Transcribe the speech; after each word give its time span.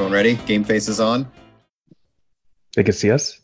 Everyone 0.00 0.14
ready? 0.14 0.36
Game 0.46 0.64
face 0.64 0.88
is 0.88 0.98
on. 0.98 1.30
They 2.74 2.82
can 2.82 2.94
see 2.94 3.10
us. 3.10 3.38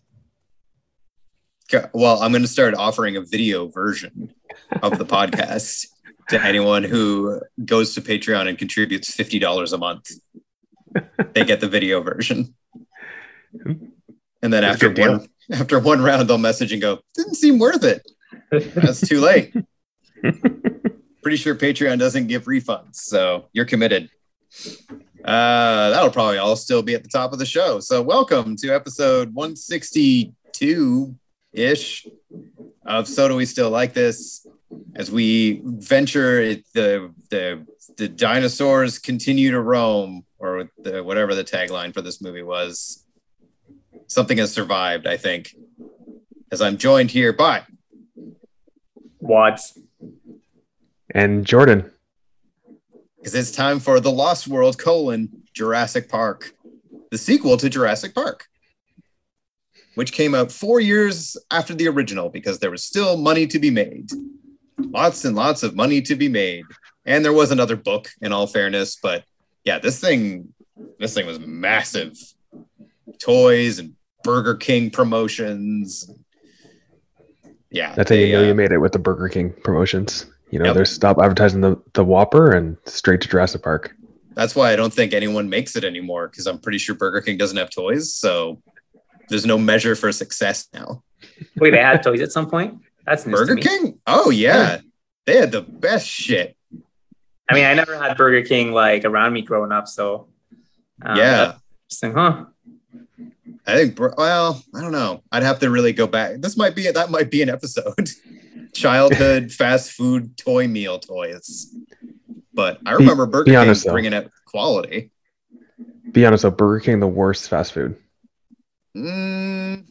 Okay, 1.71 1.87
Well, 1.93 2.23
I'm 2.23 2.33
going 2.33 2.41
to 2.41 2.49
start 2.49 2.75
offering 2.75 3.15
a 3.19 3.21
video 3.21 3.67
version 3.69 4.33
of 4.83 4.97
the 4.97 5.05
podcast 5.05 5.87
to 6.31 6.43
anyone 6.43 6.83
who 6.83 7.43
goes 7.63 7.95
to 7.97 8.01
Patreon 8.01 8.49
and 8.49 8.57
contributes 8.57 9.13
fifty 9.13 9.39
dollars 9.39 9.75
a 9.75 9.79
month. 9.79 10.13
They 11.35 11.45
get 11.45 11.61
the 11.61 11.69
video 11.69 12.01
version, 12.01 12.55
and 13.67 13.93
then 14.41 14.63
That's 14.63 14.83
after 14.83 14.91
one 14.93 15.29
after 15.53 15.79
one 15.79 16.01
round, 16.01 16.27
they'll 16.27 16.39
message 16.39 16.73
and 16.73 16.81
go, 16.81 17.01
"Didn't 17.15 17.35
seem 17.35 17.59
worth 17.59 17.85
it. 17.85 18.01
That's 18.51 19.07
too 19.07 19.21
late." 19.21 19.53
Pretty 21.23 21.37
sure 21.37 21.55
Patreon 21.55 21.99
doesn't 21.99 22.29
give 22.29 22.45
refunds, 22.45 22.95
so 22.95 23.45
you're 23.53 23.67
committed. 23.67 24.09
Uh, 25.27 25.91
that'll 25.91 26.11
probably 26.11 26.39
all 26.39 26.55
still 26.55 26.83
be 26.83 26.95
at 26.95 27.03
the 27.03 27.09
top 27.09 27.33
of 27.33 27.41
the 27.41 27.47
show. 27.47 27.81
So, 27.81 28.01
welcome 28.01 28.55
to 28.59 28.71
episode 28.71 29.35
162 29.35 31.17
ish 31.53 32.07
of 32.85 33.09
So 33.09 33.27
Do 33.27 33.35
We 33.35 33.45
Still 33.45 33.71
Like 33.71 33.93
This? 33.93 34.47
As 34.95 35.11
we 35.11 35.63
venture, 35.65 36.41
it, 36.41 36.65
the 36.75 37.13
the 37.31 37.67
the 37.97 38.09
dinosaurs 38.09 39.01
continue 39.01 39.51
to 39.51 39.61
roam, 39.61 40.25
or 40.39 40.71
the, 40.79 41.03
whatever 41.03 41.35
the 41.35 41.43
tagline 41.43 41.93
for 41.93 42.03
this 42.03 42.23
movie 42.23 42.45
was. 42.45 43.05
Something 44.07 44.39
has 44.39 44.53
survived, 44.53 45.09
I 45.09 45.17
think. 45.17 45.57
As 46.53 46.63
I'm 46.63 46.77
joined 46.77 47.11
here 47.11 47.33
by 47.33 47.65
Watts. 49.19 49.77
And 51.11 51.45
Jordan. 51.45 51.91
Because 53.27 53.41
it's 53.41 53.57
time 53.57 53.81
for 53.81 53.99
the 53.99 54.13
Lost 54.13 54.47
World 54.47 54.79
colon 54.79 55.43
Jurassic 55.53 56.09
Park, 56.09 56.53
the 57.11 57.19
sequel 57.19 57.57
to 57.57 57.69
Jurassic 57.69 58.15
Park, 58.15 58.47
which 59.97 60.13
came 60.13 60.33
out 60.33 60.53
four 60.53 60.79
years 60.79 61.37
after 61.51 61.75
the 61.75 61.89
original 61.89 62.29
because 62.29 62.61
there 62.61 62.71
was 62.71 62.85
still 62.85 63.17
money 63.17 63.49
to 63.49 63.59
be 63.59 63.69
made, 63.69 64.11
lots 64.79 65.25
and 65.25 65.35
lots 65.35 65.65
of 65.65 65.75
money 65.75 66.01
to 66.03 66.15
be 66.15 66.29
made, 66.29 66.67
and 67.05 67.25
there 67.25 67.33
was 67.33 67.51
another 67.51 67.75
book. 67.75 68.11
In 68.21 68.33
all 68.33 68.47
fairness, 68.47 68.97
but 69.03 69.25
yeah, 69.65 69.81
this 69.81 69.99
thing, 69.99 70.55
this 71.01 71.13
thing 71.13 71.27
was 71.27 71.41
massive, 71.41 72.17
toys 73.19 73.81
and 73.81 73.95
Burger 74.23 74.55
King 74.55 74.89
promotions. 74.89 76.09
Yeah, 77.73 77.93
That's 77.97 78.11
how 78.11 78.15
you 78.15 78.35
know 78.35 78.45
uh, 78.45 78.47
you 78.47 78.55
made 78.55 78.71
it 78.71 78.79
with 78.79 78.93
the 78.93 79.01
Burger 79.01 79.29
King 79.29 79.53
promotions. 79.65 80.27
You 80.51 80.59
know, 80.61 80.67
Yep. 80.67 80.75
they're 80.75 80.85
stop 80.85 81.19
advertising 81.19 81.61
the, 81.61 81.77
the 81.95 82.05
Whopper 82.05 82.53
and 82.53 82.77
straight 82.85 83.21
to 83.23 83.29
Jurassic 83.29 83.63
Park. 83.63 83.95
That's 84.35 84.55
why 84.55 84.73
I 84.73 84.77
don't 84.77 84.93
think 84.93 85.13
anyone 85.13 85.49
makes 85.49 85.77
it 85.77 85.85
anymore 85.85 86.29
because 86.29 86.47
I'm 86.47 86.59
pretty 86.59 86.79
sure 86.79 86.95
Burger 86.95 87.21
King 87.21 87.37
doesn't 87.37 87.57
have 87.57 87.71
toys. 87.71 88.15
So 88.15 88.61
there's 89.29 89.47
no 89.47 89.59
measure 89.59 89.97
for 89.97 90.13
success 90.13 90.69
now. 90.73 91.03
Wait, 91.57 91.71
they 91.71 91.79
had 91.79 92.03
toys 92.03 92.21
at 92.21 92.33
some 92.33 92.49
point? 92.49 92.81
That's 93.07 93.25
Burger. 93.25 93.57
King? 93.57 93.99
Oh, 94.07 94.31
yeah. 94.31 94.81
They 95.25 95.39
had 95.39 95.53
the 95.53 95.63
best 95.63 96.07
shit. 96.07 96.57
I 97.49 97.55
mean, 97.55 97.65
I 97.65 97.75
never 97.75 97.97
had 98.01 98.17
Burger 98.17 98.43
King 98.47 98.73
like 98.73 99.05
around 99.05 99.33
me 99.33 99.43
growing 99.43 99.73
up, 99.73 99.89
so 99.89 100.29
um, 101.03 101.17
yeah. 101.17 101.37
that's 101.37 102.03
interesting, 102.03 102.13
huh? 102.15 102.45
I 103.67 103.75
think, 103.75 103.99
well, 104.17 104.63
I 104.75 104.81
don't 104.81 104.93
know. 104.93 105.23
I'd 105.33 105.43
have 105.43 105.61
to 105.61 105.71
really 105.71 105.93
go 105.93 106.07
back. 106.07 106.41
This 106.41 106.57
might 106.57 106.77
be, 106.77 106.91
that 106.91 107.11
might 107.11 107.31
be 107.31 107.43
an 107.43 107.49
episode. 107.49 108.11
Childhood 108.73 109.53
fast 109.53 109.93
food 109.93 110.37
toy 110.37 110.69
meal 110.69 110.99
toys. 110.99 111.75
But 112.53 112.79
I 112.87 112.93
remember 112.93 113.27
Burger 113.27 113.45
be 113.45 113.51
King 113.51 113.59
honest, 113.59 113.87
bringing 113.87 114.15
out 114.15 114.31
quality. 114.47 115.11
Be 116.13 116.25
honest 116.25 116.43
though, 116.43 116.51
Burger 116.51 116.81
King 116.81 117.01
the 117.01 117.07
worst 117.07 117.49
fast 117.49 117.73
food. 117.73 117.97
Mm, 118.97 119.85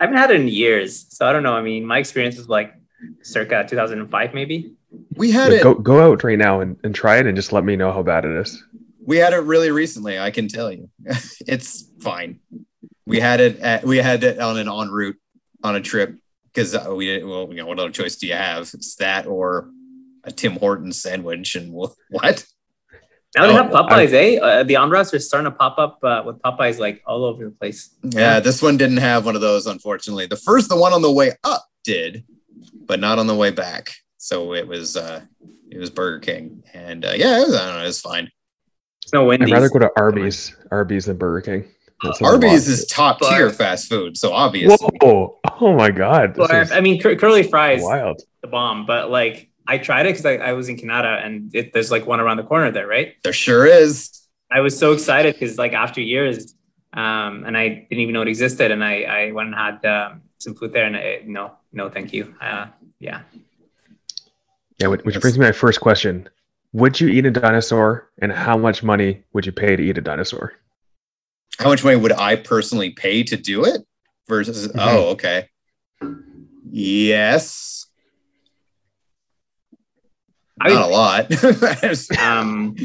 I 0.00 0.04
haven't 0.04 0.16
had 0.16 0.30
it 0.30 0.40
in 0.40 0.48
years, 0.48 1.06
so 1.10 1.26
I 1.26 1.32
don't 1.32 1.42
know. 1.42 1.52
I 1.52 1.62
mean, 1.62 1.84
my 1.84 1.98
experience 1.98 2.38
was 2.38 2.48
like 2.48 2.74
circa 3.22 3.66
2005, 3.68 4.32
maybe. 4.32 4.74
we 5.16 5.30
had 5.30 5.52
it. 5.52 5.62
Go 5.62 5.74
go 5.74 6.00
out 6.00 6.24
right 6.24 6.38
now 6.38 6.60
and, 6.60 6.78
and 6.82 6.94
try 6.94 7.18
it 7.18 7.26
and 7.26 7.36
just 7.36 7.52
let 7.52 7.64
me 7.64 7.76
know 7.76 7.92
how 7.92 8.02
bad 8.02 8.24
it 8.24 8.34
is. 8.36 8.64
We 9.04 9.18
had 9.18 9.32
it 9.32 9.38
really 9.38 9.70
recently. 9.70 10.18
I 10.18 10.30
can 10.30 10.48
tell 10.48 10.72
you, 10.72 10.88
it's 11.46 11.90
fine. 12.00 12.40
We 13.04 13.20
had 13.20 13.40
it. 13.40 13.60
At, 13.60 13.84
we 13.84 13.98
had 13.98 14.24
it 14.24 14.38
on 14.38 14.56
an 14.56 14.68
en 14.68 14.90
route 14.90 15.16
on 15.62 15.76
a 15.76 15.80
trip 15.80 16.16
because 16.52 16.76
we 16.88 17.06
didn't. 17.06 17.28
Well, 17.28 17.48
you 17.50 17.56
know, 17.56 17.66
what 17.66 17.78
other 17.78 17.90
choice 17.90 18.16
do 18.16 18.26
you 18.26 18.34
have? 18.34 18.70
It's 18.74 18.96
that 18.96 19.26
or 19.26 19.70
a 20.24 20.30
Tim 20.30 20.52
Hortons 20.56 21.00
sandwich. 21.00 21.54
And 21.56 21.72
we'll, 21.72 21.94
what? 22.10 22.44
Now 23.36 23.46
they 23.46 23.52
Oh, 23.52 23.62
have 23.62 23.70
Popeyes, 23.70 24.12
eh? 24.12 24.38
Uh, 24.38 24.62
the 24.62 24.76
Andras 24.76 25.14
are 25.14 25.18
starting 25.18 25.50
to 25.50 25.56
pop 25.56 25.78
up 25.78 25.98
uh, 26.02 26.22
with 26.26 26.40
Popeyes 26.42 26.78
like 26.78 27.02
all 27.06 27.24
over 27.24 27.44
the 27.46 27.50
place. 27.50 27.90
Yeah, 28.02 28.40
this 28.40 28.60
one 28.60 28.76
didn't 28.76 28.98
have 28.98 29.24
one 29.24 29.34
of 29.34 29.40
those. 29.40 29.66
Unfortunately, 29.66 30.26
the 30.26 30.36
first, 30.36 30.68
the 30.68 30.76
one 30.76 30.92
on 30.92 31.02
the 31.02 31.10
way 31.10 31.32
up, 31.44 31.64
did, 31.84 32.24
but 32.86 33.00
not 33.00 33.18
on 33.18 33.26
the 33.26 33.34
way 33.34 33.50
back. 33.50 33.94
So 34.18 34.54
it 34.54 34.66
was. 34.68 34.96
uh 34.96 35.22
It 35.72 35.78
was 35.78 35.88
Burger 35.88 36.20
King, 36.20 36.62
and 36.74 37.02
uh, 37.02 37.14
yeah, 37.16 37.40
it 37.40 37.46
was, 37.46 37.56
I 37.56 37.64
don't 37.64 37.76
know. 37.78 37.82
It 37.84 37.86
was 37.86 38.00
fine. 38.02 38.30
It's 39.02 39.12
no 39.14 39.30
I'd 39.30 39.50
rather 39.50 39.70
go 39.70 39.78
to 39.78 39.90
Arby's, 39.96 40.54
Arby's 40.70 41.06
than 41.06 41.16
Burger 41.16 41.40
King. 41.40 41.64
That 42.02 42.16
says 42.16 42.20
a 42.20 42.30
Arby's 42.30 42.68
is 42.68 42.84
top 42.84 43.20
tier 43.20 43.48
fast 43.48 43.88
food, 43.88 44.18
so 44.18 44.34
obviously. 44.34 44.86
Whoa! 45.00 45.38
Oh 45.64 45.76
my 45.76 45.92
God! 45.92 46.34
This 46.34 46.48
Well, 46.50 46.66
I 46.72 46.80
mean, 46.80 47.00
cur- 47.00 47.14
curly 47.14 47.44
fries, 47.44 47.82
wild. 47.84 48.20
the 48.40 48.48
bomb, 48.48 48.84
but 48.84 49.10
like 49.12 49.48
I 49.64 49.78
tried 49.78 50.06
it 50.06 50.10
because 50.10 50.26
I, 50.26 50.34
I 50.38 50.52
was 50.54 50.68
in 50.68 50.76
Canada 50.76 51.20
and 51.24 51.54
it, 51.54 51.72
there's 51.72 51.92
like 51.92 52.04
one 52.04 52.18
around 52.18 52.38
the 52.38 52.42
corner 52.42 52.72
there, 52.72 52.88
right? 52.88 53.14
There 53.22 53.32
sure 53.32 53.64
is. 53.64 54.26
I 54.50 54.58
was 54.58 54.76
so 54.76 54.90
excited 54.92 55.34
because 55.34 55.58
like 55.58 55.72
after 55.72 56.00
years, 56.00 56.54
um, 56.92 57.44
and 57.46 57.56
I 57.56 57.68
didn't 57.68 58.00
even 58.00 58.12
know 58.12 58.22
it 58.22 58.28
existed, 58.28 58.72
and 58.72 58.82
I 58.82 59.02
I 59.02 59.30
went 59.30 59.54
and 59.54 59.56
had 59.56 59.84
um, 59.86 60.22
some 60.38 60.56
food 60.56 60.72
there, 60.72 60.84
and 60.84 60.96
I, 60.96 61.22
no, 61.24 61.52
no, 61.72 61.88
thank 61.88 62.12
you. 62.12 62.34
Uh, 62.40 62.66
yeah, 62.98 63.20
Yeah, 64.78 64.88
which, 64.88 65.02
which 65.04 65.20
brings 65.20 65.38
me 65.38 65.44
to 65.44 65.48
my 65.48 65.52
first 65.52 65.80
question: 65.80 66.28
Would 66.72 67.00
you 67.00 67.06
eat 67.08 67.24
a 67.24 67.30
dinosaur, 67.30 68.10
and 68.20 68.32
how 68.32 68.56
much 68.56 68.82
money 68.82 69.22
would 69.32 69.46
you 69.46 69.52
pay 69.52 69.76
to 69.76 69.82
eat 69.82 69.96
a 69.96 70.00
dinosaur? 70.02 70.54
How 71.60 71.68
much 71.68 71.84
money 71.84 71.96
would 71.96 72.12
I 72.12 72.34
personally 72.34 72.90
pay 72.90 73.22
to 73.22 73.36
do 73.36 73.64
it? 73.64 73.82
Versus, 74.28 74.68
Mhm. 74.68 74.78
oh, 74.78 75.10
okay. 75.10 75.48
Yes. 76.70 77.86
I 80.60 80.68
Not 80.68 80.88
a 80.88 80.92
lot. 80.92 82.18
um, 82.18 82.76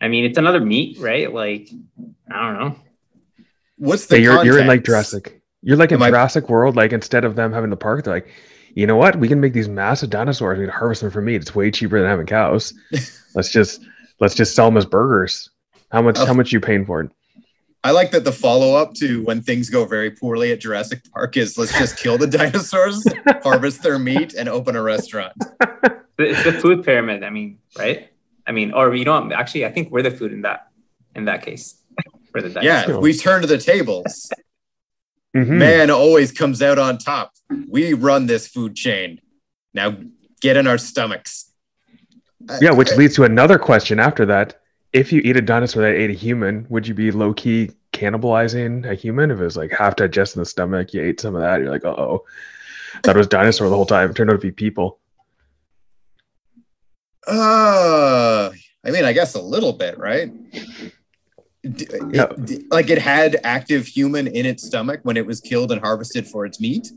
I 0.00 0.08
mean, 0.08 0.24
it's 0.24 0.38
another 0.38 0.60
meat, 0.60 0.98
right? 0.98 1.32
Like, 1.32 1.68
I 2.30 2.40
don't 2.40 2.58
know. 2.58 2.76
What's 3.76 4.06
the 4.06 4.18
Yeah, 4.18 4.22
you're 4.34 4.44
you're 4.44 4.58
in 4.58 4.66
like 4.66 4.84
context? 4.84 5.12
Jurassic. 5.12 5.42
You're 5.62 5.76
like 5.76 5.90
in 5.90 5.96
Am 5.96 6.02
I- 6.02 6.10
Jurassic 6.10 6.48
World. 6.48 6.76
Like 6.76 6.92
instead 6.92 7.24
of 7.24 7.36
them 7.36 7.52
having 7.52 7.70
the 7.70 7.76
park, 7.76 8.04
they're 8.04 8.14
like, 8.14 8.28
you 8.74 8.86
know 8.86 8.96
what? 8.96 9.16
We 9.16 9.28
can 9.28 9.40
make 9.40 9.52
these 9.52 9.68
massive 9.68 10.10
dinosaurs. 10.10 10.58
We 10.58 10.64
can 10.64 10.74
harvest 10.74 11.02
them 11.02 11.10
for 11.10 11.20
meat. 11.20 11.36
It's 11.36 11.54
way 11.54 11.70
cheaper 11.70 12.00
than 12.00 12.08
having 12.08 12.26
cows. 12.26 12.74
let's 13.34 13.50
just 13.50 13.82
let's 14.20 14.34
just 14.34 14.54
sell 14.54 14.66
them 14.66 14.76
as 14.76 14.86
burgers. 14.86 15.50
How 15.90 16.02
much? 16.02 16.18
Oh. 16.18 16.26
How 16.26 16.34
much 16.34 16.52
you 16.52 16.60
paying 16.60 16.84
for 16.84 17.02
it? 17.02 17.10
I 17.84 17.90
like 17.90 18.10
that 18.12 18.24
the 18.24 18.32
follow 18.32 18.74
up 18.74 18.94
to 18.94 19.22
when 19.24 19.42
things 19.42 19.68
go 19.68 19.84
very 19.84 20.10
poorly 20.10 20.52
at 20.52 20.60
Jurassic 20.60 21.02
Park 21.12 21.36
is 21.36 21.58
let's 21.58 21.76
just 21.78 21.98
kill 21.98 22.16
the 22.16 22.26
dinosaurs, 22.38 23.04
harvest 23.42 23.82
their 23.82 23.98
meat, 23.98 24.32
and 24.32 24.48
open 24.48 24.74
a 24.74 24.82
restaurant. 24.82 25.34
It's 26.18 26.42
the 26.44 26.52
food 26.52 26.82
pyramid. 26.84 27.22
I 27.22 27.28
mean, 27.30 27.58
right? 27.78 28.08
I 28.46 28.52
mean, 28.52 28.72
or 28.72 28.94
you 28.94 29.04
know, 29.04 29.30
actually, 29.32 29.66
I 29.66 29.70
think 29.70 29.90
we're 29.90 30.02
the 30.02 30.10
food 30.10 30.32
in 30.32 30.42
that 30.42 30.68
in 31.14 31.26
that 31.26 31.42
case. 31.42 31.76
For 32.32 32.40
the 32.40 32.48
Yeah, 32.62 32.80
dinosaurs. 32.82 32.96
if 32.96 33.02
we 33.02 33.12
turn 33.16 33.42
to 33.42 33.46
the 33.46 33.58
tables. 33.58 34.30
Mhm. 35.36 35.48
Man 35.48 35.90
always 35.90 36.30
comes 36.32 36.62
out 36.62 36.78
on 36.78 36.96
top. 36.96 37.32
We 37.68 37.92
run 37.92 38.26
this 38.26 38.46
food 38.48 38.76
chain. 38.76 39.20
Now 39.74 39.96
get 40.40 40.56
in 40.56 40.66
our 40.66 40.78
stomachs. 40.78 41.50
Yeah, 42.60 42.70
which 42.72 42.92
leads 42.96 43.14
to 43.16 43.24
another 43.24 43.58
question 43.58 43.98
after 43.98 44.24
that. 44.26 44.60
If 44.94 45.12
you 45.12 45.20
eat 45.24 45.36
a 45.36 45.42
dinosaur 45.42 45.82
that 45.82 45.94
ate 45.94 46.10
a 46.10 46.14
human, 46.14 46.66
would 46.70 46.86
you 46.86 46.94
be 46.94 47.10
low 47.10 47.34
key 47.34 47.72
cannibalizing 47.92 48.88
a 48.88 48.94
human? 48.94 49.32
If 49.32 49.40
it 49.40 49.44
was 49.44 49.56
like 49.56 49.72
half 49.72 49.96
digested 49.96 50.36
in 50.36 50.42
the 50.42 50.46
stomach, 50.46 50.94
you 50.94 51.02
ate 51.02 51.20
some 51.20 51.34
of 51.34 51.40
that, 51.42 51.60
you're 51.60 51.70
like, 51.70 51.84
uh 51.84 51.88
oh. 51.90 52.24
That 53.02 53.16
was 53.16 53.26
dinosaur 53.26 53.68
the 53.68 53.74
whole 53.74 53.86
time. 53.86 54.10
It 54.10 54.16
turned 54.16 54.30
out 54.30 54.34
to 54.34 54.38
be 54.38 54.52
people. 54.52 55.00
Uh, 57.26 58.50
I 58.84 58.90
mean, 58.90 59.04
I 59.04 59.12
guess 59.12 59.34
a 59.34 59.40
little 59.42 59.72
bit, 59.72 59.98
right? 59.98 60.30
Yeah. 61.64 62.26
it- 62.38 62.70
like 62.70 62.88
it 62.88 62.98
had 62.98 63.40
active 63.42 63.86
human 63.88 64.28
in 64.28 64.46
its 64.46 64.64
stomach 64.64 65.00
when 65.02 65.16
it 65.16 65.26
was 65.26 65.40
killed 65.40 65.72
and 65.72 65.80
harvested 65.80 66.28
for 66.28 66.46
its 66.46 66.60
meat. 66.60 66.92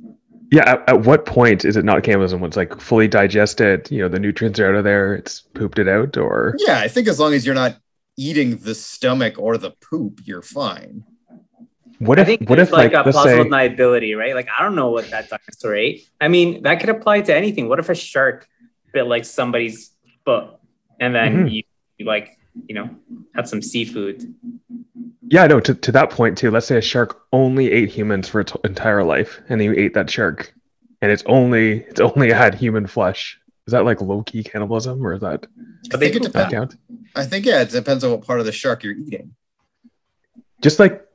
Yeah. 0.51 0.69
At, 0.69 0.89
at 0.89 1.01
what 1.01 1.25
point 1.25 1.65
is 1.65 1.75
it 1.77 1.83
not 1.83 2.03
cannibalism? 2.03 2.41
When 2.41 2.49
it's 2.49 2.57
like 2.57 2.79
fully 2.79 3.07
digested, 3.07 3.89
you 3.89 4.01
know, 4.03 4.07
the 4.07 4.19
nutrients 4.19 4.59
are 4.59 4.69
out 4.69 4.75
of 4.75 4.83
there, 4.83 5.15
it's 5.15 5.41
pooped 5.41 5.79
it 5.79 5.87
out, 5.87 6.15
or 6.15 6.55
Yeah, 6.59 6.79
I 6.79 6.87
think 6.89 7.07
as 7.07 7.19
long 7.19 7.33
as 7.33 7.43
you're 7.45 7.55
not 7.55 7.77
eating 8.17 8.57
the 8.57 8.75
stomach 8.75 9.35
or 9.37 9.57
the 9.57 9.71
poop, 9.71 10.21
you're 10.25 10.41
fine. 10.41 11.03
what 11.99 12.19
I 12.19 12.23
if 12.23 12.27
think 12.27 12.49
what 12.49 12.59
if 12.59 12.71
like, 12.71 12.91
like, 12.91 13.05
a 13.05 13.05
let's 13.05 13.15
plausible 13.17 13.43
say 13.43 13.49
deniability, 13.49 14.17
right? 14.17 14.35
Like 14.35 14.49
I 14.57 14.63
don't 14.63 14.75
know 14.75 14.89
what 14.89 15.09
that 15.11 15.29
dinosaur 15.29 15.75
ate. 15.75 16.07
I 16.19 16.27
mean, 16.27 16.63
that 16.63 16.79
could 16.79 16.89
apply 16.89 17.21
to 17.21 17.35
anything. 17.35 17.69
What 17.69 17.79
if 17.79 17.89
a 17.89 17.95
shark 17.95 18.47
bit 18.93 19.03
like 19.07 19.25
somebody's 19.25 19.91
foot, 20.25 20.49
and 20.99 21.13
then 21.15 21.45
Mhm. 21.45 21.51
you, 21.51 21.63
you 21.97 22.05
like 22.05 22.37
you 22.67 22.75
know 22.75 22.89
had 23.35 23.47
some 23.47 23.61
seafood? 23.61 24.33
yeah, 25.29 25.45
no, 25.45 25.59
to, 25.59 25.75
to 25.75 25.91
that 25.91 26.09
point 26.09 26.37
too. 26.37 26.49
Let's 26.51 26.65
say 26.67 26.77
a 26.77 26.81
shark 26.81 27.21
only 27.33 27.71
ate 27.71 27.89
humans 27.89 28.27
for 28.29 28.39
its 28.41 28.53
entire 28.63 29.03
life, 29.03 29.39
and 29.49 29.59
then 29.59 29.65
you 29.67 29.73
ate 29.77 29.93
that 29.93 30.09
shark, 30.09 30.53
and 31.01 31.11
it's 31.11 31.23
only 31.27 31.81
it's 31.83 31.99
only 31.99 32.31
had 32.31 32.55
human 32.55 32.87
flesh. 32.87 33.37
Is 33.67 33.71
that 33.71 33.83
like 33.83 33.99
low 33.99 34.23
key 34.23 34.43
cannibalism, 34.43 35.05
or 35.05 35.13
is 35.13 35.21
that 35.21 35.45
I 35.93 35.97
think 35.97 36.15
it 36.15 36.23
that 36.23 36.31
depends. 36.31 36.53
count? 36.53 36.75
I 37.15 37.25
think 37.25 37.45
yeah, 37.45 37.61
it 37.61 37.69
depends 37.69 38.03
on 38.05 38.11
what 38.11 38.25
part 38.25 38.39
of 38.39 38.45
the 38.45 38.53
shark 38.53 38.81
you're 38.81 38.93
eating. 38.93 39.35
Just 40.61 40.79
like 40.79 41.05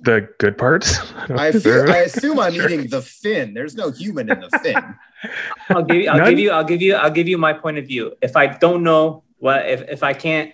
the 0.00 0.26
good 0.38 0.56
parts. 0.56 0.98
I, 1.28 1.48
I 1.48 1.52
feel, 1.52 1.90
I 1.90 1.98
assume 1.98 2.40
I'm 2.40 2.54
eating 2.62 2.88
the 2.88 3.02
fin. 3.02 3.52
There's 3.52 3.74
no 3.74 3.90
human 3.90 4.30
in 4.32 4.40
the 4.40 4.58
fin. 4.62 4.94
I'll 5.68 5.82
give 5.82 5.96
you. 5.96 6.08
I'll 6.08 6.18
None? 6.18 6.30
give 6.30 6.38
you. 6.38 6.50
I'll 6.50 6.64
give 6.64 6.80
you. 6.80 6.94
I'll 6.94 7.10
give 7.10 7.28
you 7.28 7.36
my 7.36 7.52
point 7.52 7.76
of 7.76 7.86
view. 7.86 8.14
If 8.22 8.36
I 8.36 8.46
don't 8.46 8.82
know 8.82 9.24
what, 9.36 9.68
if 9.68 9.82
if 9.82 10.02
I 10.02 10.14
can't 10.14 10.52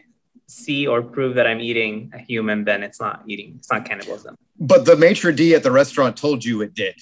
see 0.48 0.88
or 0.88 1.02
prove 1.02 1.36
that 1.36 1.46
I'm 1.46 1.60
eating 1.60 2.10
a 2.12 2.18
human, 2.18 2.64
then 2.64 2.82
it's 2.82 3.00
not 3.00 3.22
eating. 3.28 3.54
It's 3.58 3.70
not 3.70 3.84
cannibalism. 3.84 4.34
But 4.58 4.86
the 4.86 4.96
maitre 4.96 5.32
d 5.32 5.54
at 5.54 5.62
the 5.62 5.70
restaurant 5.70 6.16
told 6.16 6.44
you 6.44 6.62
it 6.62 6.74
did. 6.74 6.96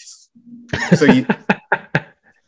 So 0.96 1.06
you, 1.06 1.26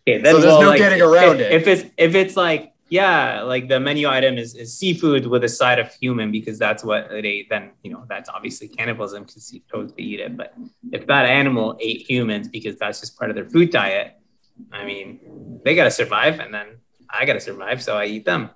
Okay, 0.08 0.20
then 0.20 0.34
So 0.34 0.40
there's 0.40 0.52
well, 0.52 0.62
no 0.62 0.69
like, 0.69 0.78
getting 0.78 1.02
around 1.02 1.40
if, 1.40 1.40
it. 1.40 1.52
If 1.52 1.66
it's 1.66 1.90
if 1.96 2.14
it's 2.14 2.37
like 2.37 2.72
yeah, 2.93 3.40
like 3.40 3.69
the 3.69 3.81
menu 3.81 4.06
item 4.06 4.37
is, 4.37 4.54
is 4.54 4.76
seafood 4.76 5.26
with 5.26 5.44
a 5.44 5.49
side 5.49 5.78
of 5.78 5.90
human 5.94 6.31
because 6.31 6.58
that's 6.58 6.84
what 6.84 7.10
it 7.10 7.25
ate, 7.25 7.49
then 7.49 7.70
you 7.82 7.90
know 7.90 8.04
that's 8.06 8.28
obviously 8.28 8.69
cannibalism 8.69 9.22
because 9.22 9.50
you 9.50 9.62
chose 9.72 9.94
to 9.94 10.02
eat 10.02 10.20
it. 10.20 10.37
But 10.37 10.52
if 10.93 11.06
that 11.06 11.25
animal 11.25 11.78
ate 11.81 12.02
humans 12.02 12.49
because 12.49 12.76
that's 12.76 13.00
just 13.00 13.19
part 13.19 13.31
of 13.31 13.34
their 13.34 13.49
food 13.49 13.70
diet, 13.70 14.19
I 14.70 14.84
mean, 14.84 15.60
they 15.64 15.75
gotta 15.75 15.90
survive, 15.90 16.38
and 16.38 16.52
then 16.52 16.66
I 17.08 17.25
gotta 17.25 17.40
survive, 17.40 17.82
so 17.82 17.96
I 17.96 18.05
eat 18.05 18.26
them. 18.26 18.50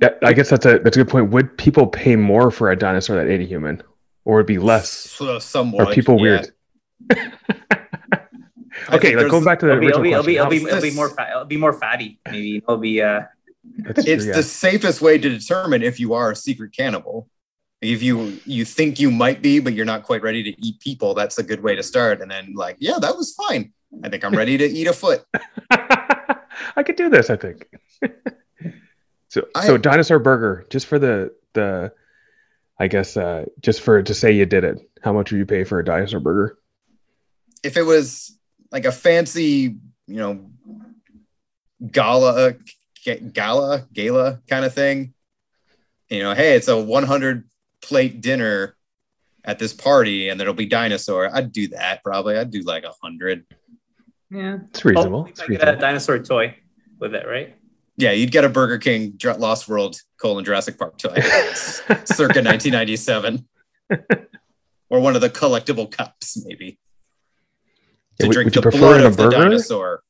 Yeah, 0.00 0.10
I 0.22 0.32
guess 0.32 0.50
that's 0.50 0.66
a 0.66 0.78
that's 0.78 0.96
a 0.96 1.00
good 1.00 1.08
point. 1.08 1.30
Would 1.30 1.58
people 1.58 1.88
pay 1.88 2.14
more 2.14 2.52
for 2.52 2.70
a 2.70 2.76
dinosaur 2.76 3.16
that 3.16 3.26
ate 3.28 3.40
a 3.40 3.44
human, 3.44 3.82
or 4.24 4.36
would 4.36 4.40
it 4.42 4.46
be 4.46 4.58
less? 4.58 4.88
So, 4.88 5.40
somewhat. 5.40 5.88
Are 5.88 5.92
people 5.92 6.24
yeah. 6.24 6.44
weird? 7.10 7.48
I 8.88 8.96
Okay, 8.96 9.08
think 9.08 9.20
like 9.22 9.30
going 9.30 9.44
back 9.44 9.58
to 9.60 9.66
the 9.66 9.72
It'll 9.72 9.80
be, 9.80 9.86
it'll 9.88 10.00
original 10.00 10.22
be, 10.24 10.36
it'll 10.36 10.46
be, 10.50 10.60
question. 10.60 10.68
it'll 10.68 10.70
be, 10.70 10.72
How's 10.72 10.84
it'll 10.84 10.90
be 10.90 10.96
more 10.96 11.08
this- 11.08 11.16
fat. 11.16 11.30
It'll 11.30 11.44
be 11.44 11.56
more 11.56 11.72
fatty. 11.72 12.18
Maybe 12.26 12.56
it'll 12.58 12.76
be. 12.78 13.02
Uh, 13.02 13.22
That's 13.78 14.06
it's 14.06 14.24
true, 14.24 14.32
yeah. 14.32 14.36
the 14.38 14.42
safest 14.42 15.00
way 15.02 15.18
to 15.18 15.28
determine 15.28 15.82
if 15.82 16.00
you 16.00 16.14
are 16.14 16.30
a 16.32 16.36
secret 16.36 16.72
cannibal. 16.76 17.28
If 17.80 18.02
you 18.02 18.38
you 18.44 18.64
think 18.64 19.00
you 19.00 19.10
might 19.10 19.42
be, 19.42 19.58
but 19.60 19.74
you're 19.74 19.84
not 19.84 20.04
quite 20.04 20.22
ready 20.22 20.42
to 20.44 20.64
eat 20.66 20.78
people, 20.80 21.14
that's 21.14 21.38
a 21.38 21.42
good 21.42 21.62
way 21.62 21.74
to 21.74 21.82
start. 21.82 22.20
And 22.20 22.30
then 22.30 22.54
like, 22.54 22.76
yeah, 22.80 22.98
that 23.00 23.16
was 23.16 23.34
fine. 23.34 23.72
I 24.04 24.08
think 24.08 24.24
I'm 24.24 24.34
ready 24.34 24.56
to 24.58 24.64
eat 24.64 24.86
a 24.86 24.92
foot. 24.92 25.24
I 25.70 26.82
could 26.84 26.96
do 26.96 27.08
this. 27.10 27.28
I 27.30 27.36
think. 27.36 27.66
so 29.28 29.46
I- 29.54 29.66
so 29.66 29.76
dinosaur 29.76 30.18
burger 30.18 30.66
just 30.70 30.86
for 30.86 30.98
the 30.98 31.34
the, 31.54 31.92
I 32.78 32.86
guess 32.88 33.16
uh 33.16 33.44
just 33.60 33.80
for 33.82 34.02
to 34.02 34.14
say 34.14 34.32
you 34.32 34.46
did 34.46 34.64
it. 34.64 34.78
How 35.02 35.12
much 35.12 35.30
would 35.32 35.38
you 35.38 35.46
pay 35.46 35.64
for 35.64 35.78
a 35.80 35.84
dinosaur 35.84 36.20
burger? 36.20 36.58
If 37.62 37.76
it 37.76 37.82
was 37.82 38.36
like 38.72 38.86
a 38.86 38.92
fancy, 38.92 39.76
you 40.06 40.16
know, 40.16 40.50
gala, 41.90 42.48
uh, 42.48 42.52
gala, 43.32 43.86
gala 43.92 44.40
kind 44.48 44.64
of 44.64 44.74
thing, 44.74 45.14
you 46.08 46.20
know, 46.20 46.34
hey, 46.34 46.56
it's 46.56 46.68
a 46.68 46.80
100 46.80 47.44
plate 47.82 48.20
dinner 48.20 48.74
at 49.44 49.58
this 49.58 49.72
party, 49.72 50.28
and 50.28 50.40
there'll 50.40 50.54
be 50.54 50.66
dinosaur. 50.66 51.28
I'd 51.34 51.52
do 51.52 51.68
that 51.68 52.02
probably. 52.02 52.36
I'd 52.36 52.50
do 52.50 52.62
like 52.62 52.84
a 52.84 52.92
hundred. 53.02 53.44
yeah. 54.30 54.58
It's 54.70 54.84
reasonable. 54.84 55.24
Hopefully 55.24 55.56
It's 55.56 55.64
I 55.64 55.66
get 55.66 55.74
a 55.76 55.80
dinosaur 55.80 56.18
toy 56.20 56.56
with 56.98 57.14
it, 57.14 57.26
right? 57.26 57.56
Yeah, 57.96 58.12
you'd 58.12 58.30
get 58.32 58.44
a 58.44 58.48
Burger 58.48 58.78
King 58.78 59.12
Dr- 59.16 59.38
Lost 59.38 59.68
World 59.68 59.96
colon 60.20 60.44
Jurassic 60.44 60.78
Park 60.78 60.96
toy, 60.96 61.14
circa 62.04 62.40
1997, 62.40 63.46
or 64.90 65.00
one 65.00 65.14
of 65.14 65.20
the 65.20 65.28
collectible 65.28 65.90
cups, 65.90 66.42
maybe 66.46 66.78
to 68.20 68.26
would- 68.26 68.32
drink 68.34 68.44
would 68.46 68.54
you 68.56 68.60
the 68.60 68.70
prefer 68.70 68.78
blood 68.78 68.96
it 68.96 69.00
in 69.00 69.04
a 69.04 69.08
of 69.08 69.16
the 69.16 69.22
burger? 69.24 69.36
dinosaur. 69.36 70.02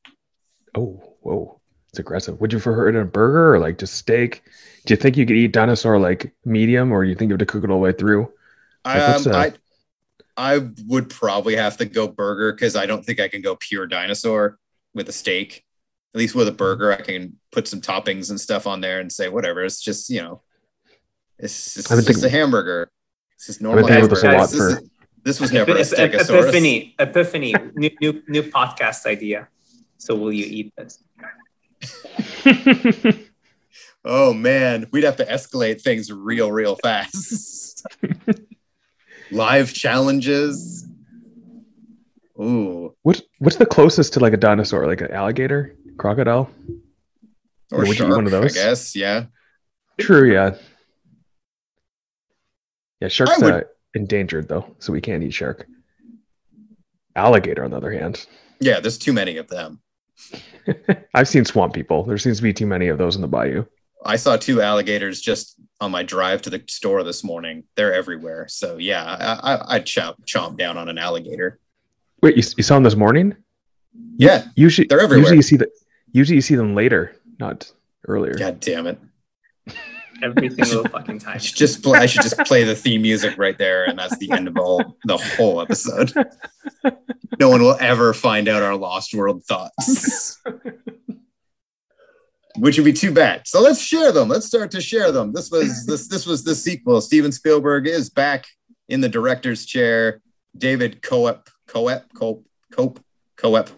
Oh, 0.75 1.01
whoa. 1.21 1.59
It's 1.89 1.99
aggressive. 1.99 2.39
Would 2.41 2.51
you 2.51 2.59
prefer 2.59 2.87
it 2.89 2.95
in 2.95 3.01
a 3.01 3.05
burger 3.05 3.53
or 3.53 3.59
like 3.59 3.77
just 3.77 3.93
steak? 3.95 4.41
Do 4.85 4.93
you 4.93 4.97
think 4.97 5.15
you 5.15 5.25
could 5.27 5.35
eat 5.35 5.51
dinosaur 5.53 5.99
like 5.99 6.33
medium 6.43 6.91
or 6.91 7.03
you 7.03 7.13
think 7.15 7.29
you 7.29 7.33
have 7.33 7.39
to 7.39 7.45
cook 7.45 7.63
it 7.63 7.69
all 7.69 7.77
the 7.77 7.83
way 7.83 7.91
through? 7.93 8.31
Like, 8.83 9.25
Um, 9.27 9.31
uh, 9.31 9.37
I 9.37 9.53
I 10.35 10.57
would 10.87 11.09
probably 11.11 11.55
have 11.55 11.77
to 11.77 11.85
go 11.85 12.07
burger 12.07 12.51
because 12.51 12.75
I 12.75 12.87
don't 12.87 13.05
think 13.05 13.19
I 13.19 13.27
can 13.27 13.43
go 13.43 13.55
pure 13.55 13.85
dinosaur 13.85 14.57
with 14.95 15.07
a 15.07 15.11
steak. 15.11 15.63
At 16.15 16.19
least 16.19 16.33
with 16.33 16.47
a 16.47 16.51
burger, 16.51 16.91
I 16.91 17.01
can 17.01 17.37
put 17.51 17.67
some 17.67 17.81
toppings 17.81 18.31
and 18.31 18.41
stuff 18.41 18.65
on 18.65 18.81
there 18.81 18.99
and 18.99 19.11
say 19.11 19.29
whatever. 19.29 19.63
It's 19.63 19.79
just 19.79 20.09
you 20.09 20.21
know, 20.23 20.41
it's 21.37 21.75
just, 21.75 21.91
it's 21.91 22.07
just 22.07 22.23
a 22.23 22.29
hamburger. 22.29 22.89
It's 23.35 23.45
just 23.45 23.59
been 23.59 23.67
normal 23.69 23.87
thinking 23.87 24.05
about 24.05 24.15
this 24.15 24.23
a 24.23 24.31
lot 24.31 24.49
for- 24.51 24.81
this 25.23 25.39
was 25.39 25.51
never 25.51 25.71
a 25.71 25.79
Ep- 25.79 25.79
ep- 25.79 26.11
stegosaurus. 26.11 26.49
Epiphany, 26.49 26.95
epiphany, 26.99 27.53
new, 27.75 27.89
new, 28.01 28.23
new 28.27 28.43
podcast 28.43 29.05
idea. 29.05 29.47
So 29.97 30.15
will 30.15 30.33
you 30.33 30.45
eat 30.45 30.73
this? 30.77 31.03
Oh 34.05 34.33
man, 34.33 34.87
we'd 34.91 35.05
have 35.05 35.15
to 35.15 35.25
escalate 35.25 35.79
things 35.81 36.11
real, 36.11 36.51
real 36.51 36.75
fast. 36.75 37.85
Live 39.31 39.73
challenges. 39.73 40.85
Ooh, 42.37 42.93
What 43.03 43.21
what's 43.39 43.55
the 43.55 43.65
closest 43.65 44.11
to 44.13 44.19
like 44.19 44.33
a 44.33 44.37
dinosaur? 44.37 44.87
Like 44.87 44.99
an 44.99 45.11
alligator? 45.11 45.73
Crocodile? 45.97 46.49
or 47.71 47.77
Would 47.79 47.87
you 47.87 47.93
eat 47.93 47.97
shark, 47.97 48.15
one 48.17 48.25
of 48.25 48.31
those? 48.31 48.57
I 48.57 48.61
guess. 48.61 48.93
Yeah. 48.93 49.27
True, 50.01 50.33
yeah. 50.33 50.55
Yeah, 52.99 53.07
shark's 53.07 53.39
would- 53.41 53.53
uh, 53.53 53.61
endangered 53.93 54.47
though, 54.47 54.65
so 54.79 54.93
we 54.93 55.01
can't 55.01 55.23
eat 55.23 55.33
shark. 55.33 55.67
Alligator, 57.15 57.63
on 57.63 57.71
the 57.71 57.77
other 57.77 57.91
hand. 57.91 58.25
Yeah, 58.59 58.79
there's 58.79 58.97
too 58.97 59.13
many 59.13 59.37
of 59.37 59.47
them. 59.47 59.81
I've 61.13 61.27
seen 61.27 61.45
swamp 61.45 61.73
people. 61.73 62.03
There 62.03 62.17
seems 62.17 62.37
to 62.37 62.43
be 62.43 62.53
too 62.53 62.65
many 62.65 62.87
of 62.87 62.97
those 62.97 63.15
in 63.15 63.21
the 63.21 63.27
bayou. 63.27 63.65
I 64.05 64.15
saw 64.15 64.35
two 64.35 64.61
alligators 64.61 65.21
just 65.21 65.59
on 65.79 65.91
my 65.91 66.03
drive 66.03 66.41
to 66.43 66.49
the 66.49 66.63
store 66.67 67.03
this 67.03 67.23
morning. 67.23 67.63
They're 67.75 67.93
everywhere. 67.93 68.47
So 68.49 68.77
yeah, 68.77 69.03
I, 69.03 69.53
I, 69.53 69.75
I'd 69.75 69.85
chomp, 69.85 70.15
chomp 70.25 70.57
down 70.57 70.77
on 70.77 70.89
an 70.89 70.97
alligator. 70.97 71.59
Wait, 72.21 72.35
you, 72.37 72.43
you 72.57 72.63
saw 72.63 72.75
them 72.75 72.83
this 72.83 72.95
morning? 72.95 73.35
Yeah, 74.17 74.45
Usually, 74.55 74.87
They're 74.87 75.01
everywhere. 75.01 75.19
Usually 75.19 75.37
you 75.37 75.43
see 75.43 75.57
the 75.57 75.69
usually 76.11 76.35
you 76.35 76.41
see 76.41 76.55
them 76.55 76.73
later, 76.73 77.15
not 77.39 77.71
earlier. 78.07 78.33
God 78.33 78.59
damn 78.59 78.87
it! 78.87 78.97
Every 80.23 80.49
single 80.63 80.85
fucking 80.85 81.15
I 81.15 81.31
time. 81.33 81.39
should 81.39 81.57
just 81.57 81.83
play. 81.83 81.99
I 81.99 82.05
should 82.05 82.21
just 82.21 82.37
play 82.39 82.63
the 82.63 82.75
theme 82.75 83.01
music 83.01 83.37
right 83.37 83.57
there, 83.57 83.83
and 83.83 83.99
that's 83.99 84.17
the 84.17 84.31
end 84.31 84.47
of 84.47 84.57
all 84.57 84.97
the 85.03 85.17
whole 85.17 85.59
episode. 85.61 86.13
No 87.39 87.49
one 87.49 87.61
will 87.61 87.77
ever 87.79 88.13
find 88.13 88.47
out 88.47 88.63
our 88.63 88.75
lost 88.75 89.13
world 89.13 89.43
thoughts, 89.43 90.39
which 92.57 92.77
would 92.77 92.85
be 92.85 92.93
too 92.93 93.11
bad. 93.11 93.47
So 93.47 93.61
let's 93.61 93.81
share 93.81 94.11
them. 94.11 94.29
Let's 94.29 94.45
start 94.45 94.71
to 94.71 94.81
share 94.81 95.11
them. 95.11 95.33
This 95.33 95.51
was 95.51 95.85
this 95.85 96.07
this 96.07 96.25
was 96.25 96.43
the 96.43 96.55
sequel. 96.55 97.01
Steven 97.01 97.31
Spielberg 97.31 97.87
is 97.87 98.09
back 98.09 98.45
in 98.87 99.01
the 99.01 99.09
director's 99.09 99.65
chair. 99.65 100.21
David 100.57 101.01
Koepp 101.01 101.47
Coep 101.67 102.03
Cope 102.15 102.45
Cope 102.71 102.99
Coep, 103.37 103.69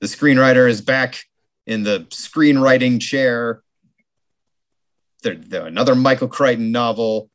the 0.00 0.06
screenwriter, 0.06 0.68
is 0.70 0.80
back 0.80 1.22
in 1.66 1.82
the 1.82 2.06
screenwriting 2.10 3.00
chair. 3.00 3.63
There, 5.24 5.34
there, 5.34 5.66
another 5.66 5.94
Michael 5.96 6.28
Crichton 6.28 6.70
novel. 6.70 7.30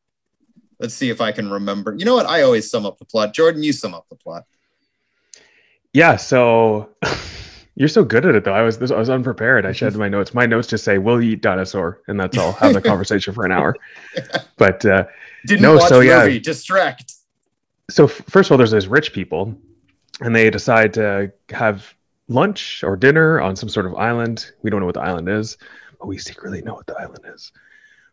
Let's 0.80 0.94
see 0.94 1.10
if 1.10 1.20
I 1.20 1.32
can 1.34 1.50
remember. 1.50 1.94
You 1.98 2.06
know 2.06 2.16
what? 2.16 2.26
I 2.28 2.44
always 2.44 2.70
sum 2.72 2.86
up 2.86 2.98
the 3.00 3.06
plot. 3.06 3.34
Jordan, 3.34 3.64
you 3.64 3.74
sum 3.74 3.94
up 3.94 4.06
the 4.10 4.16
plot. 4.16 4.46
Yeah, 5.92 6.16
so 6.16 6.90
you're 7.76 7.90
so 7.90 8.04
good 8.04 8.26
at 8.26 8.36
it 8.36 8.44
though. 8.44 8.54
I 8.54 8.62
was 8.62 8.80
I 8.92 8.98
was 8.98 9.10
unprepared. 9.10 9.66
I 9.66 9.72
shed 9.72 9.96
my 9.96 10.08
notes. 10.08 10.34
My 10.34 10.46
notes 10.46 10.68
just 10.68 10.84
say, 10.84 11.00
"We'll 11.00 11.22
eat 11.22 11.42
dinosaur," 11.42 12.02
and 12.08 12.20
that's 12.20 12.38
all. 12.38 12.54
Have 12.54 12.74
the 12.74 12.82
conversation 12.82 13.34
for 13.34 13.46
an 13.46 13.52
hour. 13.52 13.76
But 14.58 14.86
uh, 14.86 15.06
Didn't 15.48 15.62
No, 15.62 15.76
watch 15.78 15.90
so, 15.90 16.02
yeah. 16.02 16.26
movie. 16.26 16.40
Distract. 16.40 17.14
so 17.90 18.08
first 18.08 18.48
of 18.48 18.52
all, 18.52 18.58
there's 18.58 18.72
those 18.72 18.88
rich 18.88 19.14
people, 19.14 19.56
and 20.22 20.36
they 20.36 20.50
decide 20.50 20.94
to 20.96 21.32
have 21.50 21.94
lunch 22.28 22.84
or 22.84 22.96
dinner 22.96 23.42
on 23.42 23.56
some 23.56 23.70
sort 23.70 23.86
of 23.88 23.96
island. 23.96 24.52
We 24.62 24.70
don't 24.70 24.80
know 24.82 24.86
what 24.86 24.96
the 24.96 25.02
island 25.02 25.28
is, 25.30 25.58
but 25.98 26.08
we 26.08 26.18
secretly 26.20 26.62
know 26.62 26.76
what 26.76 26.86
the 26.88 26.96
island 27.00 27.26
is. 27.34 27.52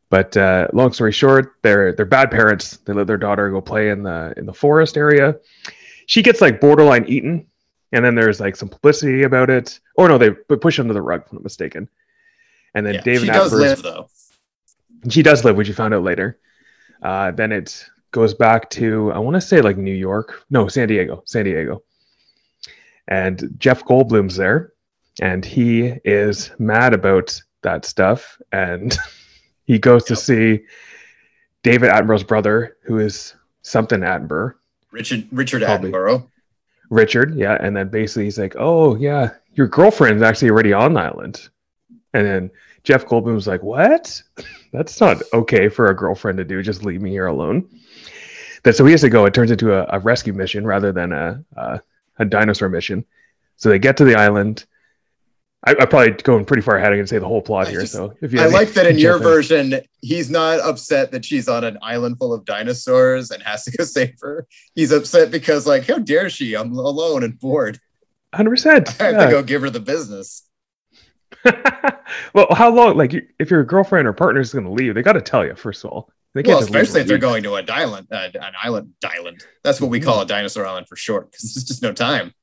But 0.08 0.36
uh, 0.36 0.68
long 0.72 0.92
story 0.92 1.12
short, 1.12 1.56
they're 1.62 1.92
they're 1.92 2.06
bad 2.06 2.30
parents. 2.30 2.76
They 2.78 2.92
let 2.92 3.06
their 3.08 3.16
daughter 3.16 3.50
go 3.50 3.60
play 3.60 3.90
in 3.90 4.02
the 4.04 4.32
in 4.36 4.46
the 4.46 4.52
forest 4.54 4.96
area. 4.96 5.36
She 6.06 6.22
gets 6.22 6.40
like 6.40 6.60
borderline 6.60 7.04
eaten, 7.08 7.46
and 7.92 8.04
then 8.04 8.14
there's 8.14 8.38
like 8.38 8.54
some 8.54 8.68
publicity 8.68 9.25
about 9.25 9.50
it. 9.50 9.80
Or 9.96 10.08
no, 10.08 10.16
they 10.18 10.30
push 10.30 10.78
under 10.78 10.94
the 10.94 11.02
rug, 11.02 11.22
if 11.26 11.32
I'm 11.32 11.36
not 11.38 11.42
mistaken. 11.44 11.88
And 12.75 12.86
then 12.86 12.94
Yeah, 12.94 13.00
David 13.00 13.20
she 13.22 13.26
does 13.28 13.52
Attenborough's- 13.52 13.60
live 13.60 13.82
though. 13.82 14.08
she 15.10 15.22
does 15.22 15.44
live, 15.44 15.56
which 15.56 15.66
you 15.68 15.75
found 15.75 15.92
out 15.94 16.04
later. 16.04 16.38
Uh, 17.02 17.30
then 17.32 17.50
it 17.50 17.84
goes 18.12 18.32
back 18.32 18.70
to 18.70 19.10
I 19.12 19.18
want 19.18 19.34
to 19.34 19.40
say 19.40 19.60
like 19.60 19.76
New 19.76 19.92
York, 19.94 20.44
no 20.50 20.68
San 20.68 20.86
Diego, 20.86 21.22
San 21.26 21.44
Diego, 21.46 21.82
and 23.08 23.54
Jeff 23.58 23.84
Goldblum's 23.84 24.36
there, 24.36 24.72
and 25.20 25.44
he 25.44 25.94
is 26.04 26.52
mad 26.58 26.94
about 26.94 27.40
that 27.62 27.84
stuff, 27.84 28.40
and 28.52 28.96
he 29.66 29.78
goes 29.78 30.04
to 30.04 30.16
see 30.16 30.64
David 31.62 31.90
Attenborough's 31.90 32.25
brother, 32.25 32.76
who 32.82 32.99
is 32.99 33.35
something 33.62 34.00
Attenborough, 34.00 34.54
Richard 34.90 35.26
Richard 35.30 35.62
Probably. 35.62 35.90
Attenborough. 35.90 36.28
Richard, 36.88 37.35
yeah, 37.35 37.58
and 37.61 37.76
then 37.76 37.88
basically 37.88 38.25
he's 38.25 38.38
like, 38.38 38.54
"Oh 38.56 38.96
yeah, 38.96 39.30
your 39.54 39.66
girlfriend's 39.66 40.23
actually 40.23 40.50
already 40.50 40.73
on 40.73 40.94
the 40.94 41.00
island," 41.00 41.49
and 42.14 42.26
then 42.26 42.50
Jeff 42.85 43.06
Goldblum's 43.06 43.46
like, 43.46 43.62
"What? 43.62 44.23
That's 44.73 45.00
not 45.00 45.23
okay 45.32 45.68
for 45.68 45.87
a 45.87 45.96
girlfriend 45.96 46.38
to 46.38 46.44
do. 46.44 46.62
Just 46.62 46.85
leave 46.85 47.02
me 47.02 47.11
here 47.11 47.26
alone." 47.26 47.68
That 48.62 48.76
so 48.76 48.85
he 48.85 48.92
has 48.92 49.00
to 49.02 49.08
go. 49.08 49.26
It 49.26 49.35
turns 49.35 49.50
into 49.50 49.75
a, 49.75 49.87
a 49.90 49.99
rescue 49.99 50.32
mission 50.32 50.66
rather 50.66 50.92
than 50.92 51.12
a, 51.12 51.44
a 51.56 51.80
a 52.18 52.25
dinosaur 52.25 52.68
mission. 52.68 53.04
So 53.56 53.68
they 53.68 53.78
get 53.78 53.96
to 53.99 54.04
the 54.04 54.16
island. 54.16 54.64
I, 55.64 55.75
I'm 55.80 55.88
probably 55.88 56.12
going 56.12 56.44
pretty 56.44 56.62
far 56.62 56.76
ahead. 56.76 56.92
I 56.92 56.96
can 56.96 57.06
say 57.06 57.18
the 57.18 57.26
whole 57.26 57.42
plot 57.42 57.68
I 57.68 57.70
here. 57.70 57.80
just- 57.80 57.92
so 57.92 58.14
if 58.20 58.32
you 58.32 58.40
I 58.40 58.46
like 58.46 58.70
that 58.75 58.86
in 58.86 58.98
your 58.98 59.14
jump 59.14 59.22
in. 59.22 59.28
version, 59.28 59.80
he's 60.00 60.30
not 60.30 60.60
upset 60.60 61.12
that 61.12 61.25
she's 61.25 61.48
on 61.48 61.64
an 61.64 61.78
island 61.82 62.18
full 62.18 62.32
of 62.32 62.44
dinosaurs 62.44 63.30
and 63.30 63.42
has 63.42 63.64
to 63.64 63.76
go 63.76 63.84
save 63.84 64.16
her. 64.22 64.46
He's 64.75 64.92
upset 64.92 65.30
because, 65.30 65.66
like, 65.66 65.86
how 65.86 65.98
dare 65.98 66.30
she? 66.30 66.54
I'm 66.54 66.72
alone 66.72 67.25
and 67.25 67.38
bored. 67.38 67.80
100%. 68.34 69.00
I 69.00 69.04
have 69.04 69.14
yeah. 69.14 69.25
to 69.25 69.30
go 69.30 69.42
give 69.42 69.62
her 69.62 69.70
the 69.70 69.80
business. 69.80 70.46
well, 72.34 72.46
how 72.52 72.70
long? 72.70 72.96
Like, 72.96 73.14
if 73.38 73.50
your 73.50 73.64
girlfriend 73.64 74.06
or 74.06 74.12
partner 74.12 74.40
is 74.40 74.52
going 74.52 74.66
to 74.66 74.70
leave, 74.70 74.94
they 74.94 75.02
got 75.02 75.14
to 75.14 75.22
tell 75.22 75.44
you 75.44 75.54
first 75.54 75.84
of 75.84 75.90
all. 75.90 76.10
They 76.34 76.42
Well, 76.42 76.58
especially 76.58 77.00
if 77.00 77.06
they're 77.06 77.16
going 77.16 77.44
to 77.44 77.56
a 77.56 77.64
island, 77.66 78.08
uh, 78.12 78.28
an 78.34 78.52
island, 78.62 78.92
island. 79.02 79.42
That's 79.64 79.80
what 79.80 79.88
we 79.88 80.00
call 80.00 80.20
a 80.20 80.26
dinosaur 80.26 80.66
island 80.66 80.86
for 80.86 80.94
short 80.94 81.30
because 81.30 81.54
there's 81.54 81.64
just 81.64 81.82
no 81.82 81.92
time. 81.92 82.34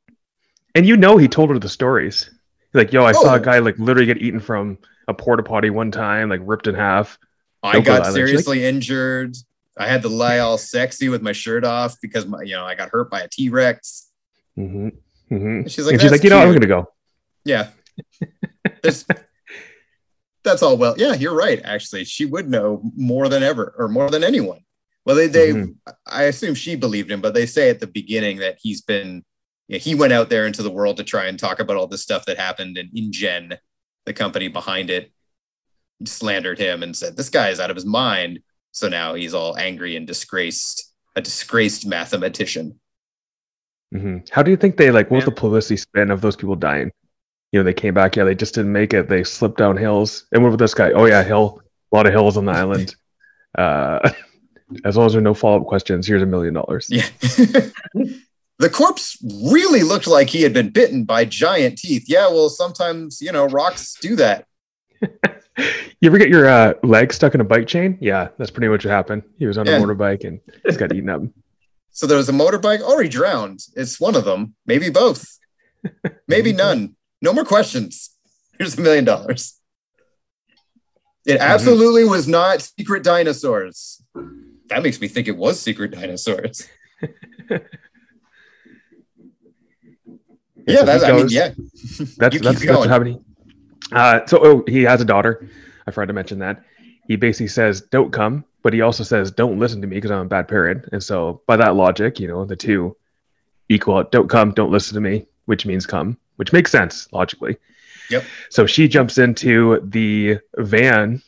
And 0.73 0.87
you 0.87 0.97
know, 0.97 1.17
he 1.17 1.27
told 1.27 1.51
her 1.51 1.59
the 1.59 1.69
stories. 1.69 2.31
Like, 2.73 2.91
yo, 2.91 3.05
I 3.05 3.11
saw 3.11 3.33
Oh. 3.33 3.35
a 3.35 3.39
guy 3.39 3.59
like 3.59 3.77
literally 3.77 4.05
get 4.07 4.17
eaten 4.21 4.39
from 4.39 4.77
a 5.07 5.13
porta 5.13 5.43
potty 5.43 5.69
one 5.69 5.91
time, 5.91 6.29
like 6.29 6.41
ripped 6.43 6.67
in 6.67 6.75
half. 6.75 7.17
I 7.61 7.73
Don't 7.73 7.83
got 7.85 7.97
to 7.97 7.99
the 8.01 8.07
island. 8.07 8.15
She's 8.15 8.15
like- 8.15 8.27
seriously 8.27 8.65
injured. 8.65 9.35
I 9.77 9.87
had 9.87 10.01
to 10.03 10.09
lie 10.09 10.39
all 10.39 10.57
sexy 10.57 11.09
with 11.09 11.21
my 11.21 11.31
shirt 11.31 11.63
off 11.65 11.99
because 12.01 12.25
my, 12.27 12.41
you 12.43 12.53
know, 12.53 12.63
I 12.65 12.75
got 12.75 12.89
hurt 12.89 13.09
by 13.09 13.21
a 13.21 13.27
T 13.27 13.49
Rex. 13.49 14.09
hmm 14.55 14.89
hmm 15.29 15.65
She's 15.67 15.85
like, 15.85 15.93
and 15.93 16.01
she's 16.01 16.11
like, 16.11 16.23
you 16.23 16.29
know, 16.29 16.37
I'm 16.39 16.49
going 16.49 16.61
to 16.61 16.67
go. 16.67 16.91
Yeah. 17.45 17.69
There's- 18.81 19.05
that's 20.43 20.61
all 20.61 20.77
well. 20.77 20.95
Yeah, 20.97 21.13
you're 21.13 21.35
right. 21.35 21.61
Actually, 21.63 22.03
she 22.05 22.25
would 22.25 22.49
know 22.49 22.81
more 22.95 23.29
than 23.29 23.43
ever 23.43 23.73
or 23.77 23.87
more 23.87 24.09
than 24.09 24.23
anyone. 24.23 24.59
Well, 25.05 25.15
they, 25.15 25.27
they 25.27 25.51
Mhm. 25.51 25.75
I 26.05 26.23
assume 26.23 26.53
she 26.55 26.75
believed 26.75 27.09
him, 27.11 27.21
but 27.21 27.33
they 27.33 27.45
say 27.45 27.69
at 27.69 27.79
the 27.79 27.87
beginning 27.87 28.37
that 28.39 28.57
he's 28.61 28.81
been, 28.81 29.23
yeah, 29.67 29.77
he 29.77 29.95
went 29.95 30.13
out 30.13 30.29
there 30.29 30.45
into 30.45 30.63
the 30.63 30.71
world 30.71 30.97
to 30.97 31.03
try 31.03 31.25
and 31.25 31.39
talk 31.39 31.59
about 31.59 31.77
all 31.77 31.87
this 31.87 32.03
stuff 32.03 32.25
that 32.25 32.37
happened, 32.37 32.77
and 32.77 32.89
InGen, 32.95 33.57
the 34.05 34.13
company 34.13 34.47
behind 34.47 34.89
it, 34.89 35.11
slandered 36.05 36.59
him 36.59 36.83
and 36.83 36.95
said 36.95 37.15
this 37.15 37.29
guy 37.29 37.49
is 37.49 37.59
out 37.59 37.69
of 37.69 37.75
his 37.75 37.85
mind. 37.85 38.39
So 38.71 38.89
now 38.89 39.13
he's 39.13 39.33
all 39.33 39.57
angry 39.57 39.95
and 39.95 40.07
disgraced, 40.07 40.91
a 41.15 41.21
disgraced 41.21 41.85
mathematician. 41.85 42.79
hmm 43.91 44.17
How 44.31 44.43
do 44.43 44.51
you 44.51 44.57
think 44.57 44.77
they 44.77 44.91
like? 44.91 45.09
What 45.11 45.17
was 45.17 45.25
the 45.25 45.31
publicity 45.31 45.77
spin 45.77 46.11
of 46.11 46.21
those 46.21 46.35
people 46.35 46.55
dying? 46.55 46.91
You 47.51 47.59
know, 47.59 47.63
they 47.63 47.73
came 47.73 47.93
back. 47.93 48.15
Yeah, 48.15 48.23
they 48.23 48.35
just 48.35 48.55
didn't 48.55 48.71
make 48.73 48.93
it. 48.93 49.07
They 49.09 49.23
slipped 49.23 49.57
down 49.57 49.77
hills. 49.77 50.25
And 50.31 50.41
what 50.41 50.49
with 50.49 50.59
this 50.59 50.73
guy? 50.73 50.91
Oh 50.91 51.05
yeah, 51.05 51.23
hill. 51.23 51.61
A 51.91 51.95
lot 51.95 52.07
of 52.07 52.13
hills 52.13 52.37
on 52.37 52.45
the 52.45 52.53
island. 52.53 52.95
Uh, 53.55 54.09
as 54.83 54.97
long 54.97 55.05
as 55.05 55.11
there 55.13 55.19
are 55.19 55.23
no 55.23 55.35
follow 55.35 55.61
up 55.61 55.67
questions, 55.67 56.07
here's 56.07 56.23
a 56.23 56.25
million 56.25 56.55
dollars. 56.55 56.87
Yeah. 56.89 57.07
the 58.59 58.69
corpse 58.69 59.17
really 59.51 59.83
looked 59.83 60.07
like 60.07 60.29
he 60.29 60.41
had 60.43 60.53
been 60.53 60.69
bitten 60.69 61.03
by 61.03 61.25
giant 61.25 61.77
teeth. 61.77 62.05
Yeah, 62.07 62.27
well, 62.29 62.49
sometimes, 62.49 63.21
you 63.21 63.31
know, 63.31 63.45
rocks 63.47 63.95
do 64.01 64.15
that. 64.17 64.45
You 66.01 66.09
ever 66.09 66.17
get 66.17 66.29
your 66.29 66.49
uh, 66.49 66.73
leg 66.81 67.13
stuck 67.13 67.35
in 67.35 67.39
a 67.41 67.43
bike 67.43 67.67
chain? 67.67 67.99
Yeah, 68.01 68.29
that's 68.39 68.49
pretty 68.49 68.69
much 68.69 68.83
what 68.85 68.91
happened. 68.91 69.21
He 69.37 69.45
was 69.45 69.59
on 69.59 69.67
Yeah. 69.67 69.77
a 69.77 69.81
motorbike 69.81 70.23
and 70.25 70.39
just 70.65 70.79
got 70.79 70.91
eaten 70.91 71.09
up. 71.09 71.21
So 71.91 72.07
there 72.07 72.17
was 72.17 72.27
a 72.27 72.31
motorbike, 72.31 72.81
or 72.81 73.03
he 73.03 73.07
drowned. 73.07 73.59
It's 73.75 73.99
one 73.99 74.15
of 74.15 74.25
them, 74.25 74.55
maybe 74.65 74.89
both, 74.89 75.37
maybe 76.27 76.51
none. 76.51 76.95
No 77.21 77.33
more 77.33 77.45
questions. 77.45 78.09
Here's 78.57 78.75
a 78.75 78.81
million 78.81 79.05
dollars. 79.05 79.59
It 81.27 81.39
absolutely 81.39 82.03
was 82.03 82.27
not 82.27 82.63
secret 82.63 83.03
dinosaurs. 83.03 84.01
That 84.69 84.81
makes 84.81 84.99
me 84.99 85.07
think 85.07 85.27
it 85.27 85.37
was 85.37 85.59
secret 85.59 85.91
dinosaurs. 85.91 86.67
Yeah, 90.65 90.79
so 90.79 90.85
that's, 90.85 91.03
I 91.03 91.11
mean, 91.11 91.27
yeah. 91.29 91.49
That's 92.17 92.39
that's, 92.39 92.65
that's 92.65 92.85
happening. 92.85 93.23
Uh, 93.91 94.25
so 94.25 94.39
oh, 94.41 94.63
he 94.67 94.83
has 94.83 95.01
a 95.01 95.05
daughter. 95.05 95.49
I 95.85 95.91
forgot 95.91 96.07
to 96.07 96.13
mention 96.13 96.39
that. 96.39 96.63
He 97.07 97.15
basically 97.15 97.49
says, 97.49 97.81
"Don't 97.81 98.11
come," 98.11 98.45
but 98.61 98.73
he 98.73 98.81
also 98.81 99.03
says, 99.03 99.31
"Don't 99.31 99.59
listen 99.59 99.81
to 99.81 99.87
me 99.87 99.95
because 99.97 100.11
I'm 100.11 100.25
a 100.25 100.29
bad 100.29 100.47
parent." 100.47 100.85
And 100.91 101.03
so, 101.03 101.41
by 101.47 101.57
that 101.57 101.75
logic, 101.75 102.19
you 102.19 102.27
know, 102.27 102.45
the 102.45 102.55
two 102.55 102.95
equal. 103.69 103.97
out, 103.97 104.11
Don't 104.11 104.29
come. 104.29 104.51
Don't 104.51 104.71
listen 104.71 104.95
to 104.95 105.01
me, 105.01 105.25
which 105.45 105.65
means 105.65 105.85
come, 105.85 106.17
which 106.37 106.53
makes 106.53 106.71
sense 106.71 107.11
logically. 107.11 107.57
Yep. 108.09 108.23
So 108.49 108.65
she 108.65 108.87
jumps 108.87 109.17
into 109.17 109.81
the 109.83 110.39
van, 110.57 111.21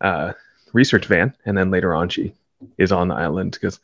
uh, 0.00 0.32
research 0.72 1.06
van, 1.06 1.34
and 1.44 1.56
then 1.56 1.70
later 1.70 1.94
on 1.94 2.08
she 2.08 2.34
is 2.78 2.92
on 2.92 3.08
the 3.08 3.14
island 3.14 3.52
because 3.52 3.80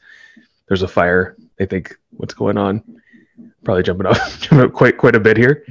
there's 0.67 0.83
a 0.83 0.89
fire. 0.89 1.37
They 1.57 1.67
think 1.67 1.97
what's 2.17 2.35
going 2.35 2.59
on. 2.59 2.83
Probably 3.65 3.83
jumping 3.83 4.07
up, 4.07 4.17
jumping 4.41 4.61
up 4.61 4.73
quite 4.73 4.99
quite 4.99 5.15
a 5.17 5.21
bit 5.21 5.37
here. 5.37 5.65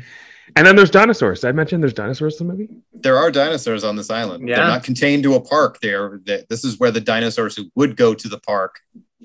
And 0.56 0.66
then 0.66 0.76
there's 0.76 0.90
dinosaurs. 0.90 1.42
Did 1.42 1.50
I 1.50 1.52
mentioned 1.52 1.84
there's 1.84 1.94
dinosaurs 1.94 2.40
in 2.42 2.48
the 2.48 2.54
movie? 2.54 2.70
there 2.94 3.18
are 3.18 3.30
dinosaurs 3.30 3.84
on 3.84 3.96
this 3.96 4.10
island. 4.10 4.48
They're 4.48 4.58
not 4.58 4.84
contained 4.84 5.24
to 5.24 5.36
a 5.36 5.42
park. 5.42 5.80
They're 5.82 6.20
they, 6.24 6.44
this 6.50 6.64
is 6.64 6.80
where 6.80 6.90
the 6.92 7.02
dinosaurs 7.02 7.56
who 7.56 7.66
would 7.76 7.96
go 7.96 8.14
to 8.16 8.28
the 8.28 8.40
park 8.40 8.80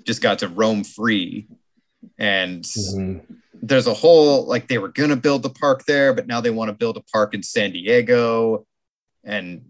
just 0.05 0.21
got 0.21 0.41
to 0.41 0.49
roam 0.49 0.85
free. 0.85 1.49
And 2.19 2.63
Mm-hmm. 2.65 3.35
there's 3.63 3.87
a 3.87 3.95
whole 3.95 4.45
like 4.47 4.69
they 4.69 4.79
were 4.79 4.89
gonna 4.89 5.17
build 5.17 5.43
the 5.43 5.51
park 5.51 5.85
there, 5.87 6.13
but 6.13 6.27
now 6.27 6.41
they 6.41 6.51
want 6.51 6.69
to 6.69 6.75
build 6.75 6.97
a 6.97 7.03
park 7.13 7.33
in 7.35 7.43
San 7.43 7.71
Diego, 7.73 8.67
and 9.25 9.65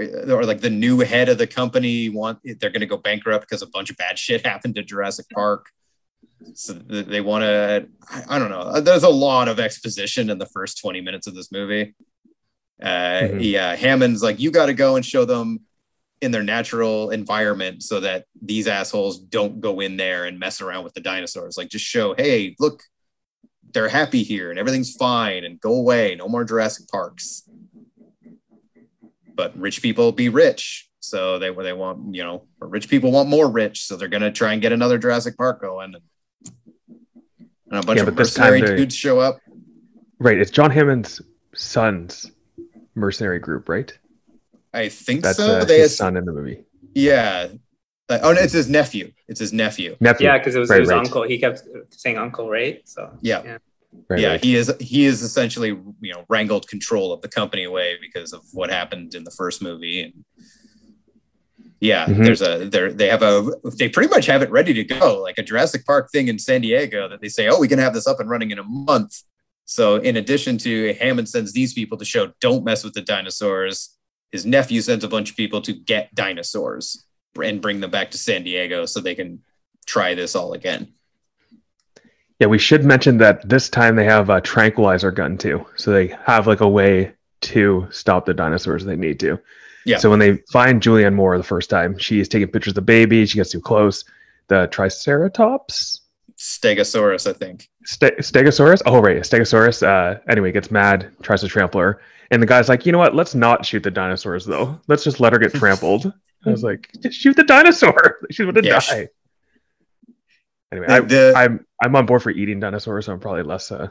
or 0.00 0.44
like 0.44 0.60
the 0.60 0.70
new 0.70 1.00
head 1.00 1.28
of 1.28 1.38
the 1.38 1.46
company 1.46 2.08
want 2.08 2.38
they're 2.60 2.70
gonna 2.70 2.86
go 2.86 2.96
bankrupt 2.96 3.46
because 3.48 3.62
a 3.62 3.66
bunch 3.66 3.90
of 3.90 3.96
bad 3.96 4.18
shit 4.18 4.46
happened 4.52 4.76
to 4.76 4.82
Jurassic 4.82 5.26
Park. 5.34 5.66
So 6.54 6.72
they 6.74 7.20
want 7.20 7.42
to. 7.42 7.86
I, 8.28 8.38
don't 8.38 8.50
know. 8.50 8.80
There's 8.80 9.02
a 9.02 9.08
lot 9.08 9.48
of 9.48 9.58
exposition 9.60 10.30
in 10.30 10.38
the 10.38 10.46
first 10.46 10.78
20 10.80 11.00
minutes 11.00 11.26
of 11.26 11.34
this 11.34 11.50
movie. 11.52 11.94
Uh, 12.82 12.86
Mhm. 13.22 13.38
Yeah, 13.40 13.76
Hammond's 13.76 14.22
like, 14.22 14.40
you 14.40 14.50
got 14.50 14.66
to 14.66 14.74
go 14.74 14.96
and 14.96 15.04
show 15.06 15.24
them 15.24 15.60
in 16.20 16.30
their 16.30 16.42
natural 16.42 17.10
environment 17.10 17.82
so 17.82 18.00
that 18.00 18.26
these 18.40 18.66
assholes 18.68 19.18
don't 19.18 19.60
go 19.60 19.80
in 19.80 19.96
there 19.96 20.24
and 20.24 20.38
mess 20.38 20.60
around 20.60 20.84
with 20.84 20.94
the 20.94 21.00
dinosaurs. 21.00 21.56
Like, 21.56 21.68
just 21.68 21.84
show, 21.84 22.14
hey, 22.14 22.54
look, 22.58 22.82
they're 23.72 23.88
happy 23.88 24.22
here 24.22 24.50
and 24.50 24.58
everything's 24.58 24.94
fine 24.94 25.44
and 25.44 25.60
go 25.60 25.74
away. 25.74 26.14
No 26.14 26.28
more 26.28 26.44
Jurassic 26.44 26.88
Parks. 26.88 27.48
But 29.34 29.56
rich 29.58 29.80
people 29.80 30.12
be 30.12 30.28
rich. 30.28 30.88
So 31.00 31.38
they 31.38 31.50
they 31.50 31.72
want, 31.72 32.14
you 32.14 32.22
know, 32.22 32.46
rich 32.60 32.88
people 32.88 33.10
want 33.10 33.28
more 33.28 33.50
rich. 33.50 33.84
So 33.86 33.96
they're 33.96 34.08
gonna 34.08 34.30
try 34.30 34.52
and 34.52 34.62
get 34.62 34.72
another 34.72 34.98
Jurassic 34.98 35.36
Park 35.36 35.60
going. 35.60 35.94
And, 35.94 36.02
and 37.72 37.82
a 37.82 37.86
bunch 37.86 37.96
Yeah, 37.96 38.02
of 38.02 38.14
but 38.14 38.16
this 38.22 38.34
time 38.34 38.50
mercenary 38.50 38.70
they- 38.70 38.76
dudes 38.82 38.94
show 38.96 39.18
up. 39.18 39.40
Right. 40.20 40.38
It's 40.38 40.50
John 40.50 40.70
Hammond's 40.70 41.20
son's 41.54 42.30
mercenary 42.94 43.38
group, 43.40 43.68
right? 43.68 43.92
I 44.72 44.88
think 44.88 45.22
That's 45.22 45.38
so. 45.38 45.58
uh, 45.58 45.64
they 45.64 45.80
his 45.80 45.96
son 45.96 46.16
in 46.16 46.24
the 46.24 46.32
movie. 46.32 46.64
yeah. 46.94 47.48
Uh, 48.08 48.18
oh, 48.24 48.32
no, 48.32 48.40
it's 48.40 48.52
his 48.52 48.68
nephew. 48.68 49.10
It's 49.28 49.40
his 49.40 49.52
nephew. 49.52 49.96
Nephew. 50.00 50.26
Yeah, 50.26 50.36
because 50.38 50.54
it 50.54 50.58
was 50.58 50.68
Right, 50.68 50.80
his 50.80 50.90
right. 50.90 50.98
uncle. 50.98 51.22
He 51.22 51.38
kept 51.38 51.62
saying 51.90 52.18
uncle, 52.18 52.48
right? 52.50 52.82
So 52.84 53.10
Yeah. 53.22 53.42
Yeah. 53.44 53.58
Right, 54.08 54.20
yeah, 54.20 54.28
right. 54.28 54.44
he 54.44 54.56
is 54.56 54.72
he 54.80 55.04
is 55.04 55.22
essentially 55.22 55.68
you 56.00 56.12
know 56.14 56.24
wrangled 56.30 56.66
control 56.66 57.12
of 57.12 57.20
the 57.20 57.28
company 57.28 57.64
away 57.64 57.96
because 58.00 58.32
of 58.32 58.40
what 58.52 58.70
happened 58.70 59.14
in 59.14 59.22
the 59.24 59.30
first 59.30 59.60
movie 59.62 60.00
and 60.02 60.24
yeah 61.90 62.06
Mhm. 62.06 62.24
there's 62.24 62.42
a 62.42 62.68
there 62.74 62.92
they 62.92 63.08
have 63.08 63.22
a 63.22 63.50
they 63.78 63.88
pretty 63.88 64.08
much 64.08 64.26
have 64.26 64.40
it 64.42 64.50
ready 64.50 64.72
to 64.72 64.84
go 64.84 65.20
like 65.20 65.36
a 65.38 65.42
Jurassic 65.42 65.84
Park 65.84 66.10
thing 66.12 66.28
in 66.28 66.38
San 66.38 66.60
Diego 66.62 67.08
that 67.08 67.20
they 67.20 67.28
say 67.28 67.48
oh 67.48 67.58
we 67.58 67.68
can 67.68 67.78
have 67.80 67.92
this 67.94 68.06
up 68.06 68.20
and 68.20 68.30
running 68.30 68.50
in 68.52 68.58
a 68.58 68.64
month 68.64 69.22
so 69.64 69.96
in 69.96 70.16
addition 70.16 70.58
to 70.58 70.94
Hammond 71.00 71.28
sends 71.28 71.52
these 71.52 71.72
people 71.74 71.98
to 71.98 72.04
show 72.04 72.32
don't 72.40 72.64
mess 72.64 72.84
with 72.84 72.94
the 72.94 73.02
dinosaurs 73.02 73.96
his 74.30 74.46
nephew 74.46 74.80
sends 74.80 75.04
a 75.04 75.08
bunch 75.08 75.28
of 75.30 75.36
people 75.36 75.60
to 75.62 75.72
get 75.72 76.14
dinosaurs 76.14 77.04
and 77.42 77.60
bring 77.60 77.80
them 77.80 77.90
back 77.90 78.10
to 78.12 78.18
San 78.18 78.42
Diego 78.44 78.86
so 78.86 79.00
they 79.00 79.14
can 79.14 79.40
try 79.86 80.14
this 80.14 80.34
all 80.36 80.52
again. 80.54 80.92
Yeah, 82.38 82.46
we 82.48 82.58
should 82.58 82.84
mention 82.84 83.18
that 83.18 83.46
this 83.48 83.68
time 83.68 83.94
they 83.96 84.04
have 84.04 84.28
a 84.30 84.40
tranquilizer 84.40 85.10
gun 85.10 85.36
too, 85.38 85.64
so 85.76 85.92
they 85.92 86.08
have 86.24 86.46
like 86.46 86.60
a 86.60 86.68
way 86.68 87.12
to 87.42 87.86
stop 87.90 88.24
the 88.26 88.34
dinosaurs 88.34 88.82
if 88.82 88.88
they 88.88 88.96
need 88.96 89.20
to. 89.20 89.38
Yeah. 89.84 89.98
So 89.98 90.10
when 90.10 90.18
they 90.18 90.36
find 90.52 90.80
Julianne 90.80 91.14
Moore 91.14 91.36
the 91.38 91.44
first 91.44 91.68
time, 91.70 91.98
she 91.98 92.20
is 92.20 92.28
taking 92.28 92.48
pictures 92.48 92.72
of 92.72 92.76
the 92.76 92.82
baby. 92.82 93.26
She 93.26 93.36
gets 93.38 93.50
too 93.50 93.60
close. 93.60 94.04
The 94.48 94.66
Triceratops, 94.68 96.00
Stegosaurus, 96.36 97.28
I 97.28 97.32
think. 97.32 97.68
Ste- 97.84 98.18
Stegosaurus. 98.20 98.82
Oh 98.86 99.00
right, 99.00 99.16
Stegosaurus. 99.18 99.82
Uh, 99.86 100.18
anyway, 100.28 100.52
gets 100.52 100.70
mad, 100.70 101.10
tries 101.22 101.40
to 101.42 101.48
trample 101.48 101.80
her, 101.80 102.00
and 102.30 102.42
the 102.42 102.46
guy's 102.46 102.68
like, 102.68 102.84
you 102.84 102.92
know 102.92 102.98
what? 102.98 103.14
Let's 103.14 103.34
not 103.34 103.64
shoot 103.64 103.82
the 103.82 103.90
dinosaurs 103.90 104.44
though. 104.44 104.80
Let's 104.88 105.04
just 105.04 105.20
let 105.20 105.32
her 105.32 105.38
get 105.38 105.54
trampled. 105.54 106.12
I 106.44 106.50
was 106.50 106.64
like, 106.64 106.90
just 107.00 107.18
shoot 107.18 107.36
the 107.36 107.44
dinosaur. 107.44 108.18
She's 108.30 108.44
going 108.44 108.54
to 108.56 108.64
Yeah. 108.64 108.80
die. 108.80 109.08
Anyway, 110.72 110.86
The- 110.88 110.94
I, 110.94 111.00
the- 111.00 111.32
I'm 111.36 111.66
I'm 111.82 111.96
on 111.96 112.06
board 112.06 112.22
for 112.22 112.30
eating 112.30 112.60
dinosaurs, 112.60 113.06
so 113.06 113.12
I'm 113.12 113.20
probably 113.20 113.42
less 113.44 113.70
uh, 113.70 113.88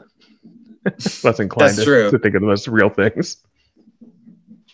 less 1.24 1.40
inclined 1.40 1.76
to, 1.76 2.10
to 2.10 2.18
think 2.18 2.34
of 2.34 2.42
them 2.42 2.50
as 2.50 2.68
real 2.68 2.88
things. 2.90 3.38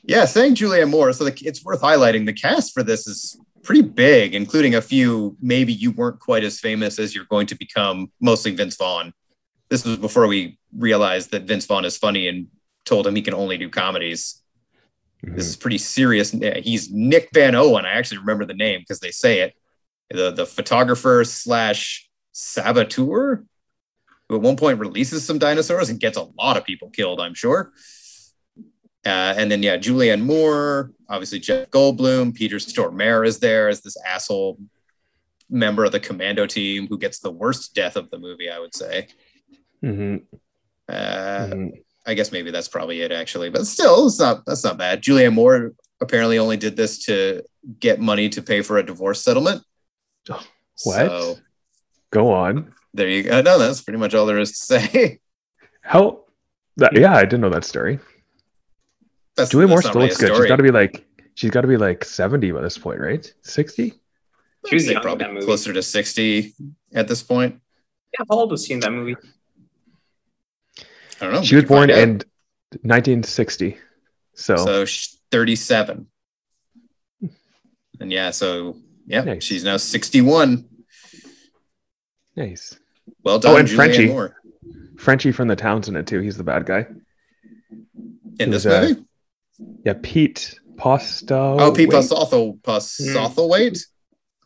Yeah, 0.08 0.24
saying 0.24 0.54
Julianne 0.54 0.88
Moore. 0.88 1.12
So 1.12 1.24
the, 1.24 1.38
it's 1.46 1.62
worth 1.62 1.82
highlighting 1.82 2.24
the 2.24 2.32
cast 2.32 2.72
for 2.72 2.82
this 2.82 3.06
is 3.06 3.38
pretty 3.62 3.82
big, 3.82 4.34
including 4.34 4.74
a 4.74 4.80
few 4.80 5.36
maybe 5.38 5.70
you 5.70 5.90
weren't 5.90 6.18
quite 6.18 6.44
as 6.44 6.58
famous 6.58 6.98
as 6.98 7.14
you're 7.14 7.26
going 7.26 7.46
to 7.48 7.54
become, 7.54 8.10
mostly 8.18 8.52
Vince 8.52 8.74
Vaughn. 8.76 9.12
This 9.68 9.84
was 9.84 9.98
before 9.98 10.26
we 10.26 10.58
realized 10.74 11.30
that 11.32 11.42
Vince 11.42 11.66
Vaughn 11.66 11.84
is 11.84 11.98
funny 11.98 12.26
and 12.26 12.46
told 12.86 13.06
him 13.06 13.16
he 13.16 13.20
can 13.20 13.34
only 13.34 13.58
do 13.58 13.68
comedies. 13.68 14.42
Mm-hmm. 15.26 15.36
This 15.36 15.46
is 15.46 15.56
pretty 15.56 15.76
serious. 15.76 16.30
He's 16.30 16.90
Nick 16.90 17.28
Van 17.34 17.54
Owen. 17.54 17.84
I 17.84 17.90
actually 17.90 18.18
remember 18.18 18.46
the 18.46 18.54
name 18.54 18.80
because 18.80 19.00
they 19.00 19.10
say 19.10 19.40
it. 19.40 19.54
The 20.08 20.30
the 20.30 20.46
photographer 20.46 21.22
slash 21.24 22.08
saboteur, 22.32 23.44
who 24.30 24.36
at 24.36 24.40
one 24.40 24.56
point 24.56 24.78
releases 24.78 25.26
some 25.26 25.38
dinosaurs 25.38 25.90
and 25.90 26.00
gets 26.00 26.16
a 26.16 26.28
lot 26.38 26.56
of 26.56 26.64
people 26.64 26.88
killed. 26.88 27.20
I'm 27.20 27.34
sure. 27.34 27.72
Uh, 29.06 29.34
and 29.36 29.50
then 29.50 29.62
yeah, 29.62 29.76
Julianne 29.76 30.22
Moore, 30.22 30.90
obviously 31.08 31.38
Jeff 31.38 31.70
Goldblum, 31.70 32.34
Peter 32.34 32.56
Stormare 32.56 33.26
is 33.26 33.38
there 33.38 33.68
as 33.68 33.80
this 33.80 33.96
asshole 34.04 34.58
member 35.48 35.84
of 35.84 35.92
the 35.92 36.00
commando 36.00 36.46
team 36.46 36.86
who 36.88 36.98
gets 36.98 37.20
the 37.20 37.30
worst 37.30 37.74
death 37.74 37.96
of 37.96 38.10
the 38.10 38.18
movie. 38.18 38.50
I 38.50 38.58
would 38.58 38.74
say. 38.74 39.08
Mhm, 39.82 40.24
Uh, 40.88 41.46
mhm. 41.46 41.70
I 42.06 42.14
guess 42.14 42.32
maybe 42.32 42.50
that's 42.50 42.68
probably 42.68 43.00
it 43.02 43.12
actually, 43.12 43.50
but 43.50 43.66
still, 43.66 44.06
it's 44.06 44.18
not 44.18 44.44
that's 44.46 44.64
not 44.64 44.78
bad. 44.78 45.02
Julianne 45.02 45.34
Moore 45.34 45.72
apparently 46.00 46.38
only 46.38 46.56
did 46.56 46.76
this 46.76 47.04
to 47.06 47.42
get 47.80 48.00
money 48.00 48.28
to 48.30 48.42
pay 48.42 48.62
for 48.62 48.78
a 48.78 48.82
divorce 48.86 49.20
settlement. 49.22 49.62
What? 50.84 51.06
So 51.08 51.36
Go 52.10 52.32
on. 52.32 52.72
there 52.94 53.08
you 53.08 53.22
go. 53.24 53.42
No, 53.42 53.58
that's 53.58 53.80
pretty 53.82 53.98
much 53.98 54.14
all 54.14 54.26
there 54.26 54.38
is 54.38 54.52
to 54.52 54.56
say. 54.80 55.18
How? 55.82 56.24
That, 56.76 56.96
yeah, 56.96 57.14
I 57.16 57.22
didn't 57.24 57.40
know 57.40 57.50
that 57.50 57.64
story. 57.64 57.98
That's, 59.38 59.50
Julie 59.50 59.66
Moore 59.66 59.80
still 59.80 59.94
really 59.94 60.08
looks 60.08 60.22
a 60.22 60.26
good. 60.26 60.36
She's 60.36 60.46
got 60.46 60.56
to 60.56 60.62
be 60.62 60.70
like 60.70 61.06
she's 61.34 61.50
got 61.50 61.62
to 61.62 61.68
be 61.68 61.76
like 61.78 62.04
seventy 62.04 62.50
by 62.52 62.60
this 62.60 62.76
point, 62.76 63.00
right? 63.00 63.32
Sixty. 63.42 63.92
I'd 64.64 64.68
She 64.68 64.74
was 64.76 64.84
say 64.84 64.90
young 64.92 64.96
in 64.98 65.02
probably 65.02 65.24
that 65.24 65.32
movie. 65.32 65.46
closer 65.46 65.72
to 65.72 65.82
sixty 65.82 66.54
at 66.92 67.08
this 67.08 67.22
point. 67.22 67.60
Yeah, 68.18 68.24
how 68.28 68.36
old 68.38 68.50
was 68.50 68.66
she 68.66 68.74
in 68.74 68.80
that 68.80 68.90
movie? 68.92 69.16
I 71.20 71.24
don't 71.24 71.32
know. 71.32 71.42
She 71.42 71.56
was 71.56 71.64
born 71.64 71.90
in 71.90 72.18
1960. 72.82 73.76
So, 74.34 74.56
so 74.56 74.84
sh- 74.84 75.08
thirty-seven. 75.30 76.06
And 78.00 78.12
yeah, 78.12 78.30
so 78.30 78.76
yeah, 79.06 79.22
Nice. 79.24 79.42
she's 79.44 79.64
now 79.64 79.76
sixty-one. 79.78 80.68
nice. 82.36 82.78
Well 83.24 83.38
done, 83.40 83.54
oh, 83.54 83.56
and 83.58 83.68
Julianne 83.68 83.74
Frenchie. 83.76 84.06
Moore. 84.08 84.36
Frenchie 84.96 85.32
from 85.32 85.48
the 85.48 85.56
town's 85.56 85.88
in 85.88 85.96
it 85.96 86.06
too. 86.06 86.20
He's 86.20 86.36
the 86.36 86.44
bad 86.44 86.66
guy. 86.66 86.86
In 88.38 88.50
this 88.50 88.64
Who's, 88.64 88.72
uh, 88.72 88.80
movie? 88.82 89.04
Yeah, 89.84 89.94
Pete 90.02 90.58
Posto. 90.76 91.56
Oh, 91.58 91.72
Pete 91.72 91.88
wait. 91.88 91.96
Posotho, 91.96 92.60
Postlethwaite. 92.60 93.84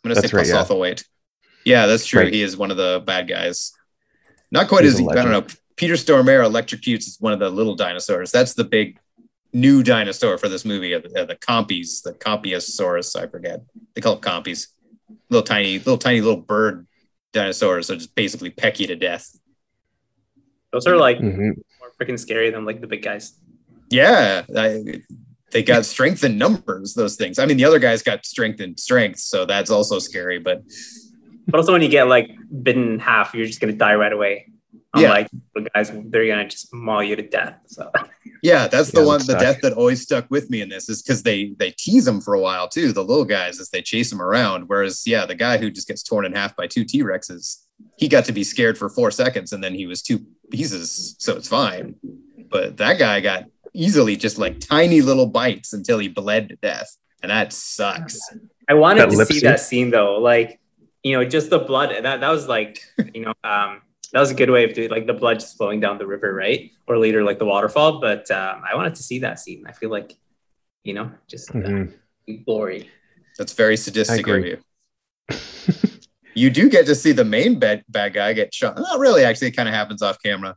I'm 0.05 0.09
gonna 0.11 0.14
That's 0.14 0.31
say 0.31 0.37
right, 0.37 0.46
yeah. 0.46 0.55
Postlethwaite. 0.64 1.05
Yeah. 1.64 1.87
that's 1.87 2.07
true. 2.07 2.22
Right. 2.22 2.33
He 2.33 2.42
is 2.42 2.57
one 2.57 2.70
of 2.70 2.77
the 2.77 3.03
bad 3.07 3.29
guys. 3.29 3.72
Not 4.51 4.68
quite 4.68 4.85
He's 4.85 5.01
as 5.01 5.07
I 5.09 5.14
don't 5.14 5.31
know. 5.31 5.46
Peter 5.77 5.94
Stormare 5.94 6.44
electrocutes 6.44 7.07
is 7.07 7.16
one 7.20 7.33
of 7.33 7.38
the 7.38 7.48
little 7.51 7.75
dinosaurs. 7.75 8.31
That's 8.31 8.55
the 8.55 8.64
big 8.64 8.98
new 9.53 9.83
dinosaur 9.83 10.38
for 10.38 10.48
this 10.48 10.64
movie. 10.64 10.94
Uh, 10.94 11.01
the, 11.01 11.27
the 11.27 11.37
compies, 11.37 12.03
the 12.03 12.12
Compiosaurus. 12.12 13.16
I 13.16 13.27
forget. 13.27 13.62
They 13.94 14.01
call 14.01 14.14
it 14.14 14.20
compies. 14.20 14.68
Little 15.31 15.44
tiny, 15.46 15.79
little 15.79 15.98
tiny 15.98 16.20
little 16.20 16.40
bird 16.40 16.87
dinosaurs 17.33 17.87
that 17.88 17.96
just 17.96 18.14
basically 18.14 18.51
peck 18.51 18.81
you 18.81 18.87
to 18.88 18.96
death. 18.96 19.31
Those 20.72 20.87
are 20.87 20.96
like 20.96 21.18
Mhm. 21.18 21.57
more 21.79 21.92
freaking 22.01 22.18
scary 22.18 22.51
than 22.51 22.64
like 22.64 22.81
the 22.81 22.87
big 22.87 23.03
guys. 23.03 23.33
Yeah, 23.92 24.42
I, 24.57 25.02
they 25.50 25.62
got 25.62 25.85
strength 25.85 26.24
in 26.24 26.38
numbers. 26.38 26.94
Those 26.94 27.16
things. 27.16 27.38
I 27.38 27.46
mean, 27.46 27.57
the 27.57 27.64
other 27.64 27.78
guys 27.78 28.02
got 28.02 28.24
strength 28.24 28.61
in 28.61 28.76
strength, 28.76 29.18
so 29.20 29.44
that's 29.44 29.70
also 29.70 29.98
scary. 29.98 30.38
But 30.38 30.62
But 31.46 31.59
also 31.59 31.72
when 31.72 31.83
you 31.83 31.88
get 31.88 32.09
like 32.09 32.31
bitten 32.62 32.94
in 32.94 32.98
half, 32.98 33.35
you're 33.35 33.46
just 33.46 33.61
gonna 33.61 33.72
die 33.74 33.94
right 33.94 34.12
away. 34.12 34.46
Yeah. 34.96 35.09
Unlike 35.09 35.28
the 35.55 35.70
guys, 35.74 35.92
they're 36.07 36.26
gonna 36.26 36.48
just 36.48 36.72
maul 36.72 37.02
you 37.02 37.16
to 37.16 37.22
death. 37.22 37.59
So 37.66 37.90
Yeah, 38.42 38.66
that's 38.66 38.90
the 38.90 39.00
Yeah, 39.00 39.07
one. 39.07 39.26
The 39.26 39.35
death 39.35 39.61
that 39.62 39.72
always 39.74 40.02
stuck 40.02 40.26
with 40.31 40.50
me 40.50 40.62
in 40.62 40.68
this 40.68 40.88
is 40.88 41.02
because 41.02 41.22
they 41.22 41.55
they 41.59 41.70
tease 41.78 42.05
them 42.07 42.20
for 42.20 42.35
a 42.35 42.40
while 42.40 42.68
too. 42.68 42.92
The 42.92 43.05
little 43.05 43.24
guys 43.24 43.61
as 43.61 43.70
they 43.70 43.83
chase 43.83 44.11
them 44.11 44.20
around. 44.20 44.64
Whereas, 44.68 45.07
yeah, 45.07 45.26
the 45.26 45.35
guy 45.35 45.59
who 45.59 45.70
just 45.70 45.87
gets 45.87 46.02
torn 46.02 46.24
in 46.24 46.33
half 46.33 46.57
by 46.57 46.66
two 46.66 46.85
T 46.85 47.02
Rexes, 47.02 47.59
he 47.96 48.09
got 48.09 48.24
to 48.24 48.33
be 48.33 48.42
scared 48.44 48.76
for 48.78 48.88
four 48.88 49.11
seconds 49.11 49.52
and 49.52 49.62
then 49.62 49.74
he 49.74 49.87
was 49.87 50.02
two 50.02 50.26
pieces, 50.50 51.14
so 51.18 51.37
it's 51.37 51.48
fine. 51.48 51.94
But 52.50 52.76
that 52.78 52.98
guy 52.98 53.20
got 53.20 53.44
easily 53.75 54.17
just 54.17 54.39
like 54.39 54.61
tiny 54.61 55.01
little 55.01 55.27
bites 55.27 55.73
until 55.73 55.99
he 55.99 56.09
bled 56.09 56.49
to 56.51 56.57
death, 56.57 56.97
and 57.23 57.31
that 57.31 57.53
sucks. 57.53 58.19
I 58.69 58.75
wanted 58.75 59.03
That 59.11 59.11
to 59.17 59.25
see 59.27 59.35
sync? 59.35 59.43
that 59.45 59.61
scene 59.61 59.91
though. 59.91 60.19
Like, 60.19 60.61
you 61.03 61.13
know, 61.17 61.25
just 61.25 61.51
the 61.51 61.59
blood. 61.59 61.91
That 62.05 62.21
that 62.21 62.29
was 62.31 62.49
like, 62.49 62.81
you 63.15 63.23
know, 63.25 63.35
um, 63.45 63.83
that 64.13 64.21
was 64.21 64.31
a 64.31 64.35
good 64.35 64.51
way 64.51 64.65
of 64.65 64.75
doing 64.75 64.91
like 64.91 65.07
the 65.07 65.15
blood 65.15 65.41
just 65.41 65.57
flowing 65.57 65.81
down 65.81 65.99
the 65.99 66.07
river, 66.07 66.33
right? 66.35 66.71
Or 66.87 66.99
later 66.99 67.23
like 67.25 67.39
the 67.39 67.45
waterfall. 67.47 68.01
But 68.01 68.31
um, 68.31 68.63
I 68.71 68.75
wanted 68.77 68.95
to 68.97 69.03
see 69.03 69.19
that 69.21 69.41
scene. 69.41 69.65
I 69.67 69.73
feel 69.73 69.91
like, 69.91 70.15
you 70.85 70.95
know, 70.95 71.11
just 71.29 71.51
uh, 71.51 71.55
Mhm. 71.55 71.93
glory. 72.45 72.91
That's 73.39 73.53
very 73.55 73.77
sadistic 73.77 74.27
of 74.29 74.45
you. 74.45 74.59
You 76.35 76.49
do 76.49 76.71
get 76.71 76.87
to 76.87 76.95
see 76.95 77.13
the 77.13 77.27
main 77.27 77.59
bad, 77.59 77.85
bad 77.91 78.15
guy 78.15 78.33
get 78.33 78.55
shot. 78.55 78.79
Not 78.79 78.99
really, 78.99 79.23
actually. 79.23 79.49
It 79.49 79.51
kind 79.57 79.69
of 79.69 79.75
happens 79.75 80.01
off 80.01 80.17
camera. 80.25 80.57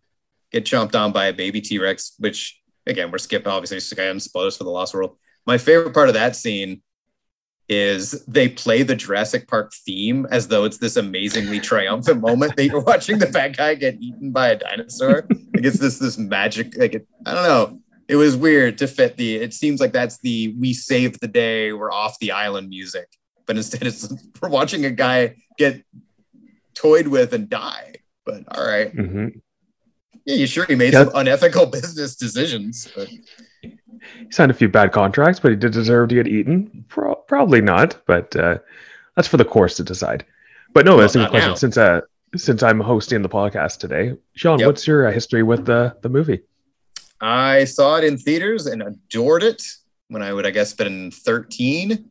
Get 0.49 0.63
chomped 0.63 0.95
on 0.95 1.11
by 1.11 1.25
a 1.25 1.33
baby 1.33 1.59
T 1.59 1.79
Rex, 1.79 2.13
which, 2.17 2.57
again, 2.87 3.11
we're 3.11 3.17
skipping, 3.17 3.47
obviously, 3.51 3.77
again, 3.91 4.19
spoilers 4.19 4.57
for 4.57 4.63
the 4.63 4.69
Lost 4.69 4.93
World. 4.93 5.17
My 5.45 5.57
favorite 5.57 5.93
part 5.93 6.07
of 6.07 6.13
that 6.15 6.35
scene 6.35 6.81
is 7.67 8.23
they 8.25 8.47
play 8.47 8.83
the 8.83 8.95
Jurassic 8.95 9.47
Park 9.47 9.73
theme 9.73 10.27
as 10.29 10.47
though 10.47 10.65
it's 10.65 10.77
this 10.77 10.97
amazingly 10.97 11.59
triumphant 11.59 12.21
moment 12.21 12.55
that 12.55 12.65
you're 12.65 12.81
watching 12.81 13.17
the 13.17 13.25
bad 13.25 13.57
guy 13.57 13.73
get 13.73 13.95
eaten 13.99 14.31
by 14.31 14.49
a 14.49 14.55
dinosaur. 14.59 15.25
like 15.29 15.65
it's 15.65 15.79
this 15.79 15.97
this 15.97 16.17
magic, 16.17 16.77
like 16.77 16.93
it, 16.93 17.07
I 17.25 17.33
don't 17.33 17.43
know. 17.43 17.79
It 18.07 18.17
was 18.17 18.35
weird 18.35 18.77
to 18.79 18.87
fit 18.87 19.17
the. 19.17 19.37
It 19.37 19.51
seems 19.51 19.79
like 19.81 19.93
that's 19.93 20.19
the 20.19 20.55
we 20.59 20.73
saved 20.73 21.21
the 21.21 21.27
day, 21.27 21.73
we're 21.73 21.91
off 21.91 22.19
the 22.19 22.33
island 22.33 22.69
music, 22.69 23.07
but 23.47 23.57
instead 23.57 23.81
it's 23.87 24.13
we're 24.39 24.49
watching 24.49 24.85
a 24.85 24.91
guy 24.91 25.37
get 25.57 25.83
toyed 26.75 27.07
with 27.07 27.33
and 27.33 27.49
die. 27.49 27.95
But 28.27 28.43
all 28.55 28.63
right, 28.63 28.95
Mhm. 28.95 29.41
Yeah, 30.25 30.35
you 30.35 30.47
sure 30.47 30.65
he 30.65 30.75
made 30.75 30.93
Yeah. 30.93 31.05
some 31.05 31.11
unethical 31.15 31.65
business 31.77 32.15
decisions. 32.15 32.87
But 32.95 33.07
He 33.61 33.77
signed 34.31 34.51
a 34.51 34.55
few 34.55 34.69
bad 34.69 34.91
contracts, 34.91 35.39
but 35.39 35.51
he 35.51 35.57
did 35.57 35.71
deserve 35.71 36.09
to 36.09 36.15
get 36.15 36.27
eaten. 36.27 36.85
Pro- 36.89 37.15
probably 37.15 37.61
not, 37.61 38.01
but 38.05 38.35
uh, 38.35 38.57
that's 39.15 39.27
for 39.27 39.37
the 39.37 39.45
course 39.45 39.75
to 39.77 39.83
decide. 39.83 40.25
But 40.73 40.85
no, 40.85 40.91
Well, 40.91 41.01
that's 41.01 41.15
a 41.15 41.19
good 41.19 41.29
question. 41.29 41.49
now. 41.51 41.55
Since 41.55 41.77
uh, 41.77 42.01
since 42.35 42.63
I'm 42.63 42.81
hosting 42.81 43.21
the 43.21 43.29
podcast 43.29 43.77
today, 43.79 44.17
Sean, 44.35 44.59
Yep. 44.59 44.65
what's 44.67 44.85
your 44.87 45.07
uh, 45.07 45.11
history 45.11 45.41
with 45.43 45.65
the 45.65 45.95
the 46.01 46.09
movie? 46.09 46.41
I 47.21 47.63
saw 47.63 47.95
it 47.95 48.03
in 48.03 48.17
theaters 48.17 48.65
and 48.67 48.81
adored 48.83 49.41
it 49.43 49.63
when 50.09 50.21
I 50.21 50.33
would, 50.33 50.45
I 50.45 50.51
guess, 50.51 50.73
been 50.73 51.11
13. 51.11 52.09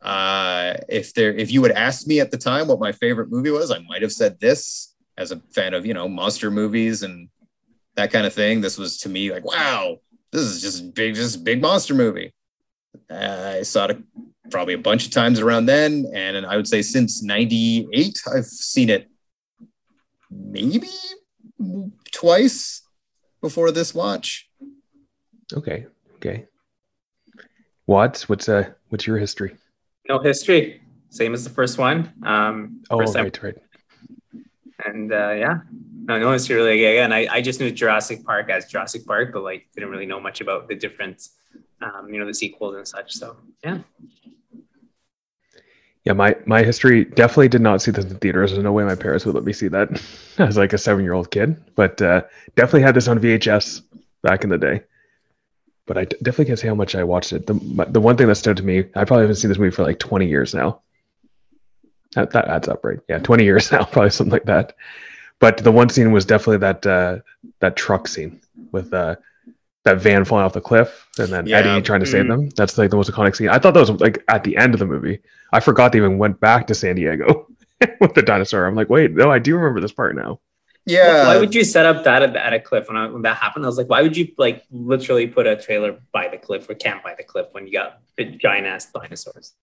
Uh, 0.00 0.74
if 0.88 1.14
there, 1.14 1.32
if 1.34 1.50
you 1.50 1.60
would 1.62 1.72
ask 1.72 2.06
me 2.06 2.20
at 2.20 2.30
the 2.30 2.36
time 2.38 2.68
what 2.68 2.78
my 2.78 2.92
favorite 2.92 3.28
movie 3.30 3.50
was, 3.50 3.70
I 3.70 3.78
might 3.80 4.02
have 4.02 4.12
said 4.12 4.38
this 4.38 4.93
as 5.16 5.30
a 5.30 5.40
fan 5.54 5.74
of 5.74 5.86
you 5.86 5.94
know 5.94 6.08
monster 6.08 6.50
movies 6.50 7.02
and 7.02 7.28
that 7.96 8.10
kind 8.12 8.26
of 8.26 8.32
thing. 8.32 8.60
This 8.60 8.78
was 8.78 8.98
to 8.98 9.08
me 9.08 9.30
like, 9.32 9.44
wow, 9.44 9.98
this 10.32 10.42
is 10.42 10.60
just 10.60 10.94
big, 10.94 11.14
just 11.14 11.44
big 11.44 11.60
monster 11.62 11.94
movie. 11.94 12.34
Uh, 13.10 13.56
I 13.58 13.62
saw 13.62 13.86
it 13.86 13.98
probably 14.50 14.74
a 14.74 14.78
bunch 14.78 15.06
of 15.06 15.12
times 15.12 15.40
around 15.40 15.66
then, 15.66 16.06
and 16.14 16.44
I 16.46 16.56
would 16.56 16.68
say 16.68 16.82
since 16.82 17.22
'98, 17.22 18.22
I've 18.34 18.46
seen 18.46 18.90
it 18.90 19.08
maybe 20.30 20.88
twice 22.12 22.82
before 23.40 23.70
this 23.70 23.94
watch. 23.94 24.48
Okay, 25.52 25.86
okay. 26.16 26.46
What? 27.86 28.22
What's 28.28 28.48
uh? 28.48 28.70
What's 28.88 29.06
your 29.06 29.18
history? 29.18 29.56
No 30.08 30.18
history. 30.18 30.80
Same 31.10 31.32
as 31.34 31.44
the 31.44 31.50
first 31.50 31.78
one. 31.78 32.12
Um, 32.24 32.82
Oh, 32.90 32.98
first 32.98 33.14
time 33.14 33.24
right, 33.24 33.42
right. 33.42 33.54
And 34.84 35.12
uh, 35.12 35.30
yeah, 35.32 35.58
no, 36.04 36.18
no 36.18 36.32
history 36.32 36.56
really. 36.56 36.84
Again, 36.84 37.12
I, 37.12 37.26
I 37.30 37.40
just 37.40 37.60
knew 37.60 37.70
Jurassic 37.70 38.24
Park 38.24 38.50
as 38.50 38.66
Jurassic 38.66 39.06
Park, 39.06 39.32
but 39.32 39.42
like 39.42 39.68
didn't 39.74 39.90
really 39.90 40.06
know 40.06 40.20
much 40.20 40.40
about 40.40 40.68
the 40.68 40.74
different, 40.74 41.28
um, 41.80 42.08
you 42.12 42.18
know, 42.18 42.26
the 42.26 42.34
sequels 42.34 42.76
and 42.76 42.86
such. 42.86 43.12
So 43.14 43.36
yeah, 43.64 43.78
Yeah, 46.04 46.12
my 46.12 46.36
my 46.44 46.62
history 46.62 47.04
definitely 47.04 47.48
did 47.48 47.62
not 47.62 47.80
see 47.80 47.90
this 47.90 48.04
in 48.04 48.18
theaters. 48.18 48.50
There's 48.52 48.62
no 48.62 48.72
way 48.72 48.84
my 48.84 48.94
parents 48.94 49.24
would 49.24 49.34
let 49.34 49.44
me 49.44 49.54
see 49.54 49.68
that 49.68 49.88
as 50.38 50.56
like 50.56 50.72
a 50.74 50.78
seven 50.78 51.02
year 51.02 51.14
old 51.14 51.30
kid. 51.30 51.56
But 51.76 52.00
uh, 52.02 52.22
definitely 52.56 52.82
had 52.82 52.94
this 52.94 53.08
on 53.08 53.18
VHS 53.18 53.82
back 54.22 54.44
in 54.44 54.50
the 54.50 54.58
day. 54.58 54.82
But 55.86 55.98
I 55.98 56.04
d- 56.04 56.16
definitely 56.22 56.46
can't 56.46 56.58
say 56.58 56.68
how 56.68 56.74
much 56.74 56.94
I 56.94 57.04
watched 57.04 57.32
it. 57.32 57.46
The 57.46 57.54
the 57.90 58.00
one 58.00 58.16
thing 58.16 58.28
that 58.28 58.36
stood 58.36 58.56
to 58.58 58.62
me, 58.62 58.80
I 58.94 59.04
probably 59.04 59.22
haven't 59.22 59.36
seen 59.36 59.48
this 59.48 59.58
movie 59.58 59.74
for 59.74 59.82
like 59.82 59.98
20 59.98 60.26
years 60.26 60.54
now. 60.54 60.80
That 62.14 62.30
that 62.32 62.46
adds 62.48 62.68
up, 62.68 62.84
right? 62.84 62.98
Yeah, 63.08 63.18
20 63.18 63.44
years 63.44 63.70
now, 63.72 63.84
probably 63.84 64.10
something 64.10 64.32
like 64.32 64.44
that. 64.44 64.74
But 65.40 65.58
the 65.58 65.72
one 65.72 65.88
scene 65.88 66.12
was 66.12 66.24
definitely 66.24 66.58
that 66.58 66.86
uh, 66.86 67.18
that 67.60 67.76
truck 67.76 68.08
scene 68.08 68.40
with 68.72 68.92
uh, 68.94 69.16
that 69.84 69.98
van 69.98 70.24
falling 70.24 70.44
off 70.44 70.52
the 70.54 70.60
cliff 70.60 71.06
and 71.18 71.28
then 71.28 71.46
Yeah. 71.46 71.58
Eddie 71.58 71.82
trying 71.82 72.00
to 72.00 72.06
save 72.06 72.24
Mm. 72.24 72.28
them. 72.28 72.48
That's 72.50 72.78
like 72.78 72.90
the 72.90 72.96
most 72.96 73.10
iconic 73.10 73.36
scene. 73.36 73.48
I 73.48 73.58
thought 73.58 73.74
that 73.74 73.80
was 73.80 73.90
like 74.00 74.22
at 74.28 74.44
the 74.44 74.56
end 74.56 74.72
of 74.74 74.80
the 74.80 74.86
movie. 74.86 75.20
I 75.52 75.60
forgot 75.60 75.92
they 75.92 75.98
even 75.98 76.16
went 76.18 76.40
back 76.40 76.66
to 76.68 76.74
San 76.74 76.96
Diego 76.96 77.48
with 78.00 78.14
the 78.14 78.22
dinosaur. 78.22 78.64
I'm 78.66 78.74
like, 78.74 78.88
wait, 78.88 79.10
no, 79.12 79.30
I 79.30 79.38
do 79.38 79.56
remember 79.56 79.80
this 79.80 79.92
part 79.92 80.16
now. 80.16 80.40
Yeah. 80.86 81.26
why 81.26 81.38
would 81.38 81.54
you 81.54 81.64
set 81.64 81.86
up 81.86 82.04
that 82.04 82.22
at, 82.22 82.36
at 82.36 82.52
a 82.52 82.60
cliff 82.60 82.88
when, 82.88 82.96
I, 82.96 83.06
when 83.08 83.22
that 83.22 83.36
happened? 83.36 83.64
I 83.64 83.68
was 83.68 83.78
like, 83.78 83.88
why 83.88 84.02
would 84.02 84.16
you 84.16 84.28
like 84.38 84.64
literally 84.70 85.26
put 85.26 85.46
a 85.46 85.56
trailer 85.56 85.98
by 86.12 86.28
the 86.28 86.36
cliff 86.38 86.68
or 86.68 86.74
camp 86.74 87.02
by 87.02 87.14
the 87.14 87.24
cliff 87.24 87.48
when 87.52 87.66
you 87.66 87.72
got 87.72 88.00
giant 88.38 88.66
ass 88.66 88.86
dinosaurs? 88.92 89.54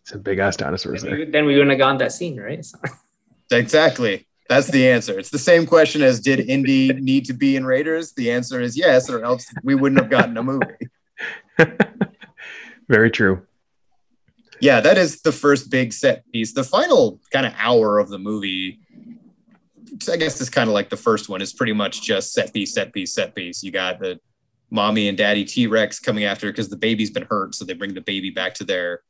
It's 0.00 0.12
a 0.12 0.18
big 0.18 0.38
ass 0.38 0.56
dinosaurs 0.56 1.02
Then 1.02 1.12
we, 1.12 1.24
then 1.24 1.44
we 1.46 1.54
wouldn't 1.54 1.70
have 1.70 1.78
gone 1.78 1.98
that 1.98 2.12
scene, 2.12 2.38
right? 2.38 2.64
So- 2.64 2.78
Exactly. 3.50 4.26
That's 4.48 4.68
the 4.68 4.88
answer. 4.88 5.18
It's 5.18 5.30
the 5.30 5.38
same 5.38 5.66
question 5.66 6.02
as 6.02 6.20
did 6.20 6.40
Indy 6.40 6.92
need 6.92 7.24
to 7.26 7.32
be 7.32 7.56
in 7.56 7.64
Raiders? 7.66 8.12
The 8.12 8.30
answer 8.30 8.60
is 8.60 8.76
yes, 8.76 9.10
or 9.10 9.24
else 9.24 9.46
we 9.62 9.74
wouldn't 9.74 10.00
have 10.00 10.10
gotten 10.10 10.36
a 10.36 10.42
movie. 10.42 10.88
Very 12.88 13.10
true. 13.10 13.42
Yeah, 14.60 14.80
that 14.80 14.96
is 14.98 15.22
the 15.22 15.32
first 15.32 15.70
big 15.70 15.92
set 15.92 16.24
piece. 16.32 16.52
The 16.52 16.64
final 16.64 17.20
kind 17.32 17.44
of 17.46 17.52
hour 17.58 17.98
of 17.98 18.08
the 18.08 18.18
movie, 18.18 18.78
I 20.10 20.16
guess 20.16 20.40
is 20.40 20.48
kind 20.48 20.68
of 20.68 20.74
like 20.74 20.88
the 20.90 20.96
first 20.96 21.28
one, 21.28 21.42
is 21.42 21.52
pretty 21.52 21.72
much 21.72 22.02
just 22.02 22.32
set 22.32 22.54
piece, 22.54 22.72
set 22.72 22.92
piece, 22.92 23.12
set 23.12 23.34
piece. 23.34 23.62
You 23.62 23.70
got 23.70 23.98
the 23.98 24.18
mommy 24.70 25.08
and 25.08 25.18
daddy 25.18 25.44
T 25.44 25.66
Rex 25.66 25.98
coming 26.00 26.24
after 26.24 26.50
because 26.50 26.68
the 26.68 26.76
baby's 26.76 27.10
been 27.10 27.26
hurt. 27.28 27.54
So 27.54 27.64
they 27.64 27.74
bring 27.74 27.94
the 27.94 28.00
baby 28.00 28.30
back 28.30 28.54
to 28.54 28.64
their 28.64 29.00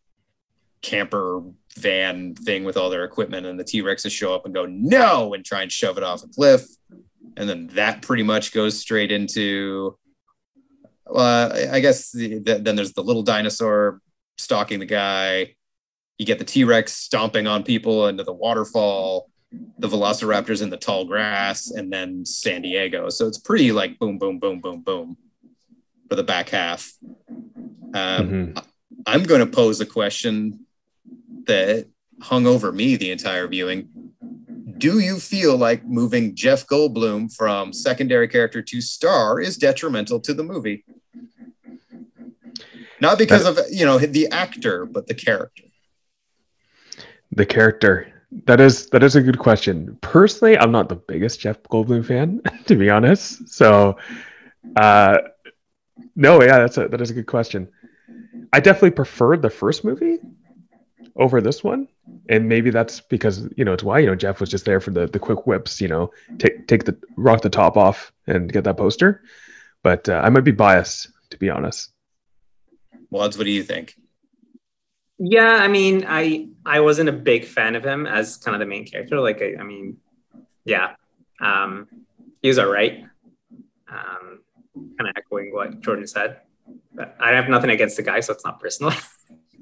camper 0.83 1.43
van 1.77 2.35
thing 2.35 2.65
with 2.65 2.77
all 2.77 2.91
their 2.91 3.05
equipment, 3.05 3.47
and 3.47 3.59
the 3.59 3.65
T 3.65 3.83
Rexes 3.83 4.11
show 4.11 4.35
up 4.35 4.45
and 4.45 4.55
go, 4.55 4.67
no, 4.67 5.35
and 5.35 5.45
try 5.45 5.63
and 5.63 5.71
shove 5.71 5.99
it 5.99 6.05
off 6.05 6.23
a 6.23 6.29
cliff. 6.29 6.65
And 7.37 7.49
then 7.49 7.69
that 7.75 8.03
pretty 8.03 8.23
much 8.23 8.53
goes 8.53 8.79
straight 8.79 9.13
into, 9.13 9.99
uh, 11.13 11.67
I 11.71 11.81
guess 11.81 12.13
the, 12.13 12.39
the, 12.39 12.59
then 12.59 12.77
there's 12.77 12.95
the 12.95 13.03
little 13.03 13.23
dinosaur 13.23 14.01
stalking 14.39 14.79
the 14.79 14.87
guy. 14.87 15.55
You 16.19 16.25
get 16.25 16.39
the 16.39 16.45
T 16.45 16.65
Rex 16.65 16.93
stomping 16.95 17.47
on 17.47 17.63
people 17.63 18.09
into 18.09 18.25
the 18.25 18.33
waterfall, 18.33 19.31
the 19.79 19.89
Velociraptors 19.89 20.63
in 20.63 20.71
the 20.71 20.77
tall 20.77 21.05
grass, 21.05 21.71
and 21.71 21.93
then 21.93 22.25
San 22.25 22.63
Diego. 22.63 23.11
So 23.11 23.27
it's 23.27 23.39
pretty 23.39 23.71
like 23.73 23.99
boom, 23.99 24.19
boom, 24.19 24.39
boom, 24.39 24.61
boom, 24.61 24.81
boom 24.81 25.17
for 26.09 26.15
the 26.15 26.23
back 26.23 26.49
half. 26.49 26.91
Um, 27.93 28.55
Mhm. 28.55 28.65
I'm 29.07 29.23
going 29.25 29.41
to 29.41 29.47
pose 29.47 29.81
a 29.81 29.87
question 29.87 30.66
that 31.47 31.87
hung 32.21 32.47
over 32.47 32.73
me 32.73 32.97
the 32.97 33.11
entire 33.11 33.47
viewing. 33.47 33.89
Do 34.79 34.99
you 34.99 35.19
feel 35.19 35.57
like 35.57 35.85
moving 35.85 36.35
Jeff 36.35 36.67
Goldblum 36.67 37.35
from 37.35 37.73
secondary 37.73 38.29
character 38.29 38.61
to 38.63 38.81
star 38.81 39.41
is 39.41 39.57
detrimental 39.57 40.21
to 40.21 40.35
the 40.35 40.43
movie? 40.43 40.85
Not 43.01 43.19
because 43.19 43.45
of 43.45 43.59
you 43.71 43.85
know 43.85 43.99
the 43.99 44.29
actor, 44.31 44.87
but 44.87 45.07
the 45.07 45.15
character. 45.15 45.65
The 47.33 47.47
character. 47.47 48.13
That 48.47 48.61
is 48.61 48.89
that 48.91 49.03
is 49.03 49.17
a 49.17 49.23
good 49.23 49.39
question. 49.39 49.99
Personally, 50.01 50.59
I'm 50.59 50.73
not 50.73 50.89
the 50.89 50.97
biggest 50.97 51.41
Jeff 51.41 51.63
Goldblum 51.65 52.05
fan, 52.05 52.43
to 52.67 52.77
be 52.77 52.91
honest. 52.91 53.49
So, 53.49 53.99
uh, 54.77 55.19
no, 56.15 56.43
yeah, 56.43 56.59
that's 56.59 56.79
a 56.79 56.89
that 56.89 57.01
is 57.01 57.11
a 57.11 57.15
good 57.15 57.27
question. 57.27 57.69
I 58.53 58.61
definitely 58.61 58.91
preferred 58.93 59.43
the 59.43 59.51
first 59.51 59.85
movie 59.85 60.19
over 61.19 61.41
this 61.41 61.65
one, 61.65 61.89
and 62.29 62.49
maybe 62.49 62.71
that's 62.71 63.01
because 63.01 63.49
you 63.57 63.65
know 63.65 63.73
it's 63.73 63.83
why 63.83 63.99
you 63.99 64.07
know 64.07 64.15
Jeff 64.15 64.41
was 64.41 64.51
just 64.51 64.65
there 64.65 64.81
for 64.81 64.91
the 64.91 65.07
the 65.07 65.19
quick 65.19 65.47
whips, 65.47 65.81
you 65.81 65.89
know, 65.89 66.11
take 66.39 66.67
take 66.67 66.85
the 66.85 66.97
rock 67.17 67.43
the 67.43 67.51
top 67.51 67.77
off 67.77 68.13
and 68.27 68.53
get 68.53 68.65
that 68.65 68.77
poster. 68.77 69.23
But 69.83 70.09
uh, 70.09 70.21
I 70.23 70.29
might 70.31 70.45
be 70.45 70.53
biased, 70.53 71.09
to 71.31 71.39
be 71.39 71.49
honest. 71.51 71.93
Watts, 73.11 73.39
what 73.39 73.45
do 73.45 73.51
you 73.51 73.63
think? 73.63 73.95
Yeah, 75.19 75.59
I 75.61 75.69
mean, 75.69 76.05
I 76.07 76.49
I 76.65 76.81
wasn't 76.81 77.09
a 77.09 77.13
big 77.13 77.47
fan 77.47 77.75
of 77.75 77.85
him 77.85 78.07
as 78.07 78.37
kind 78.37 78.55
of 78.55 78.61
the 78.61 78.67
main 78.67 78.87
character. 78.87 79.21
Like, 79.21 79.41
I, 79.41 79.55
I 79.61 79.63
mean, 79.63 79.99
yeah, 80.65 80.97
um, 81.41 81.89
he 82.43 82.49
was 82.49 82.59
all 82.59 82.71
right. 82.71 83.05
Um, 83.89 84.41
kind 84.99 85.09
of 85.09 85.15
echoing 85.17 85.55
what 85.55 85.81
Jordan 85.81 86.07
said. 86.07 86.41
But 86.93 87.17
I 87.21 87.35
have 87.35 87.49
nothing 87.49 87.71
against 87.71 87.97
the 87.97 88.03
guy, 88.03 88.21
so 88.21 88.33
it's 88.33 88.45
not 88.45 88.61
personal. 88.61 88.93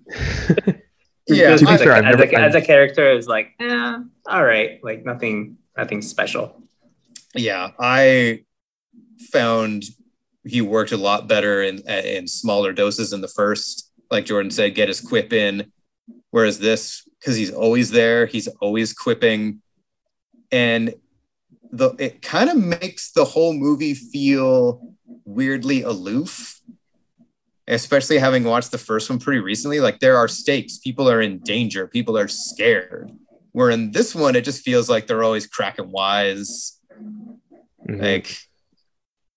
Yeah, 1.27 1.57
To 1.57 1.65
be 1.65 1.73
as, 1.73 1.83
fair, 1.83 1.93
a, 1.93 2.07
I've 2.07 2.21
as, 2.21 2.33
a, 2.33 2.39
as 2.39 2.55
a 2.55 2.61
character, 2.61 3.11
it 3.11 3.17
was 3.17 3.27
like, 3.27 3.55
eh, 3.61 3.99
all 4.29 4.45
right, 4.45 4.79
like 4.85 5.05
nothing, 5.05 5.57
nothing 5.77 6.03
special. 6.03 6.63
yeah, 7.35 7.71
I 7.81 8.45
found 9.33 9.85
he 10.47 10.61
worked 10.61 10.93
a 10.93 10.97
lot 10.99 11.27
better 11.27 11.63
in 11.63 11.79
in 11.89 12.29
smaller 12.29 12.73
doses 12.73 13.13
in 13.13 13.21
the 13.23 13.29
first. 13.29 13.91
Like 14.11 14.27
Jordan 14.27 14.51
said, 14.51 14.75
get 14.75 14.89
his 14.89 15.01
quip 15.01 15.33
in. 15.33 15.73
Whereas 16.31 16.59
this, 16.59 17.09
because 17.19 17.37
he's 17.37 17.51
always 17.53 17.91
there, 17.91 18.27
he's 18.27 18.49
always 18.61 18.93
quipping, 18.93 19.63
and 20.53 20.95
the 21.71 21.95
it 21.99 22.21
kind 22.21 22.51
of 22.51 22.57
makes 22.59 23.13
the 23.13 23.25
whole 23.25 23.55
movie 23.55 23.95
feel 23.95 24.95
weirdly 25.25 25.83
aloof. 25.83 26.61
Especially 27.67 28.19
having 28.19 28.45
watched 28.45 28.73
the 28.73 28.79
first 28.79 29.09
one 29.09 29.19
pretty 29.19 29.41
recently, 29.41 29.81
like 29.81 30.01
there 30.01 30.17
are 30.17 30.29
stakes, 30.29 30.79
people 30.79 31.09
are 31.11 31.23
in 31.23 31.39
danger, 31.39 31.87
people 31.87 32.19
are 32.19 32.29
scared. 32.29 33.11
Where 33.53 33.71
in 33.71 33.91
this 33.93 34.15
one, 34.15 34.37
it 34.37 34.45
just 34.45 34.65
feels 34.65 34.91
like 34.91 35.07
they're 35.07 35.25
always 35.25 35.47
cracking 35.47 35.91
wise. 35.91 36.79
Mhm. 37.89 38.03
Like 38.03 38.37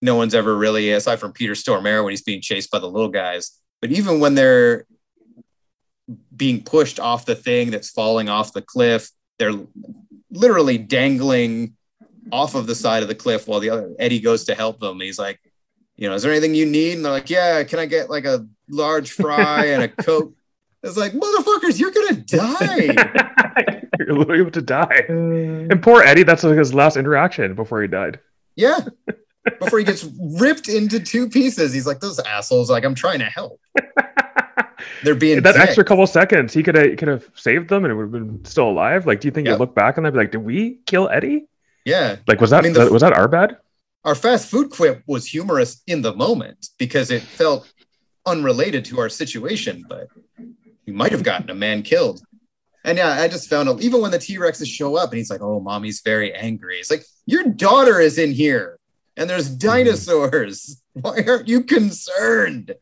no 0.01 0.15
one's 0.15 0.35
ever 0.35 0.55
really, 0.55 0.91
aside 0.91 1.19
from 1.19 1.31
Peter 1.31 1.53
Stormare 1.53 2.03
when 2.03 2.11
he's 2.11 2.21
being 2.21 2.41
chased 2.41 2.69
by 2.69 2.79
the 2.79 2.89
little 2.89 3.09
guys, 3.09 3.59
but 3.81 3.91
even 3.91 4.19
when 4.19 4.35
they're 4.35 4.85
being 6.35 6.63
pushed 6.63 6.99
off 6.99 7.25
the 7.25 7.35
thing 7.35 7.71
that's 7.71 7.89
falling 7.89 8.29
off 8.29 8.53
the 8.53 8.61
cliff, 8.61 9.09
they're 9.39 9.53
literally 10.31 10.77
dangling 10.77 11.75
off 12.31 12.55
of 12.55 12.67
the 12.67 12.75
side 12.75 13.01
of 13.03 13.09
the 13.09 13.15
cliff 13.15 13.47
while 13.47 13.59
the 13.59 13.69
other 13.69 13.93
Eddie 13.99 14.19
goes 14.19 14.45
to 14.45 14.55
help 14.55 14.79
them. 14.79 14.99
He's 14.99 15.19
like, 15.19 15.39
you 15.97 16.07
know, 16.07 16.15
is 16.15 16.23
there 16.23 16.31
anything 16.31 16.55
you 16.55 16.65
need? 16.65 16.93
And 16.93 17.03
they're 17.05 17.11
like, 17.11 17.29
yeah, 17.29 17.63
can 17.63 17.79
I 17.79 17.85
get 17.85 18.09
like 18.09 18.25
a 18.25 18.47
large 18.69 19.11
fry 19.11 19.65
and 19.67 19.83
a 19.83 19.87
coke? 19.89 20.33
It's 20.83 20.95
like, 20.95 21.11
motherfuckers, 21.13 21.79
you're 21.79 21.91
gonna 21.91 22.21
die. 22.21 23.81
You're 23.99 24.13
literally 24.15 24.41
about 24.41 24.53
to 24.53 24.61
die. 24.61 25.01
Mm. 25.09 25.71
And 25.71 25.81
poor 25.81 26.03
Eddie, 26.03 26.21
that's 26.23 26.43
like 26.43 26.55
his 26.57 26.71
last 26.73 26.95
interaction 26.97 27.55
before 27.55 27.81
he 27.81 27.87
died. 27.87 28.19
Yeah. 28.55 28.81
Before 29.59 29.79
he 29.79 29.85
gets 29.85 30.07
ripped 30.39 30.69
into 30.69 30.99
two 30.99 31.29
pieces, 31.29 31.73
he's 31.73 31.87
like, 31.87 31.99
"Those 31.99 32.19
assholes! 32.19 32.69
Like, 32.69 32.85
I'm 32.85 32.93
trying 32.93 33.19
to 33.19 33.25
help. 33.25 33.59
They're 35.03 35.15
being 35.15 35.41
that 35.41 35.53
dicks." 35.53 35.63
extra 35.65 35.83
couple 35.83 36.05
seconds, 36.07 36.53
he 36.53 36.61
could 36.63 36.75
have 36.75 36.95
could 36.97 37.07
have 37.07 37.27
saved 37.35 37.69
them 37.69 37.83
and 37.83 37.91
it 37.91 37.95
would 37.95 38.03
have 38.03 38.11
been 38.11 38.45
still 38.45 38.69
alive. 38.69 39.05
Like, 39.07 39.19
do 39.19 39.27
you 39.27 39.31
think 39.31 39.47
Yep. 39.47 39.55
you 39.55 39.59
look 39.59 39.75
back 39.75 39.97
and 39.97 40.05
they'd 40.05 40.11
be 40.11 40.17
like, 40.19 40.31
"Did 40.31 40.43
we 40.43 40.79
kill 40.85 41.09
Eddie? 41.09 41.47
Yeah, 41.85 42.17
Like, 42.27 42.39
was 42.39 42.51
that 42.51 42.59
I 42.59 42.61
mean, 42.67 42.73
the- 42.73 42.91
was 42.91 43.01
that 43.01 43.13
our 43.13 43.27
bad?" 43.27 43.57
Our 44.07 44.15
fast 44.15 44.49
food 44.49 44.69
quip 44.69 45.03
was 45.05 45.25
humorous 45.25 45.83
in 45.85 46.01
the 46.01 46.15
moment 46.15 46.69
because 46.77 47.11
it 47.11 47.21
felt 47.21 47.69
unrelated 48.25 48.85
to 48.85 49.01
our 49.01 49.09
situation, 49.09 49.83
but 49.87 50.07
we 50.85 50.93
might 50.93 51.11
have 51.11 51.23
gotten 51.23 51.49
a 51.49 51.53
man 51.53 51.83
killed. 51.83 52.21
And 52.85 52.97
yeah, 52.97 53.09
I 53.09 53.27
just 53.27 53.49
found 53.49 53.67
out 53.67 53.81
even 53.81 53.99
when 53.99 54.11
the 54.11 54.17
T 54.17 54.37
Rexes 54.37 54.67
show 54.67 54.95
up 54.95 55.09
and 55.09 55.17
he's 55.17 55.29
like, 55.29 55.41
"Oh, 55.41 55.59
mommy's 55.59 55.99
very 55.99 56.33
angry." 56.33 56.77
It's 56.77 56.89
like 56.89 57.03
your 57.25 57.43
daughter 57.43 57.99
is 57.99 58.17
in 58.17 58.31
here, 58.31 58.79
and 59.17 59.29
there's 59.29 59.49
mm-hmm. 59.49 59.67
dinosaurs. 59.67 60.81
Why 60.93 61.25
aren't 61.27 61.49
you 61.49 61.63
concerned? 61.63 62.75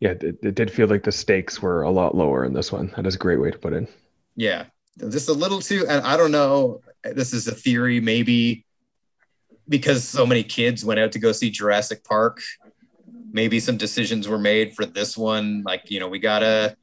Yeah, 0.00 0.14
it, 0.20 0.38
it 0.42 0.54
did 0.56 0.72
feel 0.72 0.88
like 0.88 1.04
the 1.04 1.12
stakes 1.12 1.62
were 1.62 1.82
a 1.82 1.92
lot 1.92 2.16
lower 2.16 2.44
in 2.44 2.54
this 2.54 2.72
one. 2.72 2.92
That 2.96 3.06
is 3.06 3.14
a 3.14 3.18
great 3.18 3.40
way 3.40 3.52
to 3.52 3.58
put 3.58 3.72
it. 3.72 3.88
Yeah, 4.34 4.64
just 4.98 5.28
a 5.28 5.32
little 5.32 5.60
too. 5.60 5.86
And 5.88 6.04
I 6.04 6.16
don't 6.16 6.32
know. 6.32 6.80
This 7.04 7.32
is 7.32 7.46
a 7.46 7.54
theory, 7.54 8.00
maybe 8.00 8.64
because 9.68 10.06
so 10.06 10.26
many 10.26 10.42
kids 10.42 10.84
went 10.84 11.00
out 11.00 11.12
to 11.12 11.18
go 11.18 11.32
see 11.32 11.50
Jurassic 11.50 12.04
Park. 12.04 12.40
maybe 13.32 13.58
some 13.60 13.76
decisions 13.78 14.28
were 14.28 14.38
made 14.38 14.74
for 14.74 14.84
this 14.84 15.16
one. 15.16 15.62
Like, 15.64 15.90
you 15.90 16.00
know, 16.00 16.08
we 16.08 16.18
gotta 16.18 16.76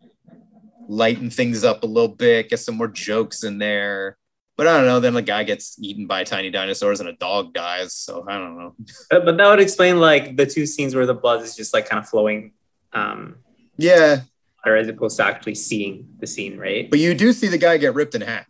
lighten 0.87 1.29
things 1.29 1.63
up 1.63 1.83
a 1.83 1.85
little 1.85 2.15
bit, 2.15 2.49
get 2.49 2.59
some 2.59 2.75
more 2.75 2.87
jokes 2.87 3.43
in 3.43 3.59
there. 3.59 4.17
But 4.57 4.67
I 4.67 4.75
don't 4.77 4.87
know. 4.87 4.99
Then 4.99 5.13
the 5.13 5.21
guy 5.21 5.43
gets 5.43 5.77
eaten 5.79 6.05
by 6.07 6.23
tiny 6.23 6.49
dinosaurs 6.49 6.99
and 6.99 7.07
a 7.07 7.13
dog 7.13 7.53
dies. 7.53 7.93
So 7.93 8.25
I 8.27 8.37
don't 8.37 8.57
know. 8.57 8.75
But, 9.09 9.25
but 9.25 9.37
that 9.37 9.47
would 9.47 9.59
explain 9.59 9.99
like 9.99 10.35
the 10.35 10.45
two 10.45 10.65
scenes 10.65 10.95
where 10.95 11.05
the 11.05 11.13
blood 11.13 11.41
is 11.43 11.55
just 11.55 11.73
like 11.73 11.87
kind 11.87 12.01
of 12.03 12.09
flowing, 12.09 12.53
um, 12.93 13.37
Yeah, 13.77 14.21
or 14.65 14.75
as 14.75 14.87
opposed 14.87 15.17
to 15.17 15.25
actually 15.25 15.55
seeing 15.55 16.09
the 16.19 16.27
scene, 16.27 16.57
right? 16.57 16.89
but 16.89 16.99
you 16.99 17.13
do 17.13 17.31
see 17.31 17.47
the 17.47 17.57
guy 17.57 17.77
get 17.77 17.93
ripped 17.93 18.15
in 18.15 18.21
half. 18.21 18.47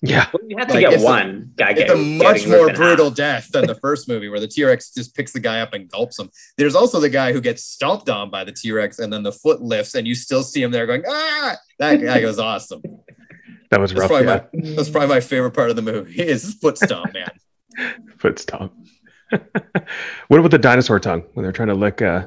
Yeah. 0.00 0.26
Well, 0.32 0.42
you 0.48 0.56
have 0.58 0.68
to 0.68 0.74
Like, 0.74 0.82
get 0.82 0.92
it's 0.94 1.02
a- 1.02 1.06
one 1.06 1.52
guy 1.56 1.70
It's 1.70 1.80
get, 1.80 1.90
a 1.90 1.96
much 1.96 2.46
more 2.46 2.66
ripped 2.66 2.70
in 2.70 2.76
half. 2.76 2.76
brutal 2.76 3.10
death 3.10 3.48
than 3.52 3.66
the 3.66 3.74
first 3.74 4.08
movie 4.08 4.28
where 4.28 4.38
the 4.38 4.46
T-Rex 4.46 4.92
just 4.94 5.14
picks 5.16 5.32
the 5.32 5.40
guy 5.40 5.60
up 5.60 5.74
and 5.74 5.90
gulps 5.90 6.18
him. 6.18 6.30
There's 6.56 6.76
also 6.76 7.00
the 7.00 7.08
guy 7.08 7.32
who 7.32 7.40
gets 7.40 7.64
stomped 7.64 8.08
on 8.08 8.30
by 8.30 8.44
the 8.44 8.52
T-Rex 8.52 9.00
and 9.00 9.12
then 9.12 9.24
the 9.24 9.32
foot 9.32 9.60
lifts 9.60 9.94
and 9.96 10.06
you 10.06 10.14
still 10.14 10.44
see 10.44 10.62
him 10.62 10.70
there 10.70 10.86
going, 10.86 11.02
ah, 11.08 11.56
that 11.80 11.96
guy 12.00 12.24
was 12.24 12.38
awesome. 12.38 12.82
That 13.70 13.80
was 13.80 13.90
That's 13.92 14.00
rough. 14.00 14.08
probably, 14.08 14.26
Yeah. 14.28 14.70
my, 14.70 14.76
that's 14.76 14.88
probably 14.88 15.08
my 15.10 15.20
favorite 15.20 15.50
part 15.50 15.68
of 15.68 15.76
the 15.76 15.82
movie 15.82 16.22
is 16.22 16.54
foot 16.54 16.78
stomp, 16.78 17.12
man. 17.12 17.28
Foot 18.18 18.38
stomp. 18.38 18.72
what 20.28 20.38
about 20.40 20.50
the 20.50 20.58
dinosaur 20.58 20.98
tongue 20.98 21.22
when 21.34 21.42
they're 21.42 21.52
trying 21.52 21.68
to 21.68 21.74
lick 21.74 22.00
uh 22.00 22.24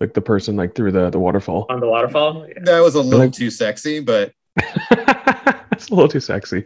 lick 0.00 0.14
the 0.14 0.20
person 0.20 0.54
like 0.54 0.76
through 0.76 0.92
the, 0.92 1.10
the 1.10 1.18
waterfall? 1.18 1.66
on 1.70 1.80
the 1.80 1.88
waterfall. 1.88 2.46
Yeah. 2.46 2.54
That 2.62 2.80
was 2.80 2.94
a 2.94 3.00
little 3.00 3.18
Like- 3.26 3.32
too 3.32 3.50
sexy, 3.50 3.98
but 3.98 4.32
it's 5.74 5.88
a 5.88 5.94
little 5.94 6.08
too 6.08 6.20
sexy. 6.20 6.64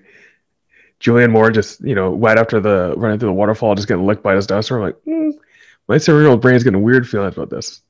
Julianne 1.00 1.30
Moore 1.30 1.50
just, 1.50 1.80
you 1.80 1.94
know, 1.94 2.14
right 2.14 2.38
after 2.38 2.60
the 2.60 2.94
running 2.96 3.18
through 3.18 3.28
the 3.28 3.34
waterfall, 3.34 3.74
just 3.74 3.88
getting 3.88 4.06
licked 4.06 4.22
by 4.22 4.34
his 4.34 4.46
dinosaur. 4.46 4.78
I'm 4.78 4.84
like, 4.84 4.96
mm, 5.06 5.32
my 5.86 5.98
cerebral 5.98 6.36
brain's 6.36 6.64
getting 6.64 6.82
weird 6.82 7.08
feelings 7.08 7.36
about 7.36 7.50
this. 7.50 7.82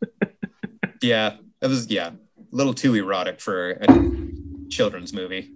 yeah, 1.02 1.36
that 1.60 1.68
was 1.68 1.90
yeah, 1.90 2.08
a 2.08 2.56
little 2.56 2.74
too 2.74 2.94
erotic 2.94 3.40
for 3.40 3.72
a 3.72 3.86
children's 4.70 5.12
movie. 5.12 5.50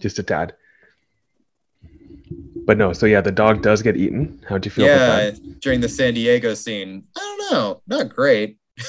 Just 0.00 0.18
a 0.18 0.22
tad. 0.22 0.54
But 2.64 2.78
no, 2.78 2.92
so 2.92 3.06
yeah, 3.06 3.20
the 3.20 3.32
dog 3.32 3.62
does 3.62 3.82
get 3.82 3.96
eaten. 3.96 4.42
How'd 4.48 4.64
you 4.64 4.70
feel 4.70 4.86
yeah, 4.86 5.32
during 5.60 5.80
the 5.80 5.88
San 5.88 6.14
Diego 6.14 6.54
scene, 6.54 7.04
I 7.16 7.20
don't 7.20 7.52
know, 7.52 7.82
not 7.86 8.08
great. 8.08 8.58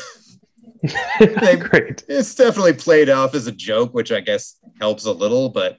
Great. 1.17 2.03
It's 2.09 2.35
definitely 2.35 2.73
played 2.73 3.09
off 3.09 3.35
as 3.35 3.47
a 3.47 3.51
joke, 3.51 3.93
which 3.93 4.11
I 4.11 4.19
guess 4.19 4.57
helps 4.79 5.05
a 5.05 5.11
little, 5.11 5.49
but 5.49 5.77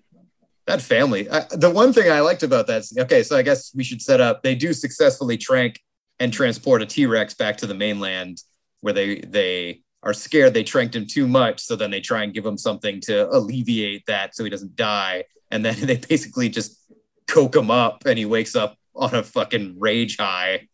that 0.67 0.81
family, 0.81 1.29
I, 1.29 1.45
the 1.51 1.69
one 1.69 1.93
thing 1.93 2.11
I 2.11 2.21
liked 2.21 2.43
about 2.43 2.67
that, 2.69 2.85
okay, 2.99 3.23
so 3.23 3.37
I 3.37 3.43
guess 3.43 3.75
we 3.75 3.85
should 3.85 4.01
set 4.01 4.21
up, 4.21 4.43
they 4.43 4.55
do 4.55 4.73
successfully 4.73 5.37
trank 5.37 5.81
and 6.21 6.33
transport 6.33 6.81
a 6.81 6.87
T-Rex 6.87 7.35
back 7.35 7.59
to 7.59 7.67
the 7.67 7.75
mainland 7.75 8.43
where 8.81 8.95
they, 8.95 9.17
they 9.21 9.83
are 10.03 10.15
scared 10.15 10.55
they 10.55 10.65
tranked 10.65 10.95
him 10.95 11.07
too 11.07 11.27
much. 11.27 11.61
So 11.61 11.77
then 11.77 11.91
they 11.91 12.01
try 12.01 12.23
and 12.23 12.33
give 12.33 12.47
him 12.47 12.57
something 12.57 13.01
to 13.03 13.29
alleviate 13.31 14.07
that 14.07 14.35
so 14.35 14.45
he 14.45 14.51
doesn't 14.51 14.77
die. 14.77 15.25
And 15.51 15.65
then 15.65 15.77
they 15.87 15.97
basically 15.97 16.49
just 16.49 16.79
coke 17.27 17.57
him 17.57 17.71
up 17.71 18.05
and 18.07 18.19
he 18.19 18.25
wakes 18.25 18.57
up 18.57 18.77
on 18.95 19.15
a 19.15 19.23
fucking 19.23 19.77
rage 19.79 20.17
high 20.19 20.69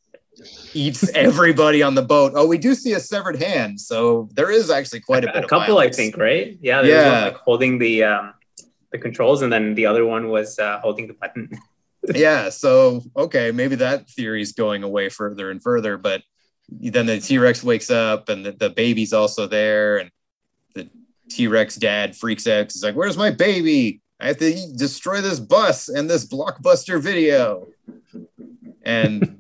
eats 0.75 1.09
everybody 1.15 1.83
on 1.83 1.95
the 1.95 2.03
boat. 2.03 2.33
Oh, 2.35 2.47
we 2.47 2.59
do 2.59 2.75
see 2.75 2.93
a 2.93 3.01
severed 3.01 3.37
hand, 3.41 3.81
so 3.81 4.29
there 4.33 4.51
is 4.51 4.71
actually 4.71 5.01
quite 5.01 5.25
a 5.25 5.33
bit. 5.33 5.45
a 5.45 5.49
couple, 5.49 5.79
I 5.79 5.91
think, 5.91 6.17
right? 6.17 6.59
Yeah, 6.61 6.83
there 6.83 6.91
Yeah. 7.03 7.13
one 7.13 7.23
like 7.33 7.37
holding 7.37 7.79
the 7.79 8.05
um, 8.05 8.35
the 8.93 8.99
controls, 8.99 9.43
and 9.43 9.53
then 9.53 9.75
the 9.75 9.87
other 9.87 10.05
one 10.05 10.29
was 10.29 10.59
uh, 10.59 10.81
holding 10.81 11.07
the 11.07 11.15
button. 11.15 11.51
Yeah, 12.15 12.49
so 12.49 13.03
okay, 13.15 13.53
maybe 13.53 13.75
that 13.75 14.09
theory 14.09 14.41
is 14.41 14.53
going 14.53 14.83
away 14.83 15.11
further 15.11 15.51
and 15.51 15.63
further, 15.63 15.99
but 15.99 16.23
then 16.71 17.05
the 17.05 17.21
T 17.21 17.37
Rex 17.37 17.63
wakes 17.63 17.91
up 17.91 18.31
and 18.31 18.43
the, 18.45 18.53
the 18.53 18.71
baby's 18.71 19.13
also 19.13 19.47
there, 19.47 19.99
and 19.99 20.11
the 20.75 20.89
T 21.29 21.47
Rex 21.47 21.77
dad 21.77 22.17
freaks 22.17 22.47
out. 22.47 22.73
He's 22.73 22.83
like, 22.83 22.95
"Where's 22.95 23.19
my 23.19 23.31
baby? 23.31 24.01
I 24.19 24.29
have 24.29 24.39
to 24.39 24.73
destroy 24.79 25.21
this 25.21 25.39
bus 25.41 25.91
and 25.91 26.09
this 26.09 26.25
blockbuster 26.27 26.99
video." 27.03 27.69
And 28.83 29.40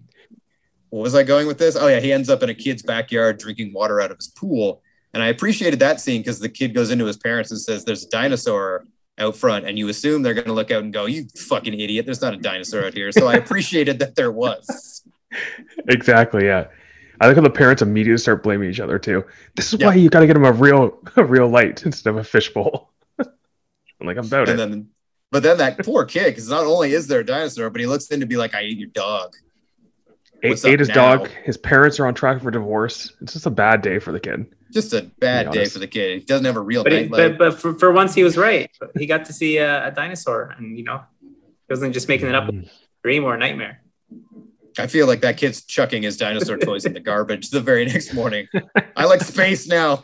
what 0.90 1.02
was 1.02 1.14
I 1.14 1.22
going 1.22 1.46
with 1.46 1.58
this? 1.58 1.76
Oh 1.76 1.88
yeah, 1.88 2.00
he 2.00 2.12
ends 2.12 2.28
up 2.28 2.42
in 2.42 2.50
a 2.50 2.54
kid's 2.54 2.82
backyard 2.82 3.38
drinking 3.38 3.72
water 3.72 4.00
out 4.00 4.10
of 4.10 4.16
his 4.18 4.28
pool, 4.28 4.82
and 5.14 5.22
I 5.22 5.28
appreciated 5.28 5.78
that 5.80 6.00
scene 6.00 6.20
because 6.20 6.38
the 6.38 6.48
kid 6.48 6.74
goes 6.74 6.90
into 6.90 7.06
his 7.06 7.16
parents 7.16 7.50
and 7.50 7.60
says, 7.60 7.84
"There's 7.84 8.04
a 8.04 8.10
dinosaur." 8.10 8.86
out 9.18 9.36
front 9.36 9.66
and 9.66 9.78
you 9.78 9.88
assume 9.88 10.22
they're 10.22 10.32
going 10.32 10.46
to 10.46 10.52
look 10.54 10.70
out 10.70 10.82
and 10.82 10.94
go 10.94 11.04
you 11.04 11.26
fucking 11.36 11.78
idiot 11.78 12.06
there's 12.06 12.22
not 12.22 12.32
a 12.32 12.38
dinosaur 12.38 12.86
out 12.86 12.94
here 12.94 13.12
so 13.12 13.26
i 13.26 13.34
appreciated 13.34 13.98
that 13.98 14.14
there 14.14 14.32
was 14.32 15.02
Exactly. 15.88 16.46
Yeah. 16.46 16.68
I 17.20 17.26
like 17.26 17.36
how 17.36 17.42
the 17.42 17.50
parents 17.50 17.82
immediately 17.82 18.16
start 18.18 18.42
blaming 18.42 18.70
each 18.70 18.80
other 18.80 18.98
too. 18.98 19.24
This 19.56 19.72
is 19.74 19.80
Yeah. 19.80 19.88
why 19.88 19.94
you 19.94 20.08
got 20.08 20.20
to 20.20 20.26
get 20.26 20.34
them 20.34 20.44
a 20.46 20.52
real, 20.52 20.98
a 21.16 21.24
real 21.24 21.48
light 21.48 21.82
instead 21.86 22.10
of 22.10 22.16
a 22.16 22.24
fishbowl. 22.24 22.90
I'm 23.18 23.26
like, 24.06 24.16
I'm 24.16 24.24
about 24.26 24.48
and 24.48 24.58
it. 24.58 24.68
then 24.70 24.88
but 25.30 25.42
then 25.42 25.58
that 25.58 25.78
poor 25.84 26.04
kid 26.06 26.26
because 26.30 26.48
not 26.48 26.64
only 26.64 26.92
is 26.94 27.06
there 27.06 27.20
a 27.20 27.24
dinosaur 27.26 27.68
but 27.68 27.80
he 27.80 27.86
looks 27.86 28.06
in 28.08 28.20
to 28.20 28.26
be 28.26 28.36
like 28.36 28.54
i 28.54 28.60
ate 28.60 28.78
your 28.78 28.88
dog 28.88 29.34
what's 30.42 30.64
Ate, 30.64 30.70
ate 30.70 30.74
up 30.74 30.78
his 30.80 30.88
now? 30.88 30.94
dog. 31.16 31.28
His 31.44 31.56
parents 31.56 31.98
are 32.00 32.06
on 32.06 32.14
track 32.14 32.42
for 32.42 32.50
divorce. 32.50 33.12
It's 33.20 33.32
just 33.34 33.46
a 33.46 33.50
bad 33.50 33.82
day 33.82 33.98
for 33.98 34.12
the 34.12 34.20
kid. 34.20 34.46
just 34.72 34.92
a 34.92 35.02
bad 35.18 35.50
day 35.50 35.66
for 35.66 35.78
the 35.80 35.86
kid 35.88 36.20
he 36.20 36.24
doesn't 36.24 36.44
have 36.44 36.56
a 36.56 36.60
real 36.60 36.84
But, 36.84 36.92
he, 36.92 37.08
but, 37.08 37.36
but 37.38 37.58
for, 37.60 37.74
for 37.74 37.90
once, 37.92 38.14
he 38.14 38.22
was 38.22 38.36
right. 38.36 38.70
He 38.98 39.06
got 39.06 39.24
to 39.26 39.32
see 39.32 39.56
a, 39.58 39.88
a 39.88 39.90
dinosaur, 39.90 40.54
and 40.56 40.78
you 40.78 40.84
know, 40.84 41.02
he 41.20 41.28
wasn't 41.68 41.92
just 41.94 42.08
making 42.08 42.28
it 42.28 42.34
up 42.34 42.44
Mm. 42.48 42.66
a 42.66 42.70
dream 43.02 43.24
or 43.24 43.34
a 43.34 43.38
nightmare. 43.38 43.82
i 44.78 44.86
feel 44.86 45.06
like 45.06 45.20
that 45.22 45.36
kid's 45.36 45.62
chucking 45.64 46.02
his 46.02 46.16
dinosaur 46.16 46.56
toys 46.66 46.84
in 46.86 46.92
the 46.92 47.00
garbage 47.00 47.50
the 47.50 47.60
very 47.60 47.84
next 47.86 48.14
morning 48.14 48.46
i 48.96 49.04
like 49.04 49.20
space 49.22 49.66
now 49.66 50.02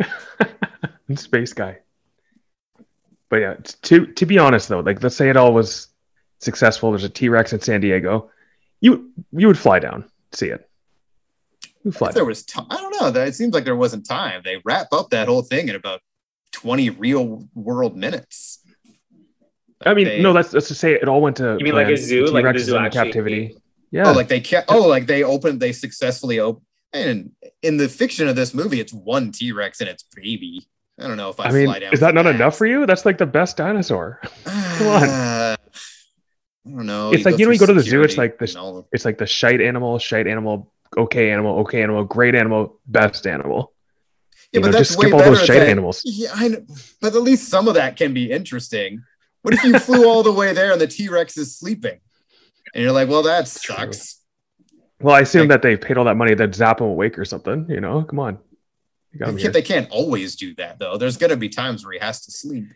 Space 1.14 1.52
guy. 1.52 1.78
But 3.28 3.36
yeah, 3.36 3.54
to 3.82 4.06
to 4.06 4.26
be 4.26 4.38
honest 4.38 4.68
though, 4.68 4.80
like 4.80 5.02
let's 5.02 5.16
say 5.16 5.28
it 5.28 5.36
all 5.36 5.52
was 5.52 5.88
successful. 6.38 6.90
There's 6.90 7.04
a 7.04 7.08
T 7.08 7.28
Rex 7.28 7.52
in 7.52 7.60
San 7.60 7.80
Diego. 7.82 8.30
You 8.82 9.10
you 9.32 9.46
would 9.46 9.58
fly 9.58 9.78
down, 9.78 10.04
see 10.32 10.48
it. 10.48 10.68
You 11.84 11.90
fly 11.92 12.08
if 12.10 12.14
there 12.14 12.24
was 12.24 12.44
time 12.44 12.66
i 12.70 12.76
don't 12.76 12.94
know 13.00 13.10
that 13.10 13.26
it 13.26 13.34
seems 13.34 13.52
like 13.54 13.64
there 13.64 13.74
wasn't 13.74 14.06
time 14.06 14.42
they 14.44 14.58
wrap 14.64 14.92
up 14.92 15.10
that 15.10 15.26
whole 15.26 15.42
thing 15.42 15.68
in 15.68 15.74
about 15.74 16.00
20 16.52 16.90
real 16.90 17.48
world 17.54 17.96
minutes 17.96 18.60
I 19.84 19.94
mean, 19.94 20.04
They- 20.06 20.22
no, 20.22 20.30
let's 20.30 20.52
let's 20.52 20.68
just 20.68 20.80
say 20.80 20.92
it 20.92 21.08
all 21.08 21.20
went 21.20 21.36
to. 21.38 21.56
You 21.58 21.64
mean 21.64 21.74
like 21.74 21.86
a 21.86 21.96
plan. 21.96 21.96
zoo? 21.96 22.26
The 22.26 22.30
Like 22.32 22.44
the 22.44 22.52
T-Rex 22.52 22.64
zoo 22.66 22.76
in 22.76 22.84
actually- 22.84 23.02
captivity. 23.04 23.56
Yeah. 23.90 24.08
Oh, 24.10 24.12
like 24.12 24.28
they 24.28 24.38
kept. 24.40 24.70
Oh, 24.70 24.86
like 24.86 25.06
they 25.08 25.24
opened. 25.24 25.58
They 25.60 25.72
successfully 25.72 26.38
opened. 26.38 26.64
And 26.92 27.32
in 27.62 27.78
the 27.78 27.88
fiction 27.88 28.28
of 28.28 28.36
this 28.36 28.54
movie, 28.54 28.78
it's 28.78 28.92
one 28.92 29.32
T 29.32 29.50
Rex 29.50 29.80
and 29.80 29.90
its 29.90 30.04
baby. 30.14 30.68
I 31.00 31.08
don't 31.08 31.16
know 31.16 31.30
if 31.30 31.40
I, 31.40 31.46
I 31.46 31.50
mean, 31.50 31.66
fly 31.66 31.80
down. 31.80 31.92
is 31.92 31.98
that 31.98 32.14
not 32.14 32.26
enough 32.26 32.56
for 32.56 32.64
you? 32.64 32.86
That's 32.86 33.04
like 33.04 33.18
the 33.18 33.26
best 33.26 33.56
dinosaur. 33.56 34.20
Come 34.44 34.86
on. 34.86 35.56
I 36.66 36.70
don't 36.70 36.86
know. 36.86 37.12
It's 37.12 37.24
like, 37.24 37.38
you 37.38 37.46
know, 37.46 37.52
you 37.52 37.58
go 37.58 37.66
to 37.66 37.74
the 37.74 37.82
zoo, 37.82 38.02
it's 38.02 38.16
like 38.16 38.38
this- 38.38 38.54
all- 38.56 38.86
It's 38.92 39.04
like 39.04 39.18
the 39.18 39.26
shite 39.26 39.60
animal, 39.60 39.98
shite 39.98 40.26
animal, 40.26 40.72
okay 40.96 41.30
animal, 41.30 41.58
okay 41.60 41.82
animal, 41.82 42.04
great 42.04 42.34
animal, 42.34 42.78
best 42.86 43.26
animal. 43.26 43.72
Yeah, 44.52 44.58
You 44.58 44.60
but 44.60 44.66
know, 44.68 44.72
that's 44.78 44.88
just 44.90 44.98
way 44.98 45.08
skip 45.08 45.14
all 45.18 45.24
those 45.24 45.44
shite 45.44 45.58
than- 45.60 45.68
animals. 45.70 46.02
Yeah, 46.04 46.30
I 46.34 46.48
know, 46.48 46.64
but 47.00 47.14
at 47.14 47.22
least 47.22 47.48
some 47.48 47.66
of 47.68 47.74
that 47.74 47.96
can 47.96 48.14
be 48.14 48.30
interesting. 48.30 49.02
What 49.42 49.54
if 49.54 49.64
you 49.64 49.78
flew 49.78 50.06
all 50.08 50.22
the 50.22 50.30
way 50.32 50.52
there 50.52 50.70
and 50.72 50.80
the 50.80 50.86
T 50.86 51.08
Rex 51.08 51.36
is 51.36 51.56
sleeping, 51.56 51.98
and 52.74 52.82
you're 52.84 52.92
like, 52.92 53.08
well, 53.08 53.22
that 53.24 53.48
sucks. 53.48 54.20
Well, 55.00 55.16
I 55.16 55.20
assume 55.20 55.48
Like- 55.48 55.60
that 55.60 55.62
they 55.62 55.76
paid 55.76 55.96
all 55.96 56.04
that 56.04 56.16
money 56.16 56.34
that 56.34 56.54
zap 56.54 56.80
him 56.80 56.86
awake 56.86 57.18
or 57.18 57.24
something. 57.24 57.66
You 57.68 57.80
know, 57.80 58.04
come 58.04 58.20
on. 58.20 58.38
You 59.12 59.26
They 59.32 59.42
can't, 59.42 59.52
they 59.52 59.62
can't 59.62 59.90
always 59.90 60.36
do 60.36 60.54
that 60.54 60.78
though. 60.78 60.96
There's 60.96 61.16
gonna 61.16 61.36
be 61.36 61.48
times 61.48 61.84
where 61.84 61.92
he 61.94 61.98
has 61.98 62.24
to 62.26 62.30
sleep. 62.30 62.66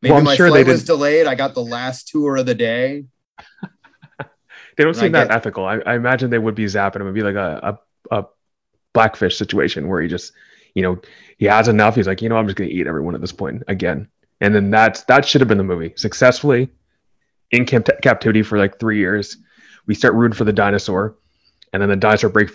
Maybe 0.00 0.14
I'm 0.14 0.24
my 0.24 0.34
sure 0.34 0.48
flight 0.48 0.64
they 0.64 0.72
was 0.72 0.82
delayed. 0.84 1.26
I 1.26 1.34
got 1.34 1.54
the 1.54 1.62
last 1.62 2.08
tour 2.08 2.36
of 2.36 2.46
the 2.46 2.54
day. 2.54 3.04
They 4.76 4.84
don't 4.84 4.94
seem 4.94 5.10
that 5.10 5.32
ethical. 5.32 5.66
I, 5.66 5.78
I 5.84 5.96
imagine 5.96 6.30
they 6.30 6.38
would 6.38 6.54
be 6.54 6.66
zapping 6.66 6.96
him. 6.96 7.02
It'd 7.02 7.14
be 7.14 7.22
like 7.22 7.34
a, 7.34 7.78
a, 8.12 8.16
a 8.20 8.26
blackfish 8.94 9.36
situation 9.36 9.88
where 9.88 10.00
he 10.00 10.06
just, 10.06 10.32
you 10.74 10.82
know, 10.82 11.00
he 11.36 11.46
has 11.46 11.66
enough. 11.66 11.96
He's 11.96 12.06
like, 12.06 12.22
you 12.22 12.28
know, 12.28 12.36
I'm 12.36 12.46
just 12.46 12.56
going 12.56 12.70
to 12.70 12.76
eat 12.76 12.86
everyone 12.86 13.16
at 13.16 13.20
this 13.20 13.32
point 13.32 13.64
again. 13.66 14.06
And 14.40 14.54
then 14.54 14.70
that's 14.70 15.02
that 15.04 15.26
should 15.26 15.40
have 15.40 15.48
been 15.48 15.58
the 15.58 15.64
movie. 15.64 15.94
Successfully 15.96 16.70
in 17.50 17.64
camp- 17.64 17.88
captivity 18.02 18.42
for 18.42 18.56
like 18.56 18.78
three 18.78 18.98
years. 18.98 19.36
We 19.86 19.94
start 19.94 20.14
rooting 20.14 20.36
for 20.36 20.44
the 20.44 20.52
dinosaur, 20.52 21.16
and 21.72 21.82
then 21.82 21.88
the 21.88 21.96
dinosaur 21.96 22.30
break 22.30 22.50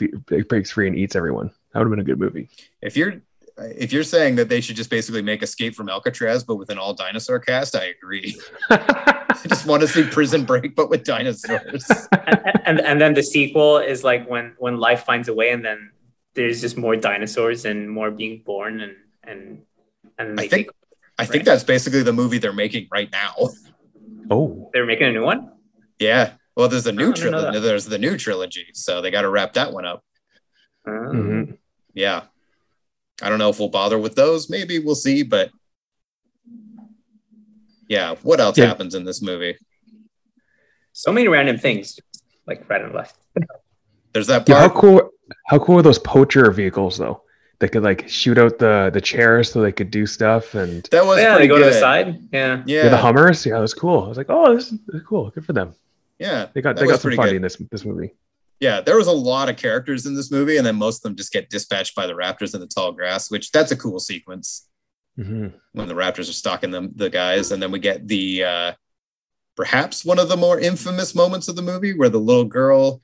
breaks 0.48 0.72
free 0.72 0.88
and 0.88 0.96
eats 0.96 1.16
everyone. 1.16 1.52
That 1.74 1.80
would 1.80 1.86
have 1.86 1.92
been 1.92 2.00
a 2.00 2.04
good 2.04 2.20
movie. 2.20 2.50
If 2.82 2.96
you're 2.96 3.22
if 3.58 3.94
you're 3.94 4.04
saying 4.04 4.36
that 4.36 4.50
they 4.50 4.62
should 4.62 4.76
just 4.76 4.90
basically 4.90 5.22
make 5.22 5.44
Escape 5.44 5.76
from 5.76 5.90
Alcatraz, 5.90 6.44
but 6.44 6.56
with 6.56 6.70
an 6.70 6.78
all 6.78 6.94
dinosaur 6.94 7.40
cast, 7.40 7.76
I 7.76 7.86
agree. 7.86 8.36
I 8.70 9.40
just 9.48 9.66
want 9.66 9.82
to 9.82 9.88
see 9.88 10.04
Prison 10.04 10.44
Break, 10.46 10.76
but 10.76 10.90
with 10.90 11.04
dinosaurs. 11.04 11.86
and, 12.12 12.62
and 12.66 12.80
and 12.82 13.02
then 13.02 13.14
the 13.14 13.24
sequel 13.24 13.78
is 13.78 14.04
like 14.04 14.28
when 14.30 14.54
when 14.58 14.78
life 14.78 15.04
finds 15.04 15.28
a 15.28 15.34
way, 15.34 15.52
and 15.52 15.64
then 15.64 15.92
there's 16.36 16.62
just 16.62 16.78
more 16.78 16.96
dinosaurs 16.96 17.66
and 17.66 17.90
more 17.90 18.10
being 18.12 18.42
born, 18.46 18.82
and 18.82 18.96
and 19.24 19.62
and 20.18 20.40
I 20.40 20.44
they 20.44 20.48
think 20.50 20.68
I 21.20 21.26
think 21.26 21.44
that's 21.46 21.64
basically 21.64 22.02
the 22.04 22.14
movie 22.14 22.38
they're 22.40 22.54
making 22.54 22.88
right 22.92 23.12
now. 23.12 23.34
oh, 24.32 24.70
they're 24.74 24.86
making 24.86 25.08
a 25.08 25.12
new 25.12 25.24
one. 25.24 25.52
Yeah, 26.00 26.34
Well, 26.56 26.68
there's 26.70 26.84
the 26.86 26.92
Oh, 26.92 26.96
new 26.96 27.14
trilogy. 27.14 27.60
There's 27.60 27.86
the 27.86 27.98
new 28.00 28.18
trilogy, 28.18 28.68
so 28.74 29.02
they 29.02 29.12
got 29.12 29.22
to 29.22 29.30
wrap 29.30 29.54
that 29.54 29.72
one 29.72 29.86
up. 29.86 30.04
Um, 30.86 30.94
Mhm. 31.14 31.58
Yeah, 31.94 32.24
I 33.24 33.30
don't 33.30 33.40
know 33.40 33.50
if 33.50 33.58
we'll 33.60 33.70
bother 33.70 33.98
with 33.98 34.16
those. 34.16 34.50
Maybe 34.50 34.80
we'll 34.80 34.96
see, 34.96 35.24
but 35.24 35.50
yeah. 37.88 38.16
What 38.24 38.40
else 38.40 38.58
Yeah. 38.58 38.66
happens 38.68 38.96
in 38.96 39.04
this 39.06 39.22
movie? 39.22 39.58
So 40.94 41.12
many 41.12 41.28
random 41.28 41.58
things, 41.58 42.00
like 42.46 42.70
right 42.70 42.82
and 42.82 42.94
left. 42.94 43.16
There's 44.14 44.28
that 44.28 44.46
part. 44.46 44.50
Yeah, 44.50 44.60
how 44.60 44.70
cool! 44.70 45.10
How 45.48 45.58
cool 45.60 45.80
are 45.80 45.82
those 45.82 46.00
poacher 46.00 46.52
vehicles 46.52 46.98
though? 46.98 47.24
They 47.60 47.68
could 47.68 47.84
like 47.84 48.08
shoot 48.08 48.38
out 48.38 48.60
the 48.60 48.92
the 48.94 49.02
chairs 49.02 49.52
so 49.52 49.62
they 49.62 49.72
could 49.72 49.90
do 49.90 50.06
stuff, 50.06 50.54
and 50.54 50.84
that 50.92 51.06
was 51.06 51.18
yeah, 51.20 51.34
pretty 51.36 51.48
they 51.48 51.48
go 51.48 51.58
to 51.60 51.66
the 51.66 51.74
side. 51.80 52.20
Yeah. 52.32 52.62
Yeah, 52.66 52.84
yeah, 52.84 52.90
the 52.90 52.98
Hummers. 52.98 53.46
Yeah, 53.46 53.58
it 53.58 53.62
was 53.62 53.74
cool. 53.74 54.04
I 54.04 54.08
was 54.10 54.18
like, 54.18 54.28
oh, 54.30 54.54
this 54.56 54.72
is 54.72 54.80
this 54.86 55.02
is 55.02 55.08
cool. 55.08 55.30
Good 55.32 55.46
for 55.46 55.54
them. 55.54 55.74
yeah. 56.20 56.48
They 56.54 56.62
got 56.62 56.76
they 56.76 56.86
got 56.86 56.96
some 57.00 57.10
pretty 57.10 57.18
funding 57.18 57.34
good. 57.34 57.38
in 57.38 57.42
this 57.44 57.56
this 57.72 57.86
movie. 57.86 58.14
Yeah, 58.64 58.80
there 58.80 58.96
was 58.96 59.08
a 59.08 59.12
lot 59.12 59.50
of 59.50 59.58
characters 59.58 60.06
in 60.06 60.16
this 60.16 60.32
movie, 60.32 60.56
and 60.56 60.66
then 60.66 60.78
most 60.78 61.00
of 61.00 61.02
them 61.04 61.18
just 61.18 61.34
get 61.34 61.50
dispatched 61.50 61.96
by 61.96 62.08
the 62.08 62.14
Raptors 62.14 62.56
in 62.56 62.62
the 62.62 62.66
tall 62.66 62.94
grass, 62.94 63.30
which 63.30 63.52
that's 63.52 63.74
a 63.74 63.76
cool 63.76 64.00
sequence 64.00 64.70
hmm 65.18 65.50
when 65.74 65.90
the 65.90 65.94
Raptors 65.94 66.30
are 66.30 66.34
stalking 66.34 66.72
them, 66.72 66.94
the 66.96 67.10
guys, 67.10 67.52
and 67.52 67.62
then 67.62 67.72
we 67.72 67.80
get 67.80 68.08
the 68.08 68.42
uh, 68.46 68.72
perhaps 69.58 70.06
one 70.06 70.18
of 70.18 70.30
the 70.30 70.38
more 70.38 70.62
infamous 70.62 71.14
moments 71.14 71.50
of 71.50 71.58
the 71.58 71.62
movie 71.62 71.92
where 71.92 72.08
the 72.08 72.22
little 72.22 72.46
girl 72.46 73.02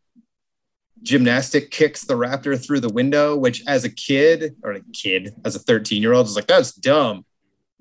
gymnastic 1.04 1.72
kicks 1.72 2.06
the 2.06 2.14
Raptor 2.14 2.58
through 2.58 2.80
the 2.80 2.88
window, 2.88 3.36
which 3.36 3.62
as 3.68 3.84
a 3.84 3.90
kid 3.90 4.56
or 4.64 4.72
a 4.72 4.82
kid, 4.94 5.36
as 5.44 5.58
a 5.58 5.60
13 5.60 6.02
year 6.02 6.14
old, 6.14 6.28
is 6.28 6.38
like, 6.38 6.48
that's 6.48 6.72
dumb. 6.72 7.26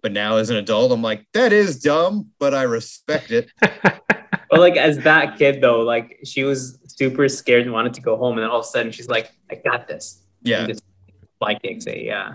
But 0.03 0.11
now 0.11 0.38
as 0.38 0.51
an 0.51 0.57
adult, 0.57 0.91
I'm 0.91 1.03
like, 1.03 1.27
that 1.33 1.53
is 1.53 1.81
dumb, 1.81 2.31
but 2.41 2.55
I 2.55 2.62
respect 2.62 3.31
it. 3.31 3.53
But 4.51 4.61
like 4.61 4.77
as 4.77 4.99
that 4.99 5.38
kid 5.38 5.61
though, 5.61 5.81
like 5.81 6.21
she 6.25 6.45
was 6.45 6.79
super 6.99 7.29
scared 7.29 7.63
and 7.63 7.73
wanted 7.73 7.95
to 7.95 8.01
go 8.01 8.17
home, 8.17 8.35
and 8.37 8.43
then 8.43 8.51
all 8.51 8.59
of 8.61 8.65
a 8.65 8.69
sudden 8.69 8.91
she's 8.93 9.09
like, 9.09 9.33
"I 9.51 9.55
got 9.57 9.87
this." 9.87 10.23
Yeah, 10.43 10.61
And 10.61 10.69
just 10.69 10.83
fly 11.39 11.55
kicks 11.55 11.87
a 11.87 12.11
uh, 12.11 12.33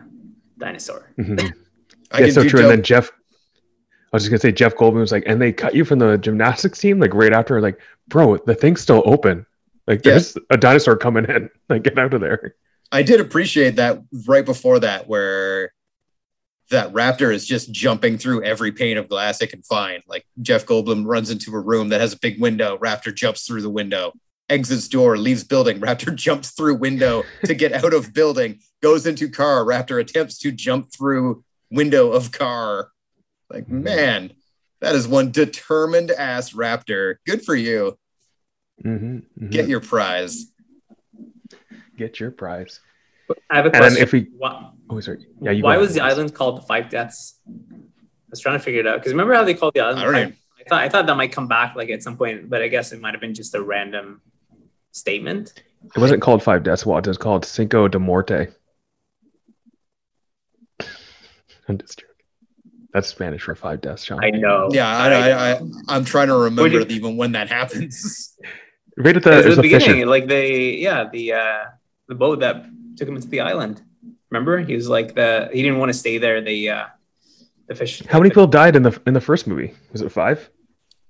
dinosaur. 0.58 1.12
Mhm. 1.18 1.54
I 2.12 2.22
yeah, 2.22 2.30
so 2.32 2.42
true. 2.42 2.50
jump- 2.50 2.62
And 2.64 2.72
then 2.72 2.84
Jeff, 2.84 3.10
I 3.12 4.16
was 4.16 4.24
just 4.24 4.30
gonna 4.32 4.40
say 4.40 4.52
Jeff 4.52 4.76
Goldblum 4.76 5.00
was 5.00 5.12
like, 5.12 5.24
and 5.26 5.42
they 5.42 5.52
cut 5.52 5.74
you 5.76 5.84
from 5.86 6.00
the 6.00 6.18
gymnastics 6.18 6.80
team 6.80 7.00
like 7.00 7.14
right 7.14 7.34
after, 7.34 7.60
like, 7.62 7.80
bro, 8.08 8.38
the 8.46 8.56
thing's 8.56 8.82
still 8.82 9.02
open. 9.06 9.46
Like, 9.88 10.06
Yeah. 10.06 10.12
there's 10.14 10.38
a 10.50 10.58
dinosaur 10.58 10.96
coming 10.98 11.26
in. 11.26 11.50
Like, 11.70 11.84
get 11.84 11.98
out 11.98 12.14
of 12.14 12.22
there. 12.22 12.56
I 12.92 13.02
did 13.04 13.20
appreciate 13.20 13.78
that 13.78 14.02
right 14.28 14.46
before 14.46 14.80
that, 14.80 15.08
where 15.08 15.74
that 16.70 16.94
raptor 16.94 17.34
is 17.34 17.46
just 17.46 17.72
jumping 17.72 18.18
through 18.18 18.44
every 18.44 18.72
pane 18.72 18.98
of 18.98 19.10
glass 19.10 19.42
it 19.42 19.48
can 19.48 19.64
find. 19.64 20.04
Like 20.08 20.26
Jeff 20.42 20.66
Goldblum 20.66 21.06
runs 21.06 21.30
into 21.32 21.54
a 21.56 21.60
room 21.60 21.90
that 21.90 22.00
has 22.02 22.14
a 22.14 22.18
big 22.20 22.40
window, 22.40 22.78
raptor 22.78 23.14
jumps 23.14 23.46
through 23.48 23.62
the 23.64 23.70
window, 23.70 24.14
exits 24.50 24.88
door, 24.88 25.18
leaves 25.18 25.44
building, 25.44 25.80
raptor 25.80 26.14
jumps 26.26 26.52
through 26.52 26.76
window 26.76 27.24
to 27.46 27.54
get 27.54 27.74
out 27.74 27.94
of 27.94 28.14
building, 28.14 28.60
goes 28.82 29.06
into 29.06 29.30
car, 29.30 29.64
raptor 29.64 30.00
attempts 30.00 30.38
to 30.40 30.52
jump 30.52 30.92
through 30.94 31.44
window 31.72 32.12
of 32.12 32.32
car. 32.32 32.90
Like, 33.50 33.68
man, 33.70 34.34
that 34.82 34.96
is 34.96 35.08
one 35.08 35.32
determined 35.32 36.12
ass 36.12 36.54
raptor. 36.54 37.16
Good 37.26 37.44
for 37.44 37.56
you. 37.56 37.98
hmm 38.82 39.20
Get 39.50 39.68
your 39.68 39.80
prize. 39.80 40.48
get 41.98 42.20
your 42.20 42.32
prize. 42.32 42.80
I 43.50 43.56
have 43.56 43.66
a 43.66 43.70
And 43.70 43.78
question. 43.78 44.04
if 44.04 44.12
we, 44.12 44.28
Why, 44.38 44.70
oh 44.90 45.00
sorry, 45.00 45.26
yeah, 45.42 45.52
you. 45.52 45.64
why 45.64 45.78
was 45.78 45.92
ahead. 45.92 46.02
the 46.02 46.04
island 46.04 46.34
called 46.36 46.58
the 46.58 46.62
Five 46.64 46.90
Deaths? 46.90 47.40
I 47.50 47.54
was 48.30 48.40
trying 48.42 48.58
to 48.58 48.64
figure 48.64 48.82
it 48.82 48.88
out 48.88 48.98
because 49.00 49.14
remember 49.14 49.34
how 49.34 49.44
they 49.44 49.54
called 49.54 49.74
the 49.76 49.80
island? 49.82 50.00
I 50.00 50.04
don't 50.04 50.14
the 50.14 50.20
I 50.60 50.64
thought 50.70 50.82
I 50.82 50.90
thought 50.90 51.06
that 51.08 51.16
might 51.18 51.32
come 51.32 51.48
back 51.48 51.76
like 51.76 51.90
at 51.90 52.04
some 52.04 52.18
point, 52.18 52.50
but 52.50 52.62
I 52.62 52.68
guess 52.68 52.92
it 52.92 53.00
might 53.02 53.14
have 53.14 53.22
been 53.22 53.34
just 53.34 53.54
a 53.56 53.62
random 53.62 54.22
statement. 54.94 55.54
It 55.96 56.00
wasn't 56.00 56.22
called 56.22 56.42
Five 56.42 56.64
Deaths 56.64 56.86
Watch. 56.86 57.06
It 57.08 57.10
was 57.10 57.18
called 57.18 57.44
Cinco 57.46 57.88
de 57.90 58.00
Morte. 58.00 58.48
I'm 61.68 61.78
just 61.78 62.00
joking. 62.00 62.10
That's 62.94 63.08
Spanish 63.08 63.42
for 63.42 63.56
five 63.56 63.82
deaths, 63.82 64.04
Sean. 64.04 64.24
I 64.24 64.30
know. 64.30 64.70
Yeah, 64.72 64.88
I, 64.88 65.10
I, 65.10 65.52
I, 65.54 65.62
I'm 65.90 66.06
trying 66.06 66.28
to 66.28 66.36
remember 66.36 66.68
you- 66.68 66.86
even 66.90 67.18
when 67.18 67.32
that 67.34 67.50
happens. 67.50 68.38
right 68.98 69.18
at 69.18 69.24
the, 69.24 69.32
It 69.32 69.36
was 69.38 69.46
it 69.46 69.50
was 69.50 69.58
at 69.58 69.62
the 69.62 69.68
the 69.70 69.76
beginning, 69.76 69.88
fishing. 69.96 70.06
like 70.08 70.28
they, 70.28 70.76
yeah, 70.76 71.10
the 71.12 71.34
uh, 71.34 71.64
the 72.08 72.14
boat 72.16 72.42
that 72.42 72.66
took 72.96 73.08
him 73.08 73.16
into 73.16 73.28
the 73.30 73.42
island. 73.42 73.82
Remember, 74.30 74.60
he 74.60 74.76
was 74.76 74.88
like 74.88 75.16
the 75.16 75.50
he 75.52 75.64
didn't 75.64 75.80
want 75.80 75.90
to 75.92 75.98
stay 75.98 76.20
there. 76.20 76.40
The 76.42 76.70
uh, 76.70 76.86
the 77.68 77.74
fish. 77.76 78.04
How 78.08 78.20
many 78.20 78.30
people 78.30 78.46
died 78.48 78.76
in 78.76 78.84
the 78.84 79.02
in 79.08 79.16
the 79.16 79.22
first 79.22 79.48
movie? 79.48 79.74
Was 79.92 80.02
it 80.02 80.12
five? 80.12 80.48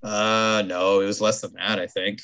Uh, 0.01 0.63
no, 0.65 1.01
it 1.01 1.05
was 1.05 1.19
less 1.19 1.41
than 1.41 1.53
that. 1.55 1.79
I 1.79 1.87
think. 1.87 2.21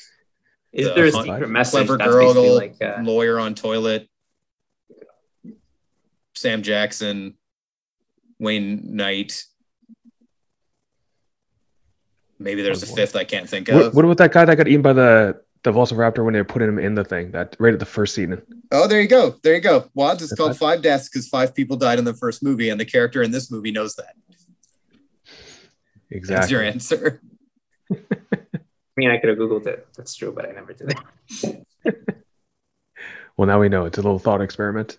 Is 0.72 0.86
the 0.86 0.94
there 0.94 1.06
a 1.06 1.10
hunt- 1.12 1.26
secret 1.26 1.48
message? 1.48 1.86
Clever 1.86 1.96
girl, 1.98 2.54
like 2.54 2.76
uh, 2.80 2.98
lawyer 3.02 3.38
on 3.40 3.54
toilet, 3.54 4.08
Sam 6.34 6.62
Jackson, 6.62 7.34
Wayne 8.38 8.94
Knight. 8.96 9.44
Maybe 12.38 12.62
there's 12.62 12.82
a 12.82 12.86
Oh, 12.86 12.90
boy. 12.90 12.94
fifth 12.96 13.16
I 13.16 13.24
can't 13.24 13.48
think 13.48 13.68
of. 13.68 13.94
what 13.94 14.04
about 14.04 14.16
that 14.18 14.32
guy 14.32 14.44
that 14.44 14.56
got 14.56 14.68
eaten 14.68 14.80
by 14.82 14.92
the 14.94 15.40
the 15.62 15.72
Velociraptor 15.72 16.24
when 16.24 16.32
they 16.32 16.40
were 16.40 16.44
putting 16.44 16.68
him 16.68 16.78
in 16.78 16.94
the 16.94 17.04
thing? 17.04 17.32
That 17.32 17.54
right 17.58 17.74
at 17.74 17.80
the 17.80 17.84
first 17.86 18.14
scene. 18.14 18.40
Oh, 18.72 18.86
there 18.86 19.00
you 19.00 19.08
go. 19.08 19.34
There 19.42 19.54
you 19.54 19.60
go. 19.60 19.90
Wads 19.94 20.22
is 20.22 20.30
That's 20.30 20.38
called 20.38 20.56
fine. 20.56 20.76
Five 20.76 20.82
Deaths 20.82 21.08
because 21.10 21.28
five 21.28 21.54
people 21.54 21.76
died 21.76 21.98
in 21.98 22.04
the 22.06 22.14
first 22.14 22.42
movie, 22.42 22.70
and 22.70 22.80
the 22.80 22.84
character 22.86 23.22
in 23.22 23.30
this 23.30 23.50
movie 23.50 23.72
knows 23.72 23.96
that. 23.96 24.14
Exactly. 26.10 26.34
That's 26.40 26.50
your 26.50 26.62
answer. 26.62 27.20
I 28.96 29.00
mean, 29.00 29.10
I 29.10 29.18
could 29.18 29.28
have 29.30 29.38
googled 29.38 29.66
it. 29.66 29.86
That's 29.96 30.14
true, 30.14 30.32
but 30.32 30.48
I 30.48 30.52
never 30.52 30.72
did 30.72 30.94
it. 31.44 31.66
Well, 33.36 33.46
now 33.46 33.58
we 33.58 33.70
know. 33.70 33.86
It's 33.86 33.96
a 33.96 34.02
little 34.02 34.18
thought 34.18 34.42
experiment. 34.42 34.98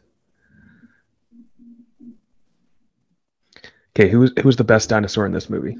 Okay, 3.96 4.10
who's 4.10 4.32
who's 4.42 4.56
the 4.56 4.64
best 4.64 4.90
dinosaur 4.90 5.28
in 5.28 5.32
this 5.32 5.48
movie? 5.48 5.78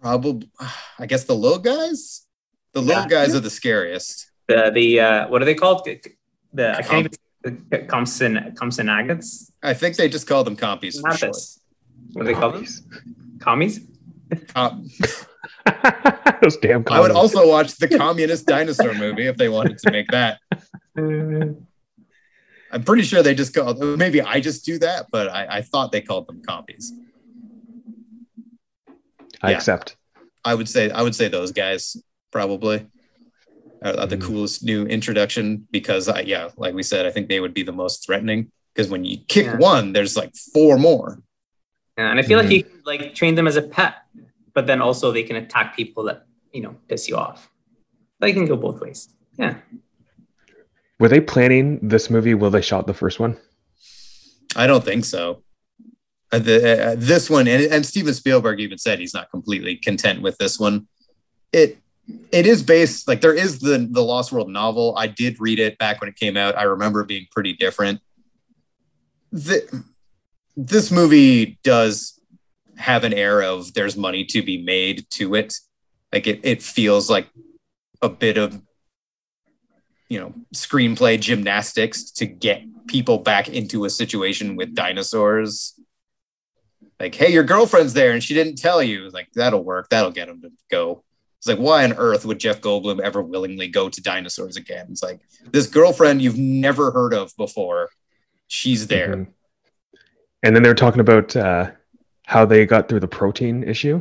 Probably, 0.00 0.48
I 0.98 1.04
guess 1.06 1.24
the 1.24 1.34
little 1.34 1.58
guys. 1.58 2.26
The 2.72 2.80
little 2.80 3.02
Yeah. 3.02 3.08
guys 3.08 3.34
are 3.34 3.40
the 3.40 3.50
scariest. 3.50 4.30
The 4.46 4.70
the 4.72 5.00
uh, 5.00 5.28
what 5.28 5.42
are 5.42 5.44
they 5.44 5.54
called? 5.54 5.86
The 6.54 6.78
I 6.78 6.82
can't 6.82 7.14
even 7.42 7.64
the 7.68 7.78
Compson 7.80 8.54
Compson 8.56 8.88
agates. 8.88 9.52
I 9.62 9.74
think 9.74 9.96
they 9.96 10.08
just 10.08 10.26
call 10.26 10.44
them 10.44 10.56
compies 10.56 10.98
for 11.00 11.08
Not 11.08 11.18
short. 11.18 11.32
this. 11.34 11.60
What 12.12 12.24
do 12.26 12.32
they 12.32 12.38
call 12.40 12.52
them? 12.52 12.64
Commies. 13.40 13.80
Com- 14.48 14.88
Those 16.42 16.56
damn. 16.58 16.84
I 16.90 17.00
would 17.00 17.10
also 17.10 17.48
watch 17.48 17.76
the 17.76 17.88
communist 17.88 18.46
dinosaur 18.46 18.94
movie 18.94 19.26
if 19.26 19.36
they 19.36 19.48
wanted 19.48 19.78
to 19.78 19.90
make 19.90 20.08
that. 20.08 20.38
I'm 20.96 22.82
pretty 22.84 23.02
sure 23.04 23.22
they 23.22 23.34
just 23.34 23.54
called. 23.54 23.80
Maybe 23.80 24.20
I 24.20 24.40
just 24.40 24.64
do 24.64 24.78
that, 24.80 25.06
but 25.12 25.28
I, 25.28 25.58
I 25.58 25.62
thought 25.62 25.92
they 25.92 26.00
called 26.00 26.26
them 26.26 26.42
compies. 26.42 26.90
I 29.42 29.50
yeah. 29.50 29.56
accept. 29.56 29.96
I 30.44 30.54
would 30.54 30.68
say 30.68 30.90
I 30.90 31.02
would 31.02 31.14
say 31.14 31.28
those 31.28 31.52
guys 31.52 31.96
probably 32.32 32.86
are, 33.82 33.98
are 34.00 34.06
the 34.06 34.16
Mhm. 34.16 34.22
coolest 34.22 34.64
new 34.64 34.84
introduction 34.86 35.66
because 35.70 36.08
I, 36.08 36.20
yeah, 36.20 36.48
like 36.56 36.74
we 36.74 36.82
said, 36.82 37.06
I 37.06 37.10
think 37.10 37.28
they 37.28 37.40
would 37.40 37.54
be 37.54 37.62
the 37.62 37.72
most 37.72 38.04
threatening 38.04 38.50
because 38.74 38.90
when 38.90 39.04
you 39.04 39.18
kick 39.28 39.46
Yeah. 39.46 39.56
one, 39.56 39.92
there's 39.92 40.16
like 40.16 40.34
four 40.54 40.78
more. 40.78 41.22
Yeah, 41.96 42.10
and 42.10 42.18
I 42.18 42.22
feel 42.22 42.38
Mhm. 42.38 42.42
like 42.42 42.52
you 42.52 42.64
can 42.64 42.82
like 42.84 43.14
train 43.14 43.34
them 43.34 43.46
as 43.46 43.56
a 43.56 43.62
pet, 43.62 43.94
but 44.54 44.66
then 44.66 44.80
also 44.82 45.12
they 45.12 45.22
can 45.22 45.36
attack 45.36 45.76
people 45.76 46.04
that 46.04 46.26
you 46.52 46.60
know 46.62 46.76
piss 46.88 47.08
you 47.08 47.16
off. 47.16 47.50
They 48.20 48.32
can 48.32 48.46
go 48.46 48.56
both 48.56 48.80
ways. 48.80 49.08
Yeah. 49.38 49.58
Were 50.98 51.08
they 51.08 51.20
planning 51.20 51.78
this 51.82 52.08
movie 52.08 52.34
while 52.34 52.50
they 52.50 52.62
shot 52.62 52.86
the 52.86 52.94
first 52.94 53.20
one? 53.20 53.36
I 54.54 54.66
don't 54.66 54.84
think 54.84 55.04
so. 55.04 55.42
Uh, 56.32 56.38
the, 56.38 56.88
uh, 56.92 56.94
this 56.98 57.28
one, 57.30 57.46
and, 57.46 57.62
and 57.72 57.84
Steven 57.86 58.14
Spielberg 58.14 58.58
even 58.60 58.78
said 58.78 58.98
he's 58.98 59.12
not 59.14 59.30
completely 59.30 59.76
content 59.76 60.22
with 60.22 60.38
this 60.38 60.58
one. 60.58 60.88
It 61.52 61.78
it 62.32 62.46
is 62.46 62.62
based 62.62 63.08
like 63.08 63.20
there 63.20 63.34
is 63.34 63.58
the 63.60 63.86
the 63.90 64.02
Lost 64.02 64.32
World 64.32 64.48
novel. 64.48 64.94
I 64.96 65.06
did 65.06 65.36
read 65.38 65.58
it 65.58 65.76
back 65.78 66.00
when 66.00 66.08
it 66.08 66.16
came 66.16 66.36
out. 66.36 66.56
I 66.56 66.62
remember 66.64 67.00
it 67.00 67.08
being 67.08 67.26
pretty 67.30 67.52
different. 67.52 68.00
The, 69.32 69.84
this 70.56 70.90
movie 70.90 71.58
does 71.62 72.18
have 72.76 73.04
an 73.04 73.12
air 73.12 73.42
of 73.42 73.74
there's 73.74 73.96
money 73.96 74.24
to 74.24 74.42
be 74.42 74.62
made 74.62 75.06
to 75.10 75.34
it. 75.34 75.54
Like 76.12 76.26
it, 76.26 76.40
it 76.42 76.62
feels 76.62 77.10
like 77.10 77.28
a 78.02 78.08
bit 78.08 78.38
of 78.38 78.60
you 80.08 80.20
know 80.20 80.34
screenplay 80.54 81.20
gymnastics 81.20 82.10
to 82.12 82.26
get 82.26 82.62
people 82.86 83.18
back 83.18 83.48
into 83.48 83.84
a 83.84 83.90
situation 83.90 84.56
with 84.56 84.74
dinosaurs. 84.74 85.78
Like, 86.98 87.14
hey, 87.14 87.30
your 87.32 87.44
girlfriend's 87.44 87.92
there 87.92 88.12
and 88.12 88.22
she 88.22 88.32
didn't 88.32 88.56
tell 88.56 88.82
you. 88.82 89.10
Like, 89.10 89.28
that'll 89.34 89.62
work. 89.62 89.90
That'll 89.90 90.12
get 90.12 90.28
them 90.28 90.40
to 90.42 90.50
go. 90.70 91.02
It's 91.36 91.46
like, 91.46 91.58
why 91.58 91.84
on 91.84 91.92
earth 91.92 92.24
would 92.24 92.40
Jeff 92.40 92.62
Goldblum 92.62 93.00
ever 93.00 93.20
willingly 93.20 93.68
go 93.68 93.90
to 93.90 94.02
dinosaurs 94.02 94.56
again? 94.56 94.86
It's 94.90 95.02
like, 95.02 95.20
this 95.44 95.66
girlfriend 95.66 96.22
you've 96.22 96.38
never 96.38 96.90
heard 96.90 97.12
of 97.12 97.36
before, 97.36 97.90
she's 98.46 98.86
there. 98.86 99.16
Mhm. 99.16 99.26
And 100.46 100.54
then 100.54 100.62
they 100.62 100.68
were 100.68 100.76
talking 100.76 101.00
about 101.00 101.34
uh, 101.34 101.72
how 102.24 102.44
they 102.46 102.64
got 102.66 102.88
through 102.88 103.00
the 103.00 103.08
protein 103.08 103.64
issue, 103.64 104.00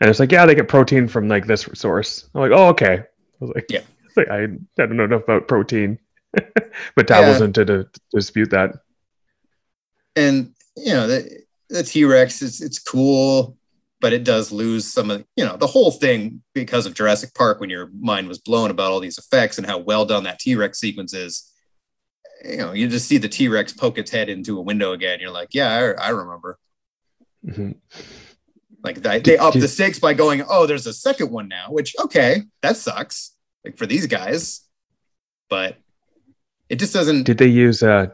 And 0.00 0.10
it's 0.10 0.18
like, 0.18 0.32
yeah, 0.32 0.44
they 0.44 0.56
get 0.56 0.66
protein 0.66 1.06
from 1.06 1.28
like 1.28 1.46
this 1.46 1.68
source. 1.74 2.28
I'm 2.34 2.40
like, 2.40 2.50
oh, 2.50 2.66
okay. 2.70 2.94
I 2.94 3.04
was 3.38 3.52
like, 3.54 3.66
Yeah. 3.70 3.82
Like, 4.16 4.28
I, 4.30 4.42
I 4.42 4.46
don't 4.76 4.96
know 4.96 5.04
enough 5.04 5.22
about 5.22 5.46
protein 5.46 6.00
metabolism 6.96 7.52
to, 7.52 7.64
to, 7.64 7.84
to 7.84 8.00
dispute 8.12 8.50
that. 8.50 8.80
and 10.16 10.52
you 10.76 10.92
know 10.92 11.06
the 11.06 11.42
the 11.70 11.84
T 11.84 12.04
Rex 12.04 12.42
is 12.42 12.60
it's 12.60 12.80
cool, 12.80 13.56
but 14.00 14.12
it 14.12 14.24
does 14.24 14.50
lose 14.50 14.84
some 14.92 15.10
of 15.10 15.24
you 15.36 15.44
know 15.44 15.56
the 15.56 15.66
whole 15.68 15.92
thing 15.92 16.42
because 16.54 16.86
of 16.86 16.94
Jurassic 16.94 17.34
Park 17.34 17.60
when 17.60 17.70
your 17.70 17.90
mind 18.00 18.26
was 18.26 18.38
blown 18.38 18.70
about 18.72 18.90
all 18.90 19.00
these 19.00 19.18
effects 19.18 19.58
and 19.58 19.66
how 19.66 19.78
well 19.78 20.04
done 20.04 20.24
that 20.24 20.40
T 20.40 20.56
Rex 20.56 20.80
sequence 20.80 21.14
is. 21.14 21.52
You 22.44 22.56
know, 22.58 22.72
you 22.72 22.88
just 22.88 23.08
see 23.08 23.18
the 23.18 23.28
T 23.28 23.48
Rex 23.48 23.72
poke 23.72 23.98
its 23.98 24.10
head 24.10 24.28
into 24.28 24.58
a 24.58 24.62
window 24.62 24.92
again. 24.92 25.18
You're 25.20 25.30
like, 25.30 25.54
yeah, 25.54 25.94
I, 25.98 26.06
I 26.06 26.08
remember. 26.10 26.58
Mhm. 27.44 27.76
Like 28.84 29.02
they, 29.02 29.18
they 29.18 29.38
up 29.38 29.54
the 29.54 29.66
stakes 29.66 29.98
by 29.98 30.14
going, 30.14 30.44
oh, 30.48 30.66
there's 30.66 30.86
a 30.86 30.92
second 30.92 31.30
one 31.32 31.48
now, 31.48 31.66
which 31.70 31.96
okay, 31.98 32.42
that 32.62 32.76
sucks. 32.76 33.34
Like 33.64 33.76
for 33.76 33.86
these 33.86 34.06
guys, 34.06 34.60
but 35.50 35.76
it 36.68 36.76
just 36.78 36.94
doesn't. 36.94 37.24
Did 37.24 37.38
they 37.38 37.48
use 37.48 37.82
uh, 37.82 38.08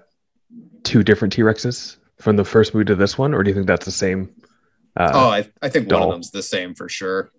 two 0.83 1.03
different 1.03 1.35
T 1.35 1.43
Rexes 1.43 1.99
from 2.19 2.37
the 2.37 2.45
first 2.45 2.73
movie 2.75 2.87
to 2.87 2.95
this 2.95 3.19
one, 3.19 3.35
or 3.35 3.43
do 3.43 3.51
you 3.51 3.55
think 3.55 3.67
that's 3.67 3.85
the 3.85 3.93
same? 3.93 4.31
Uh, 4.97 5.11
Oh, 5.13 5.29
I, 5.29 5.51
I 5.61 5.69
think 5.69 5.91
one 5.93 6.03
of 6.03 6.11
them's 6.11 6.31
the 6.31 6.43
same 6.43 6.75
for 6.75 6.89
sure. 6.89 7.31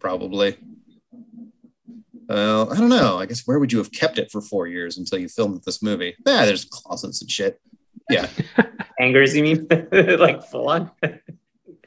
Probably. 0.00 0.56
Well, 2.28 2.72
I 2.72 2.76
don't 2.76 2.88
know. 2.88 3.18
I 3.18 3.26
guess 3.26 3.46
where 3.46 3.58
would 3.58 3.72
you 3.72 3.78
have 3.78 3.92
kept 3.92 4.18
it 4.18 4.30
for 4.30 4.40
four 4.40 4.66
years 4.66 4.98
until 4.98 5.18
you 5.18 5.28
filmed 5.28 5.62
this 5.64 5.82
movie? 5.82 6.14
Yeah, 6.26 6.44
there's 6.44 6.64
closets 6.64 7.20
and 7.20 7.30
shit. 7.30 7.60
Yeah. 8.10 8.28
Angers, 9.00 9.36
you 9.36 9.42
mean? 9.42 9.66
like 9.92 10.42
full 10.44 10.68
on? 10.68 10.90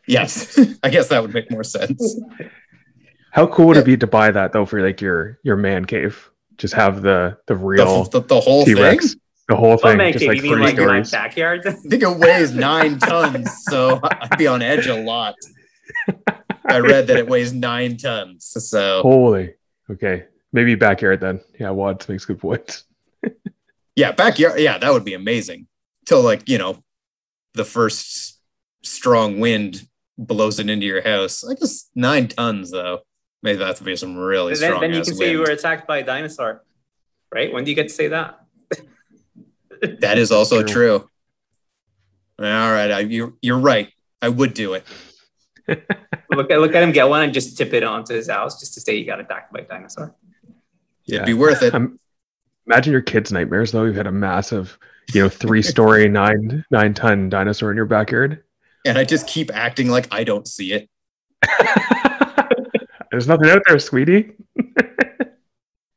Yes. 0.07 0.57
I 0.83 0.89
guess 0.89 1.09
that 1.09 1.21
would 1.21 1.33
make 1.33 1.51
more 1.51 1.63
sense. 1.63 2.19
How 3.31 3.47
cool 3.47 3.67
would 3.67 3.77
it 3.77 3.85
be 3.85 3.97
to 3.97 4.07
buy 4.07 4.31
that 4.31 4.53
though 4.53 4.65
for 4.65 4.81
like 4.81 5.01
your 5.01 5.39
your 5.43 5.55
man 5.55 5.85
cave? 5.85 6.29
Just 6.57 6.73
have 6.73 7.01
the 7.01 7.37
the 7.47 7.53
The, 7.53 7.59
real 7.59 8.03
the, 8.05 8.21
the 8.21 8.39
whole 8.39 8.65
T 8.65 8.73
thing. 8.73 8.83
Rex, 8.83 9.15
the 9.47 9.55
whole 9.55 9.71
What 9.71 9.81
thing, 9.81 9.97
man 9.97 10.13
just 10.13 10.23
cave? 10.23 10.29
like 10.29 10.37
you 10.37 10.43
mean 10.43 10.53
three 10.53 10.63
like 10.65 10.77
my 10.77 11.01
backyard? 11.03 11.61
I 11.67 11.71
think 11.71 12.01
it 12.03 12.17
weighs 12.17 12.53
nine 12.53 12.97
tons, 12.99 13.49
so 13.69 13.99
I'd 14.03 14.37
be 14.37 14.47
on 14.47 14.61
edge 14.61 14.87
a 14.87 14.95
lot. 14.95 15.35
I 16.65 16.79
read 16.79 17.07
that 17.07 17.17
it 17.17 17.27
weighs 17.27 17.53
nine 17.53 17.97
tons. 17.97 18.45
So 18.45 19.01
Holy, 19.03 19.53
okay, 19.91 20.25
maybe 20.51 20.75
backyard 20.75 21.21
then. 21.21 21.41
Yeah, 21.59 21.71
Wads 21.71 22.07
makes 22.09 22.25
good 22.25 22.39
points. 22.39 22.83
yeah, 23.95 24.11
backyard. 24.11 24.59
Yeah, 24.59 24.77
that 24.77 24.91
would 24.91 25.05
be 25.05 25.13
amazing. 25.13 25.67
Till 26.05 26.21
like 26.21 26.47
you 26.49 26.57
know, 26.57 26.83
the 27.53 27.65
first 27.65 28.39
strong 28.83 29.39
wind 29.39 29.87
blows 30.17 30.59
it 30.59 30.69
into 30.69 30.85
your 30.85 31.01
house. 31.01 31.43
I 31.43 31.53
guess 31.53 31.89
nine 31.95 32.27
tons 32.27 32.71
though. 32.71 32.99
Maybe 33.41 33.59
that 33.59 33.79
would 33.79 33.85
be 33.85 33.95
some 33.95 34.17
really 34.17 34.53
then, 34.53 34.69
strong. 34.69 34.81
then 34.81 34.93
you 34.93 34.99
ass 34.99 35.07
can 35.07 35.15
say 35.15 35.31
you 35.31 35.37
wind. 35.39 35.49
were 35.49 35.53
attacked 35.53 35.87
by 35.87 35.99
a 35.99 36.03
dinosaur, 36.05 36.63
right? 37.33 37.53
When 37.53 37.63
do 37.63 37.71
you 37.71 37.75
get 37.75 37.87
to 37.87 37.93
say 37.93 38.09
that? 38.09 38.39
That 40.01 40.17
is 40.17 40.31
also 40.31 40.61
True. 40.61 40.99
true. 40.99 41.09
All 42.39 42.71
right, 42.71 42.91
I, 42.91 42.99
you're 42.99 43.33
you're 43.41 43.59
right. 43.59 43.89
I 44.21 44.27
would 44.29 44.53
do 44.53 44.73
it. 44.73 44.85
Look 46.31 46.51
at 46.51 46.61
look 46.61 46.75
at 46.75 46.83
him 46.83 46.91
get 46.91 47.09
one 47.09 47.23
and 47.23 47.33
just 47.33 47.57
tip 47.57 47.73
it 47.73 47.83
onto 47.83 48.13
his 48.13 48.29
house 48.29 48.59
just 48.59 48.75
to 48.75 48.81
say 48.81 48.95
you 48.95 49.05
got 49.05 49.19
attacked 49.19 49.51
by 49.51 49.61
a 49.61 49.63
dinosaur. 49.63 50.15
It'd 51.07 51.25
be 51.25 51.33
worth 51.33 51.63
it. 51.63 51.73
Um, 51.73 51.99
imagine 52.67 52.91
your 52.91 53.01
kids' 53.01 53.31
nightmares 53.31 53.71
though. 53.71 53.83
You've 53.83 53.95
had 53.95 54.05
a 54.07 54.11
massive, 54.11 54.77
you 55.11 55.23
know, 55.23 55.29
three 55.29 55.63
story, 55.63 56.07
nine 56.21 56.63
nine 56.69 56.93
ton 56.93 57.29
dinosaur 57.29 57.71
in 57.71 57.77
your 57.77 57.87
backyard. 57.87 58.43
and 58.85 58.97
I 58.97 59.03
just 59.05 59.27
keep 59.27 59.53
acting 59.53 59.89
like 59.89 60.07
I 60.11 60.23
don't 60.23 60.47
see 60.47 60.71
it. 60.73 60.89
There's 63.11 63.27
nothing 63.27 63.49
out 63.49 63.63
there, 63.67 63.79
sweetie. 63.79 64.33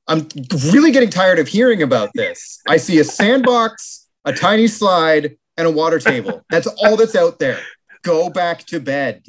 I'm 0.09 0.27
really 0.73 0.91
getting 0.93 1.11
tired 1.11 1.39
of 1.39 1.47
hearing 1.47 1.83
about 1.83 2.11
this. 2.15 2.61
I 2.67 2.79
see 2.79 2.99
a 2.99 3.05
sandbox, 3.05 4.09
a 4.25 4.33
tiny 4.33 4.67
slide, 4.67 5.37
and 5.57 5.67
a 5.67 5.71
water 5.71 5.99
table. 5.99 6.43
That's 6.51 6.67
all 6.67 6.97
that's 6.97 7.15
out 7.15 7.39
there. 7.39 7.61
Go 8.03 8.31
back 8.31 8.65
to 8.67 8.81
bed. 8.81 9.25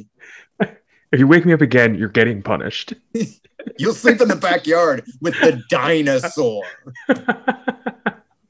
If 1.14 1.20
you 1.20 1.28
wake 1.28 1.46
me 1.46 1.54
up 1.54 1.62
again, 1.62 1.94
you're 1.94 2.10
getting 2.10 2.42
punished. 2.42 2.96
You'll 3.78 3.94
sleep 3.94 4.20
in 4.20 4.28
the 4.28 4.36
backyard 4.36 5.06
with 5.22 5.40
the 5.40 5.62
dinosaur. 5.70 6.64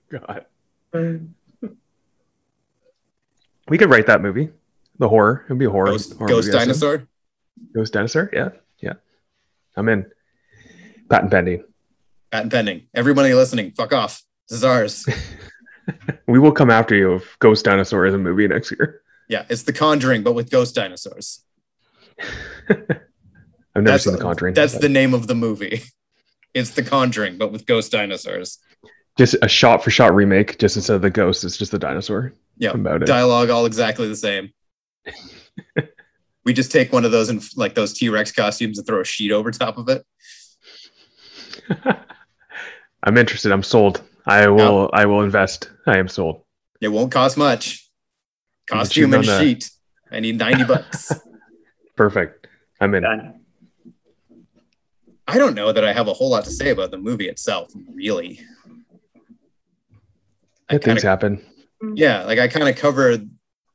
God, 0.10 0.46
we 3.68 3.78
could 3.78 3.90
write 3.90 4.08
that 4.08 4.22
movie. 4.22 4.50
The 4.98 5.10
horror. 5.10 5.44
It'd 5.46 5.60
be 5.60 5.66
a 5.66 5.70
horror. 5.70 5.88
Ghost, 5.88 6.14
horror 6.14 6.30
ghost 6.30 6.52
dinosaur. 6.54 7.06
Ghost 7.76 7.92
dinosaur. 7.92 8.30
Yeah, 8.32 8.50
yeah. 8.80 8.94
I'm 9.76 9.90
in. 9.90 10.10
Patent 11.10 11.32
pending. 11.32 11.66
Patent 12.32 12.54
pending. 12.54 12.88
Everybody 12.94 13.34
listening, 13.34 13.72
fuck 13.72 13.92
off. 13.92 14.24
This 14.48 14.60
is 14.60 14.64
ours. 14.64 15.06
We 16.28 16.40
will 16.40 16.54
come 16.54 16.70
after 16.70 16.96
you 16.96 17.16
if 17.16 17.38
Ghost 17.40 17.66
Dinosaur 17.66 18.06
is 18.06 18.14
a 18.14 18.18
movie 18.18 18.48
next 18.48 18.72
year. 18.72 19.02
Yeah, 19.28 19.46
it's 19.50 19.64
The 19.64 19.74
Conjuring, 19.74 20.24
but 20.24 20.32
with 20.32 20.50
ghost 20.50 20.76
dinosaurs. 20.76 21.44
I've 22.70 22.78
never 23.76 23.84
That's- 23.84 24.04
seen 24.04 24.14
The 24.14 24.20
Conjuring. 24.20 24.54
That's 24.54 24.74
but 24.74 24.82
the 24.82 24.90
name 24.90 25.14
of 25.14 25.28
the 25.28 25.36
movie. 25.36 25.82
It's 26.56 26.70
The 26.70 26.84
Conjuring, 26.84 27.40
but 27.40 27.52
with 27.52 27.66
ghost 27.66 27.92
dinosaurs. 27.92 28.60
just 29.18 29.36
a 29.42 29.48
shot 29.48 29.84
for 29.84 29.90
shot 29.90 30.14
remake. 30.14 30.60
Just 30.60 30.76
instead 30.76 30.96
of 30.96 31.02
the 31.02 31.10
ghost, 31.10 31.44
it's 31.44 31.58
just 31.58 31.72
the 31.72 31.80
dinosaur. 31.80 32.32
Yeah, 32.60 32.74
About 32.74 33.02
it. 33.02 33.08
dialogue 33.08 33.50
all 33.50 33.66
exactly 33.66 34.08
the 34.08 34.16
same. 34.16 34.54
we 36.46 36.54
just 36.54 36.72
take 36.72 36.94
one 36.94 37.06
of 37.06 37.12
those 37.12 37.30
and 37.30 37.44
like 37.56 37.74
those 37.74 37.94
T 37.94 38.08
Rex 38.10 38.32
costumes 38.32 38.78
and 38.78 38.86
throw 38.86 39.02
a 39.02 39.04
sheet 39.04 39.32
over 39.32 39.50
top 39.50 39.80
of 39.80 39.90
it. 39.90 40.06
I'm 43.04 43.18
interested. 43.18 43.52
I'm 43.52 43.64
sold. 43.64 44.04
I 44.28 44.48
will. 44.48 44.92
I 44.94 45.06
will 45.08 45.22
invest. 45.24 45.72
I 45.88 45.98
am 45.98 46.08
sold. 46.08 46.44
It 46.82 46.90
won't 46.90 47.12
cost 47.12 47.36
much. 47.36 47.90
Costume 48.68 49.14
and 49.16 49.26
sheet. 49.26 49.70
I 50.12 50.20
need 50.20 50.38
90 50.38 50.66
bucks. 50.66 51.12
Perfect. 52.04 52.48
I'm 52.82 52.94
in. 52.96 53.04
Done. 53.04 53.40
I 55.26 55.38
don't 55.38 55.56
know 55.56 55.72
that 55.72 55.86
I 55.86 55.94
have 55.94 56.10
a 56.10 56.14
whole 56.14 56.30
lot 56.32 56.44
to 56.44 56.52
say 56.52 56.70
about 56.72 56.92
the 56.92 56.98
movie 56.98 57.30
itself, 57.30 57.72
really. 57.96 58.42
I 60.70 60.74
Yeah, 60.74 60.80
things 60.80 60.84
kinda, 60.84 61.02
happen. 61.02 61.46
yeah, 61.96 62.26
like 62.26 62.40
I 62.40 62.50
kind 62.50 62.68
of 62.68 62.76
covered 62.76 63.30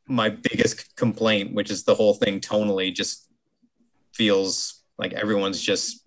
my 0.06 0.28
biggest 0.28 0.94
complaint, 0.94 1.54
which 1.54 1.70
is 1.70 1.84
the 1.84 1.94
whole 1.94 2.12
thing 2.12 2.40
tonally 2.40 2.94
just 2.94 3.26
feels 4.12 4.82
like 4.98 5.14
everyone's 5.14 5.62
just 5.62 6.06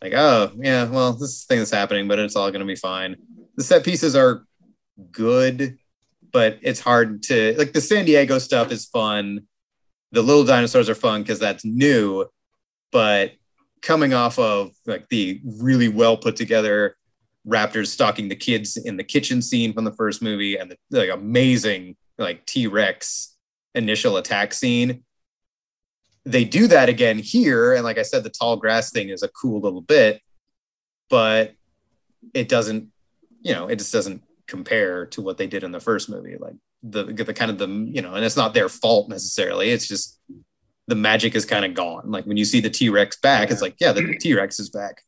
like, 0.00 0.12
oh, 0.14 0.52
yeah, 0.56 0.84
well, 0.88 1.14
this 1.14 1.46
thing 1.46 1.58
is 1.58 1.72
happening, 1.72 2.06
but 2.06 2.20
it's 2.20 2.36
all 2.36 2.48
going 2.52 2.60
to 2.60 2.64
be 2.66 2.76
fine. 2.76 3.16
The 3.56 3.64
set 3.64 3.82
pieces 3.84 4.14
are 4.14 4.44
good, 5.10 5.78
but 6.32 6.60
it's 6.62 6.78
hard 6.78 7.24
to 7.24 7.56
like 7.58 7.72
the 7.72 7.80
San 7.80 8.04
Diego 8.04 8.38
stuff 8.38 8.70
is 8.70 8.84
fun. 8.84 9.48
The 10.14 10.22
little 10.22 10.44
dinosaurs 10.44 10.88
are 10.88 10.94
fun 10.94 11.22
because 11.22 11.40
that's 11.40 11.64
new, 11.64 12.26
but 12.92 13.32
coming 13.82 14.14
off 14.14 14.38
of 14.38 14.70
like 14.86 15.08
the 15.08 15.40
really 15.44 15.88
well 15.88 16.16
put 16.16 16.36
together 16.36 16.96
raptors 17.46 17.88
stalking 17.88 18.28
the 18.28 18.36
kids 18.36 18.76
in 18.76 18.96
the 18.96 19.04
kitchen 19.04 19.42
scene 19.42 19.72
from 19.72 19.84
the 19.84 19.92
first 19.92 20.22
movie 20.22 20.56
and 20.56 20.70
the 20.70 20.78
like 20.90 21.10
amazing 21.10 21.96
like 22.16 22.46
T-Rex 22.46 23.36
initial 23.74 24.16
attack 24.16 24.54
scene. 24.54 25.02
They 26.24 26.44
do 26.44 26.68
that 26.68 26.88
again 26.88 27.18
here. 27.18 27.74
And 27.74 27.84
like 27.84 27.98
I 27.98 28.02
said, 28.02 28.22
the 28.22 28.30
tall 28.30 28.56
grass 28.56 28.92
thing 28.92 29.08
is 29.08 29.24
a 29.24 29.28
cool 29.28 29.60
little 29.60 29.82
bit, 29.82 30.22
but 31.10 31.54
it 32.32 32.48
doesn't, 32.48 32.88
you 33.42 33.52
know, 33.52 33.66
it 33.66 33.76
just 33.76 33.92
doesn't 33.92 34.22
compare 34.46 35.06
to 35.06 35.20
what 35.20 35.38
they 35.38 35.48
did 35.48 35.64
in 35.64 35.72
the 35.72 35.80
first 35.80 36.08
movie. 36.08 36.36
Like 36.38 36.54
the, 36.86 37.04
the 37.04 37.32
kind 37.34 37.50
of 37.50 37.58
the, 37.58 37.66
you 37.68 38.02
know, 38.02 38.14
and 38.14 38.24
it's 38.24 38.36
not 38.36 38.52
their 38.54 38.68
fault 38.68 39.08
necessarily. 39.08 39.70
It's 39.70 39.88
just 39.88 40.20
the 40.86 40.94
magic 40.94 41.34
is 41.34 41.44
kind 41.46 41.64
of 41.64 41.72
gone. 41.74 42.10
Like 42.10 42.26
when 42.26 42.36
you 42.36 42.44
see 42.44 42.60
the 42.60 42.68
T-Rex 42.70 43.18
back, 43.20 43.50
it's 43.50 43.62
like, 43.62 43.76
yeah, 43.80 43.92
the 43.92 44.16
T-Rex 44.18 44.60
is 44.60 44.68
back. 44.68 45.00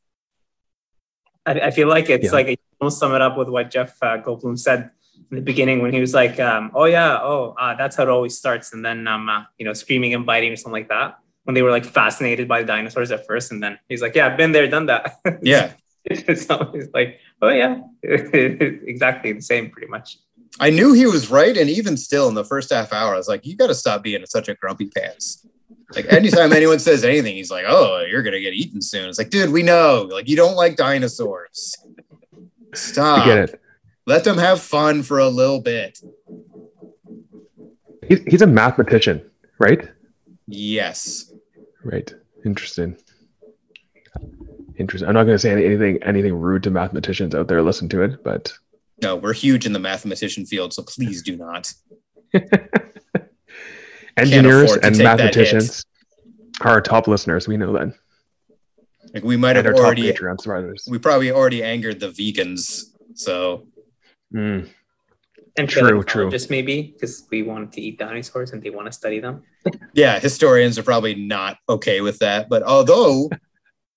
I, 1.44 1.52
I 1.60 1.70
feel 1.70 1.88
like 1.88 2.08
it's 2.08 2.24
Yeah. 2.26 2.30
like 2.32 2.48
you 2.48 2.56
almost 2.80 2.98
sum 2.98 3.14
it 3.14 3.20
up 3.20 3.36
with 3.36 3.48
what 3.48 3.70
Jeff 3.70 3.96
uh, 4.02 4.18
Goldblum 4.18 4.58
said 4.58 4.90
in 5.30 5.36
the 5.36 5.42
beginning 5.42 5.82
when 5.82 5.92
he 5.92 6.00
was 6.00 6.12
like, 6.14 6.38
um, 6.40 6.70
"Oh 6.74 6.84
yeah, 6.84 7.18
oh 7.22 7.54
uh, 7.58 7.74
that's 7.74 7.96
how 7.96 8.02
it 8.04 8.08
always 8.08 8.36
starts," 8.36 8.72
and 8.72 8.84
then 8.84 9.06
um, 9.06 9.28
uh, 9.28 9.44
you 9.58 9.64
know, 9.64 9.72
screaming 9.72 10.12
and 10.14 10.26
biting 10.26 10.52
or 10.52 10.56
something 10.56 10.72
like 10.72 10.88
that. 10.88 11.18
When 11.44 11.54
they 11.54 11.62
were 11.62 11.70
like 11.70 11.84
fascinated 11.84 12.48
by 12.48 12.60
the 12.62 12.66
dinosaurs 12.66 13.10
at 13.12 13.26
first, 13.26 13.52
and 13.52 13.62
then 13.62 13.78
he's 13.88 14.02
like, 14.02 14.14
"Yeah, 14.14 14.26
I've 14.26 14.36
been 14.36 14.52
there, 14.52 14.66
done 14.68 14.86
that." 14.86 15.16
Yeah. 15.42 15.72
it's 16.04 16.48
always 16.50 16.88
like, 16.92 17.18
"Oh 17.40 17.48
yeah, 17.48 17.80
exactly 18.02 19.32
the 19.32 19.42
same, 19.42 19.70
pretty 19.70 19.88
much." 19.88 20.18
I 20.58 20.70
knew 20.70 20.92
he 20.92 21.06
was 21.06 21.30
right, 21.30 21.56
and 21.56 21.68
even 21.68 21.96
still, 21.96 22.28
in 22.28 22.34
the 22.34 22.44
first 22.44 22.70
half 22.70 22.92
hour, 22.92 23.14
I 23.14 23.16
was 23.16 23.28
like, 23.28 23.44
"You 23.46 23.56
got 23.56 23.66
to 23.68 23.74
stop 23.74 24.02
being 24.02 24.24
such 24.26 24.48
a 24.48 24.54
grumpy 24.54 24.86
pants." 24.86 25.46
Like 25.94 26.12
anytime 26.12 26.52
anyone 26.52 26.78
says 26.78 27.04
anything, 27.04 27.36
he's 27.36 27.50
like, 27.50 27.64
"Oh, 27.68 28.04
you're 28.08 28.22
gonna 28.22 28.40
get 28.40 28.54
eaten 28.54 28.80
soon." 28.80 29.08
It's 29.08 29.18
like, 29.18 29.30
dude, 29.30 29.52
we 29.52 29.62
know. 29.62 30.08
Like, 30.10 30.28
you 30.28 30.36
don't 30.36 30.56
like 30.56 30.76
dinosaurs. 30.76 31.76
Stop. 32.74 33.20
I 33.20 33.24
get 33.26 33.38
it. 33.38 33.60
Let 34.06 34.24
them 34.24 34.38
have 34.38 34.60
fun 34.60 35.02
for 35.02 35.18
a 35.18 35.28
little 35.28 35.60
bit. 35.60 36.00
He's, 38.06 38.22
he's 38.22 38.42
a 38.42 38.46
mathematician, 38.46 39.28
right? 39.58 39.88
Yes. 40.46 41.32
Right. 41.82 42.14
Interesting. 42.44 42.96
Interesting. 44.76 45.08
I'm 45.08 45.14
not 45.14 45.24
going 45.24 45.34
to 45.34 45.38
say 45.38 45.50
anything 45.52 46.02
anything 46.02 46.34
rude 46.34 46.62
to 46.64 46.70
mathematicians 46.70 47.34
out 47.34 47.48
there. 47.48 47.62
Listen 47.62 47.88
to 47.88 48.02
it, 48.02 48.22
but 48.22 48.52
No, 49.02 49.16
we're 49.16 49.34
huge 49.34 49.66
in 49.66 49.72
the 49.72 49.78
mathematician 49.78 50.46
field, 50.46 50.72
so 50.72 50.82
please 50.82 51.22
do 51.22 51.36
not. 51.36 51.72
engineers 54.16 54.76
and 54.76 54.96
mathematicians 54.98 55.84
are 56.62 56.70
our 56.72 56.80
top 56.80 57.06
listeners. 57.06 57.46
We 57.46 57.56
know 57.56 57.72
that. 57.74 57.94
Like 59.14 59.22
we 59.22 59.36
might 59.36 59.56
And 59.56 59.66
have 59.66 59.66
our 59.66 59.72
top 59.74 59.84
already, 59.84 60.12
Patreon 60.12 60.32
subscribers. 60.32 60.88
we 60.90 60.98
probably 60.98 61.30
already 61.30 61.62
angered 61.62 62.00
the 62.00 62.08
vegans. 62.08 62.84
So 63.14 63.66
Mm. 64.34 64.68
And 65.58 65.68
True, 65.68 66.02
true. 66.02 66.30
Just 66.30 66.50
maybe 66.50 66.82
because 66.92 67.26
we 67.30 67.42
wanted 67.42 67.72
to 67.72 67.80
eat 67.80 67.98
dinosaurs 67.98 68.50
and 68.52 68.62
they 68.62 68.70
want 68.70 68.86
to 68.86 68.92
study 68.92 69.20
them. 69.20 69.42
yeah, 69.94 70.18
historians 70.18 70.78
are 70.78 70.82
probably 70.82 71.14
not 71.14 71.56
okay 71.68 72.02
with 72.02 72.18
that. 72.18 72.48
But 72.50 72.62
although, 72.62 73.30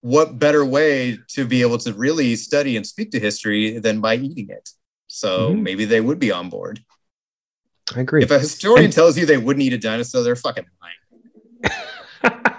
what 0.02 0.40
better 0.40 0.64
way 0.64 1.18
to 1.30 1.46
be 1.46 1.62
able 1.62 1.78
to 1.80 1.94
really 1.94 2.38
study 2.38 2.78
and 2.78 2.88
speak 2.88 3.12
to 3.12 3.20
history 3.20 3.80
than 3.80 4.00
by 4.00 4.16
eating 4.16 4.48
it? 4.50 4.70
So 5.12 5.50
Mhm. 5.54 5.62
maybe 5.64 5.86
they 5.86 6.00
would 6.02 6.20
be 6.20 6.32
on 6.32 6.50
board. 6.50 6.80
I 7.96 8.02
agree. 8.02 8.22
If 8.24 8.30
a 8.32 8.40
historian 8.40 8.86
And- 8.86 8.94
tells 8.94 9.18
you 9.18 9.26
they 9.26 9.38
wouldn't 9.38 9.64
eat 9.64 9.74
a 9.74 9.78
dinosaur, 9.78 10.24
they're 10.24 10.36
fucking 10.36 10.66
lying. 10.82 11.74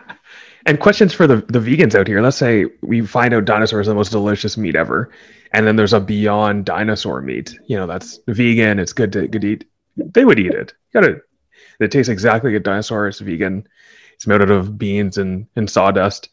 and 0.66 0.78
questions 0.80 1.12
for 1.14 1.26
the, 1.26 1.36
the 1.48 1.61
vegans 1.61 1.94
out 1.94 2.07
here. 2.09 2.20
Let's 2.20 2.36
say 2.36 2.66
we 2.82 3.01
find 3.07 3.32
out 3.32 3.44
dinosaurs 3.44 3.86
are 3.88 3.92
the 3.92 3.94
most 3.94 4.11
delicious 4.11 4.57
meat 4.57 4.74
ever, 4.76 5.11
and 5.53 5.66
then 5.66 5.76
there's 5.76 5.92
a 5.92 6.01
beyond 6.01 6.64
dinosaur 6.64 7.22
meat. 7.22 7.57
You 7.66 7.76
know, 7.76 7.86
that's 7.86 8.18
vegan. 8.26 8.78
It's 8.78 8.92
good 8.92 9.12
to 9.12 9.28
good 9.28 9.42
to 9.42 9.48
eat. 9.53 9.64
They 9.96 10.24
would 10.24 10.38
eat 10.38 10.53
it. 10.53 10.72
You 10.92 11.01
gotta. 11.01 11.20
It 11.78 11.90
tastes 11.92 12.11
exactly 12.11 12.51
like 12.53 12.61
a 12.61 12.62
dinosaur. 12.64 13.07
It's 13.09 13.20
vegan. 13.20 13.66
It's 14.14 14.26
made 14.26 14.42
out 14.42 14.51
of 14.51 14.76
beans 14.76 15.16
and, 15.16 15.46
and 15.57 15.70
sawdust, 15.70 16.28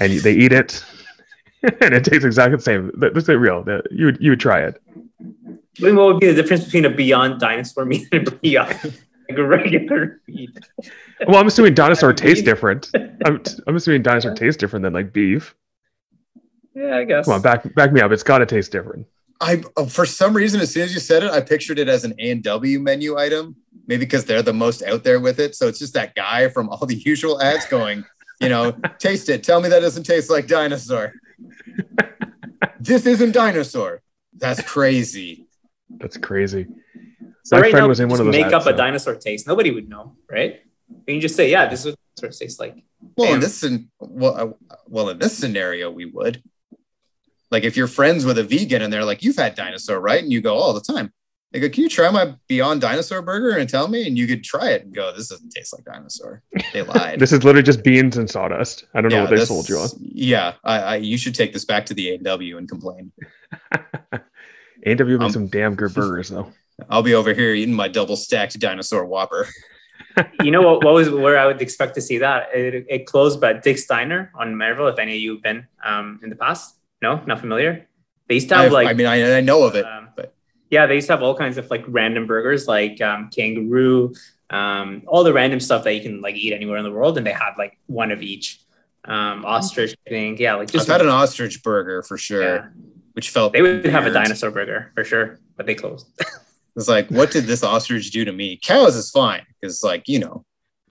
and 0.00 0.12
they 0.12 0.34
eat 0.34 0.52
it, 0.52 0.84
and 1.80 1.92
it 1.94 2.04
tastes 2.04 2.24
exactly 2.24 2.56
the 2.56 2.62
same. 2.62 2.92
Let- 2.96 3.14
Let's 3.14 3.26
say 3.26 3.34
real. 3.36 3.64
You 3.90 4.06
would 4.06 4.18
you 4.20 4.30
would 4.30 4.40
try 4.40 4.60
it. 4.60 4.80
I 5.80 5.86
mean, 5.86 5.96
what 5.96 6.06
would 6.06 6.20
be 6.20 6.26
the 6.26 6.34
difference 6.34 6.64
between 6.64 6.84
a 6.84 6.90
beyond 6.90 7.40
dinosaur 7.40 7.84
meat 7.84 8.08
and 8.12 8.28
a 8.28 8.30
beyond 8.30 8.98
like 9.28 9.38
a 9.38 9.44
regular 9.44 10.20
meat? 10.28 10.58
Well, 11.26 11.36
I'm 11.36 11.46
assuming 11.46 11.74
dinosaur 11.74 12.12
tastes 12.12 12.44
different. 12.44 12.90
I'm, 13.24 13.42
I'm 13.66 13.76
assuming 13.76 14.02
dinosaur 14.02 14.34
tastes 14.34 14.58
different 14.58 14.82
than 14.82 14.92
like 14.92 15.12
beef. 15.12 15.54
Yeah, 16.74 16.96
I 16.96 17.04
guess. 17.04 17.26
Come 17.26 17.34
on, 17.34 17.42
back 17.42 17.74
back 17.74 17.92
me 17.92 18.00
up. 18.00 18.12
It's 18.12 18.22
got 18.22 18.38
to 18.38 18.46
taste 18.46 18.72
different. 18.72 19.06
I 19.40 19.62
uh, 19.76 19.86
for 19.86 20.06
some 20.06 20.34
reason, 20.34 20.60
as 20.60 20.72
soon 20.72 20.84
as 20.84 20.94
you 20.94 21.00
said 21.00 21.22
it, 21.22 21.30
I 21.30 21.40
pictured 21.40 21.78
it 21.78 21.88
as 21.88 22.04
an 22.04 22.14
A 22.18 22.30
and 22.30 22.42
W 22.42 22.78
menu 22.78 23.18
item. 23.18 23.56
Maybe 23.86 24.04
because 24.04 24.24
they're 24.24 24.42
the 24.42 24.52
most 24.52 24.82
out 24.82 25.04
there 25.04 25.20
with 25.20 25.40
it. 25.40 25.54
So 25.54 25.68
it's 25.68 25.78
just 25.78 25.94
that 25.94 26.14
guy 26.14 26.48
from 26.48 26.68
all 26.68 26.86
the 26.86 26.94
usual 26.94 27.42
ads 27.42 27.66
going, 27.66 28.04
you 28.40 28.48
know, 28.48 28.72
taste 28.98 29.28
it. 29.28 29.42
Tell 29.42 29.60
me 29.60 29.68
that 29.68 29.80
doesn't 29.80 30.04
taste 30.04 30.30
like 30.30 30.46
dinosaur. 30.46 31.14
this 32.80 33.06
isn't 33.06 33.32
dinosaur. 33.32 34.00
That's 34.36 34.62
crazy. 34.62 35.48
That's 36.02 36.18
crazy. 36.18 36.66
so 37.44 37.56
my 37.56 37.62
right 37.62 37.70
friend 37.70 37.84
now, 37.84 37.88
was 37.88 38.00
in 38.00 38.08
just 38.08 38.20
one 38.20 38.20
of 38.20 38.26
those 38.32 38.38
make 38.40 38.46
ads, 38.46 38.54
up 38.54 38.62
a 38.62 38.64
so- 38.66 38.76
dinosaur 38.76 39.14
taste. 39.14 39.46
Nobody 39.46 39.70
would 39.70 39.88
know, 39.88 40.16
right? 40.30 40.60
You 40.90 41.14
can 41.14 41.20
just 41.22 41.36
say, 41.36 41.50
yeah, 41.50 41.66
this 41.68 41.80
is 41.80 41.86
what 41.86 41.98
dinosaurs 42.16 42.38
tastes 42.38 42.60
like. 42.60 42.76
Well, 43.16 43.32
in 43.34 43.40
this 43.40 43.64
well, 43.98 44.56
uh, 44.70 44.74
well, 44.86 45.08
in 45.08 45.18
this 45.18 45.36
scenario, 45.36 45.90
we 45.90 46.04
would. 46.04 46.42
Like 47.50 47.64
if 47.64 47.76
you're 47.76 47.88
friends 47.88 48.24
with 48.24 48.38
a 48.38 48.44
vegan 48.44 48.82
and 48.82 48.92
they're 48.92 49.04
like, 49.04 49.22
"You've 49.22 49.36
had 49.36 49.54
dinosaur, 49.54 50.00
right?" 50.00 50.22
and 50.22 50.32
you 50.32 50.40
go 50.40 50.56
all 50.56 50.72
the 50.72 50.80
time. 50.80 51.12
They 51.50 51.60
go, 51.60 51.68
"Can 51.68 51.82
you 51.82 51.88
try 51.90 52.10
my 52.10 52.34
Beyond 52.48 52.80
Dinosaur 52.80 53.20
burger 53.20 53.58
and 53.58 53.68
tell 53.68 53.88
me?" 53.88 54.06
And 54.06 54.16
you 54.16 54.26
could 54.26 54.42
try 54.42 54.70
it 54.70 54.84
and 54.84 54.94
go, 54.94 55.12
"This 55.14 55.28
doesn't 55.28 55.50
taste 55.50 55.74
like 55.74 55.84
dinosaur." 55.84 56.42
They 56.72 56.80
lied. 56.94 57.18
This 57.18 57.32
is 57.32 57.44
literally 57.44 57.62
just 57.62 57.82
beans 57.84 58.16
and 58.16 58.30
sawdust. 58.30 58.86
I 58.94 59.00
don't 59.02 59.10
know 59.10 59.22
what 59.22 59.30
they 59.30 59.36
this- 59.36 59.48
sold 59.48 59.68
you 59.68 59.78
on. 59.78 59.88
Yeah, 60.00 60.54
I, 60.64 60.78
I, 60.78 60.96
you 60.96 61.18
should 61.18 61.34
take 61.34 61.52
this 61.52 61.66
back 61.66 61.84
to 61.86 61.94
the 61.94 62.10
A&W 62.14 62.56
and 62.56 62.66
complain. 62.68 63.12
A&W 64.84 65.18
makes 65.18 65.26
Um, 65.26 65.32
some 65.32 65.46
damn 65.48 65.74
good 65.74 65.94
burgers 65.94 66.28
though. 66.30 66.52
I'll 66.90 67.02
be 67.02 67.14
over 67.14 67.32
here 67.34 67.52
eating 67.54 67.74
my 67.74 67.88
double 67.88 68.16
stacked 68.16 68.58
dinosaur 68.58 69.04
Whopper. 69.04 69.46
you 70.42 70.50
know 70.50 70.62
what, 70.62 70.84
what 70.84 70.94
was 70.94 71.08
where 71.10 71.38
I 71.38 71.46
would 71.46 71.62
expect 71.62 71.94
to 71.94 72.00
see 72.00 72.18
that? 72.18 72.48
It, 72.54 72.86
it 72.88 73.06
closed 73.06 73.40
by 73.40 73.52
Dick's 73.54 73.86
Diner 73.86 74.30
on 74.34 74.54
Merville, 74.56 74.88
if 74.88 74.98
any 74.98 75.12
of 75.14 75.20
you 75.20 75.34
have 75.34 75.42
been 75.42 75.66
um, 75.84 76.20
in 76.22 76.28
the 76.30 76.36
past. 76.36 76.76
No, 77.00 77.22
not 77.26 77.40
familiar. 77.40 77.86
They 78.28 78.34
used 78.36 78.48
to 78.50 78.56
have 78.56 78.64
I've- 78.66 78.74
like 78.74 78.88
I 78.88 78.92
mean, 78.94 79.06
I, 79.06 79.38
I 79.38 79.40
know 79.40 79.62
of 79.64 79.74
it. 79.76 79.84
um, 79.84 80.08
but- 80.16 80.34
yeah, 80.70 80.86
they 80.86 80.94
used 80.96 81.06
to 81.08 81.12
have 81.12 81.22
all 81.22 81.34
kinds 81.36 81.58
of 81.58 81.70
like 81.70 81.84
random 81.86 82.26
burgers, 82.26 82.66
like 82.66 83.00
um, 83.02 83.28
kangaroo, 83.34 84.14
um, 84.48 85.02
all 85.06 85.22
the 85.22 85.32
random 85.32 85.60
stuff 85.60 85.84
that 85.84 85.92
you 85.94 86.00
can 86.00 86.22
like 86.22 86.34
eat 86.34 86.54
anywhere 86.54 86.78
in 86.78 86.84
the 86.84 86.90
world, 86.90 87.18
and 87.18 87.26
they 87.26 87.32
had 87.32 87.52
like 87.58 87.78
one 87.86 88.10
of 88.10 88.22
each. 88.22 88.58
Um, 89.04 89.44
ostrich, 89.44 89.96
I 90.06 90.10
think, 90.10 90.38
yeah, 90.38 90.54
like 90.54 90.68
I've 90.68 90.72
just 90.72 90.86
had 90.88 91.00
an 91.00 91.08
ostrich 91.08 91.62
burger 91.62 92.02
for 92.04 92.16
sure, 92.16 92.42
yeah. 92.42 92.66
Which 93.12 93.30
felt 93.30 93.52
They 93.52 93.62
would 93.62 93.84
have 93.86 94.06
a 94.06 94.10
dinosaur 94.12 94.50
burger 94.50 94.92
for 94.94 95.04
sure, 95.04 95.38
but 95.56 95.66
they 95.66 95.74
closed. 95.74 96.06
It's 96.74 96.88
like, 96.88 97.08
what 97.10 97.30
did 97.30 97.44
this 97.44 97.62
ostrich 97.62 98.10
do 98.12 98.24
to 98.24 98.32
me? 98.32 98.56
Cows 98.56 98.96
is 98.96 99.10
fine 99.10 99.42
because, 99.60 99.82
like, 99.82 100.08
you 100.08 100.18
know, 100.18 100.46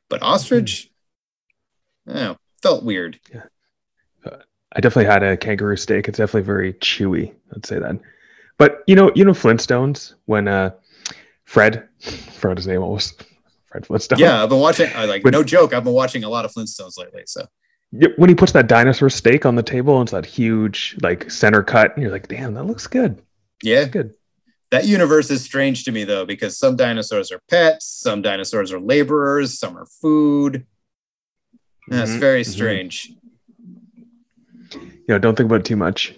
but 0.10 0.22
ostrich, 0.22 0.92
oh, 2.08 2.38
felt 2.62 2.84
weird. 2.84 3.20
Yeah, 3.34 3.46
I 4.74 4.80
definitely 4.80 5.12
had 5.12 5.24
a 5.24 5.36
kangaroo 5.38 5.76
steak. 5.78 6.08
It's 6.08 6.20
definitely 6.20 6.44
very 6.46 6.74
chewy. 6.74 7.34
I'd 7.56 7.66
say 7.66 7.80
that. 7.80 8.00
But 8.60 8.84
you 8.86 8.96
know, 8.96 9.12
you 9.16 9.26
know 9.26 9.32
Flintstones 9.32 10.14
when 10.26 10.48
uh 10.48 10.70
Fred, 11.46 11.90
forgot 12.00 12.58
his 12.58 12.68
name 12.68 12.84
almost. 12.84 13.24
Fred 13.72 13.86
Flintstone. 13.88 14.20
Yeah, 14.20 14.44
I've 14.44 14.50
been 14.50 14.60
watching. 14.60 14.90
I 14.96 15.06
like, 15.06 15.24
But- 15.24 15.32
no 15.34 15.44
joke. 15.44 15.74
I've 15.74 15.84
been 15.84 15.94
watching 15.94 16.24
a 16.24 16.30
lot 16.30 16.46
of 16.46 16.52
Flintstones 16.54 16.98
lately. 17.00 17.24
So 17.26 17.42
Yeah, 17.42 17.48
When 17.92 18.30
he 18.30 18.36
puts 18.36 18.54
that 18.54 18.68
dinosaur 18.68 19.10
steak 19.10 19.46
on 19.46 19.56
the 19.56 19.64
table, 19.64 20.00
and 20.00 20.06
it's 20.08 20.14
that 20.14 20.26
huge 20.26 20.96
like 21.02 21.30
center 21.30 21.62
cut, 21.62 21.94
and 21.94 22.02
you're 22.02 22.12
like, 22.12 22.28
damn, 22.30 22.54
that 22.54 22.64
looks 22.64 22.88
good. 22.88 23.22
yeah, 23.64 23.84
Good. 23.86 24.14
that 24.72 24.86
universe 24.88 25.30
is 25.30 25.44
strange 25.44 25.84
to 25.86 25.92
me 25.92 26.06
though 26.06 26.26
because 26.26 26.58
some 26.58 26.76
dinosaurs 26.78 27.32
are 27.34 27.42
pets, 27.50 27.86
some 27.86 28.22
dinosaurs 28.22 28.72
are 28.72 28.80
laborers, 28.80 29.60
some 29.60 29.78
are 29.78 29.86
food. 29.86 30.66
that's 31.90 32.12
Mhm, 32.12 32.20
very 32.20 32.42
mhm. 32.44 32.50
strange. 32.50 33.12
You 34.74 35.08
know, 35.10 35.20
don't 35.20 35.36
think 35.36 35.48
about 35.48 35.60
it 35.62 35.66
too 35.66 35.76
much. 35.76 36.14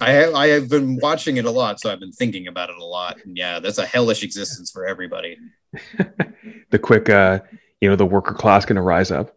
I 0.00 0.32
I 0.32 0.46
have 0.48 0.70
been 0.70 0.96
watching 1.02 1.36
it 1.36 1.44
a 1.44 1.50
lot, 1.50 1.78
so 1.80 1.92
I've 1.92 2.00
been 2.00 2.12
thinking 2.12 2.46
about 2.46 2.70
it 2.70 2.76
a 2.76 2.84
lot. 2.84 3.18
And 3.24 3.36
yeah, 3.36 3.60
that's 3.60 3.78
a 3.78 3.84
hellish 3.86 4.22
existence 4.22 4.70
for 4.70 4.86
everybody. 4.86 5.36
The 6.70 6.78
quick, 6.78 7.10
uh, 7.10 7.40
you 7.82 7.90
know, 7.90 7.96
the 7.96 8.06
worker 8.06 8.32
class 8.32 8.64
gonna 8.64 8.80
rise 8.82 9.10
up. 9.10 9.36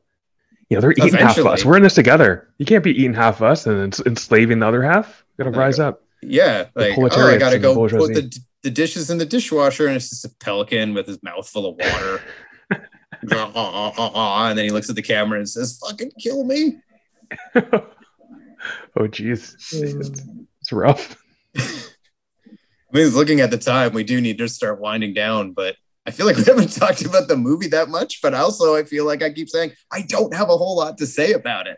You 0.70 0.78
know, 0.78 0.82
they're 0.82 0.92
eating 0.92 1.14
half 1.14 1.38
of 1.38 1.46
us. 1.46 1.64
We're 1.64 1.78
in 1.78 1.84
this 1.84 1.94
together. 1.94 2.50
You 2.58 2.66
can't 2.66 2.84
be 2.84 2.92
eating 2.92 3.14
half 3.14 3.36
of 3.38 3.44
us 3.44 3.68
and 3.68 3.80
ens- 3.80 4.02
enslaving 4.06 4.60
the 4.60 4.68
other 4.68 4.82
half. 4.82 5.24
Gotta 5.38 5.52
There 5.52 5.60
rise 5.60 5.80
up. 5.80 6.02
Yeah, 6.22 6.66
The 6.74 6.90
like 6.90 6.98
oh, 6.98 7.28
I 7.28 7.38
gotta 7.38 7.60
go 7.60 7.76
put 7.76 8.14
the, 8.14 8.40
the 8.64 8.72
dishes 8.72 9.10
in 9.12 9.20
the 9.20 9.26
dishwasher, 9.26 9.86
and 9.86 9.96
it's 9.96 10.10
just 10.10 10.26
a 10.26 10.30
pelican 10.30 10.94
with 10.94 11.06
his 11.06 11.22
mouth 11.22 11.48
full 11.48 11.68
of 11.68 11.76
water. 11.76 12.22
Ah, 13.32 13.52
ah, 13.56 14.12
ah, 14.14 14.50
and 14.50 14.58
then 14.58 14.66
he 14.66 14.72
looks 14.72 14.90
at 14.90 14.96
the 14.96 15.02
camera 15.02 15.40
and 15.40 15.50
says, 15.50 15.80
"Fucking 15.80 16.12
kill 16.20 16.44
me." 16.44 16.78
oh, 17.56 17.88
jeez, 18.98 19.56
it's, 19.72 20.22
it's 20.62 20.72
rough. 20.72 21.16
I 21.58 21.64
mean, 22.92 23.08
looking 23.10 23.40
at 23.42 23.50
the 23.52 23.58
time, 23.58 23.94
we 23.94 24.04
do 24.04 24.22
need 24.22 24.38
to 24.38 24.48
start 24.48 24.80
winding 24.80 25.14
down, 25.14 25.54
but 25.54 25.76
I 26.06 26.12
feel 26.12 26.26
like 26.26 26.38
we 26.38 26.44
haven't 26.48 26.72
talked 26.74 27.04
about 27.04 27.28
the 27.28 27.36
movie 27.38 27.68
that 27.70 27.90
much. 27.90 28.22
But 28.22 28.34
also, 28.34 28.76
I 28.76 28.84
feel 28.84 29.06
like 29.06 29.24
I 29.24 29.32
keep 29.32 29.50
saying 29.50 29.72
I 29.92 30.02
don't 30.04 30.34
have 30.34 30.50
a 30.50 30.58
whole 30.58 30.78
lot 30.78 30.98
to 31.00 31.08
say 31.08 31.34
about 31.34 31.68
it. 31.68 31.78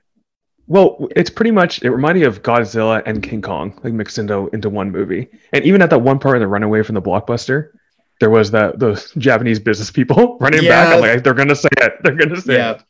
Well, 0.67 1.07
it's 1.15 1.29
pretty 1.29 1.51
much. 1.51 1.81
It 1.83 1.89
reminded 1.91 2.21
me 2.21 2.25
of 2.27 2.43
Godzilla 2.43 3.01
and 3.05 3.23
King 3.23 3.41
Kong, 3.41 3.79
like 3.83 3.93
mixed 3.93 4.17
into 4.17 4.49
into 4.53 4.69
one 4.69 4.91
movie. 4.91 5.29
And 5.53 5.63
even 5.63 5.81
at 5.81 5.89
that 5.91 5.99
one 5.99 6.19
part 6.19 6.35
in 6.35 6.41
the 6.41 6.47
runaway 6.47 6.83
from 6.83 6.95
the 6.95 7.01
blockbuster, 7.01 7.69
there 8.19 8.29
was 8.29 8.51
that 8.51 8.77
those 8.79 9.11
Japanese 9.17 9.59
business 9.59 9.91
people 9.91 10.37
running 10.41 10.65
back. 10.65 10.93
I'm 10.93 10.99
like, 10.99 11.23
they're 11.23 11.33
gonna 11.33 11.55
say 11.55 11.69
it. 11.77 11.93
They're 12.03 12.15
gonna 12.15 12.41
say 12.41 12.55
Yeah. 12.55 12.71
it. 12.71 12.81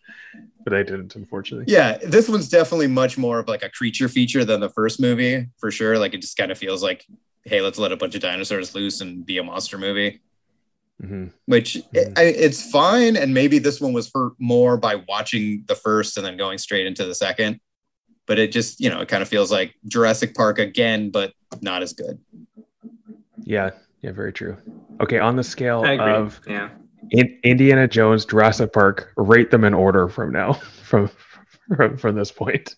But 0.64 0.72
they 0.72 0.84
didn't, 0.84 1.16
unfortunately. 1.16 1.72
Yeah, 1.72 1.98
this 1.98 2.28
one's 2.28 2.50
definitely 2.50 2.88
much 2.88 3.18
more 3.18 3.40
of 3.40 3.48
like 3.48 3.64
a 3.64 3.70
creature 3.70 4.10
feature 4.10 4.44
than 4.44 4.60
the 4.60 4.70
first 4.70 5.00
movie 5.00 5.48
for 5.60 5.72
sure. 5.72 5.98
Like 6.00 6.14
it 6.14 6.22
just 6.22 6.36
kind 6.36 6.52
of 6.52 6.58
feels 6.58 6.84
like, 6.84 7.06
hey, 7.46 7.62
let's 7.62 7.78
let 7.80 7.94
a 7.94 7.96
bunch 7.96 8.16
of 8.16 8.22
dinosaurs 8.22 8.76
loose 8.76 9.00
and 9.00 9.26
be 9.26 9.38
a 9.38 9.44
monster 9.44 9.78
movie. 9.78 10.20
Hmm 11.02 11.26
Which 11.46 11.78
Mhm. 11.94 12.18
I, 12.18 12.24
it's 12.24 12.70
fine, 12.72 13.16
and 13.18 13.34
maybe 13.34 13.60
this 13.60 13.80
one 13.80 13.94
was 13.94 14.10
hurt 14.14 14.34
more 14.40 14.78
by 14.78 14.96
watching 15.08 15.64
the 15.68 15.76
first 15.76 16.18
and 16.18 16.26
then 16.26 16.38
going 16.38 16.58
straight 16.58 16.86
into 16.88 17.06
the 17.06 17.16
second. 17.16 17.60
But 18.26 18.40
it 18.40 18.52
just, 18.52 18.80
you 18.82 18.90
know, 18.90 19.00
it 19.02 19.08
kind 19.08 19.22
of 19.22 19.30
feels 19.30 19.52
like 19.52 19.74
Jurassic 19.88 20.36
Park 20.36 20.60
again, 20.60 21.12
but 21.12 21.34
not 21.62 21.82
as 21.82 21.94
good. 21.94 22.20
Yeah, 23.44 23.70
yeah, 24.02 24.12
very 24.12 24.34
true. 24.34 24.58
Okay, 25.02 25.20
on 25.20 25.36
the 25.38 25.44
scale 25.44 25.86
of 25.86 26.42
yeah. 26.48 26.70
in, 27.12 27.40
Indiana 27.44 27.88
Jones, 27.88 28.26
Jurassic 28.26 28.74
Park, 28.74 29.14
rate 29.16 29.50
them 29.52 29.64
in 29.64 29.74
order 29.74 30.10
from 30.10 30.32
now, 30.32 30.54
from 30.84 31.10
from, 31.76 31.98
from 31.98 32.16
this 32.16 32.32
point. 32.32 32.76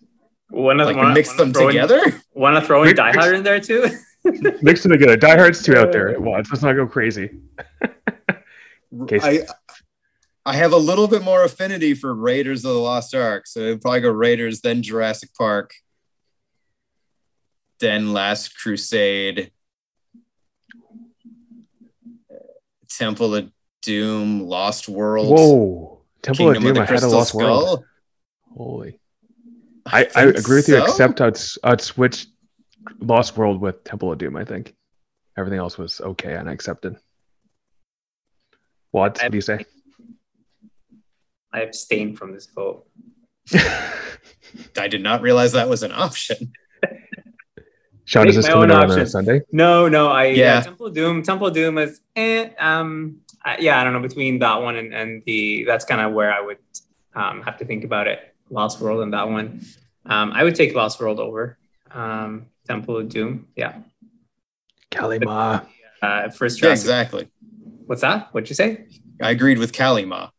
One 0.50 0.80
of 0.80 0.88
Like 0.88 0.98
wanna- 0.98 1.14
mix 1.14 1.30
wanna 1.30 1.44
them 1.46 1.54
throw 1.54 1.68
together. 1.68 2.02
Want 2.34 2.56
to 2.56 2.62
throw 2.62 2.84
in 2.84 2.96
Die 2.96 3.12
Hard 3.14 3.36
in 3.36 3.44
there 3.44 3.60
too? 3.60 3.88
Mix 4.62 4.84
them 4.84 4.92
together. 4.92 5.16
Die 5.18 5.36
Hard's 5.38 5.64
two 5.64 5.76
out 5.78 5.92
there 5.92 6.10
at 6.10 6.22
once. 6.22 6.50
Let's 6.52 6.64
not 6.64 6.74
go 6.74 6.86
crazy. 6.88 7.30
Okay. 9.04 9.20
I 9.22 9.46
I 10.48 10.56
have 10.56 10.74
a 10.74 10.78
little 10.78 11.08
bit 11.08 11.22
more 11.22 11.44
affinity 11.44 11.94
for 11.94 12.12
Raiders 12.16 12.66
of 12.66 12.74
the 12.74 12.80
Lost 12.80 13.14
Ark, 13.14 13.46
so 13.46 13.60
it'd 13.60 13.82
probably 13.82 14.02
go 14.02 14.10
Raiders, 14.10 14.62
then 14.62 14.82
Jurassic 14.82 15.30
Park, 15.38 15.76
then 17.80 18.12
Last 18.14 18.58
Crusade, 18.58 19.52
uh, 22.32 22.36
Temple 22.90 23.36
of 23.36 23.52
Doom, 23.84 24.42
Lost 24.42 24.90
World, 24.90 25.38
Whoa. 25.38 26.02
Temple 26.24 26.46
Kingdom 26.54 26.64
of 26.64 26.64
Doom, 26.64 26.74
the 26.74 26.82
I 26.82 26.86
had 26.86 26.90
a 26.90 27.00
Crystal 27.02 27.12
lost 27.12 27.34
world. 27.36 27.64
Skull. 27.64 27.86
Holy. 28.58 29.00
I, 29.86 30.00
I 30.16 30.24
think 30.26 30.38
agree 30.38 30.56
with 30.58 30.68
you, 30.70 30.82
except 30.82 31.22
I'd, 31.22 31.36
s- 31.36 31.60
I'd 31.64 31.82
switch 31.82 32.26
Lost 33.00 33.38
World 33.38 33.62
with 33.62 33.84
Temple 33.84 34.12
of 34.12 34.18
Doom, 34.18 34.36
I 34.36 34.46
think. 34.46 34.76
Everything 35.38 35.60
else 35.60 35.78
was 35.78 36.02
okay 36.02 36.34
and 36.34 36.50
I 36.50 36.54
accepted. 36.54 36.96
What? 38.92 39.20
What 39.22 39.32
do 39.32 39.38
you 39.38 39.42
say? 39.42 39.66
I 41.54 41.62
abstain 41.62 42.16
from 42.16 42.34
this 42.34 42.48
vote. 42.48 42.88
I 43.54 44.88
did 44.88 45.02
not 45.02 45.22
realize 45.22 45.54
that 45.54 45.70
was 45.70 45.84
an 45.84 45.92
option. 45.92 46.54
Sean, 48.06 48.28
is 48.28 48.36
this 48.36 48.48
my 48.48 48.54
coming 48.54 48.72
own 48.72 48.78
out 48.78 48.92
on 48.92 49.00
a. 49.00 49.06
Sunday? 49.06 49.42
No, 49.52 49.88
no, 49.88 50.08
I 50.08 50.26
yeah. 50.26 50.56
Yeah. 50.56 50.62
Temple 50.62 50.88
of 50.88 50.96
Doom. 50.96 51.22
Temple 51.22 51.48
of 51.48 51.54
Doom 51.54 51.78
is 51.78 52.02
eh, 52.16 52.50
um 52.60 53.22
I, 53.46 53.58
yeah, 53.60 53.80
I 53.80 53.84
don't 53.84 53.94
know 53.94 54.02
between 54.02 54.40
that 54.40 54.62
one 54.62 54.76
and, 54.76 54.94
and 54.94 55.24
the 55.26 55.64
that's 55.66 55.86
kind 55.86 56.02
of 56.02 56.14
where 56.14 56.34
I 56.34 56.42
would 56.42 56.58
um 57.16 57.44
have 57.44 57.58
to 57.58 57.66
think 57.66 57.84
about 57.84 58.08
it. 58.08 58.34
Lost 58.50 58.82
World 58.82 59.02
and 59.02 59.14
that 59.14 59.30
one. 59.30 59.62
Um, 60.06 60.32
I 60.32 60.44
would 60.44 60.56
take 60.56 60.74
Lost 60.74 61.00
World 61.00 61.20
over 61.20 61.60
um, 61.92 62.48
Temple 62.70 62.98
of 62.98 63.10
Doom. 63.10 63.48
Yeah. 63.56 63.80
Kali 64.92 65.18
Ma. 65.20 65.62
Uh, 66.02 66.30
first 66.30 66.60
Yeah, 66.60 66.68
Jurassic. 66.68 66.84
exactly. 66.86 67.28
What's 67.88 68.02
that? 68.02 68.30
What'd 68.32 68.48
you 68.50 68.56
say? 68.56 68.86
I 69.22 69.32
agreed 69.32 69.58
with 69.58 69.74
Kali 69.74 70.06
Ma. 70.06 70.30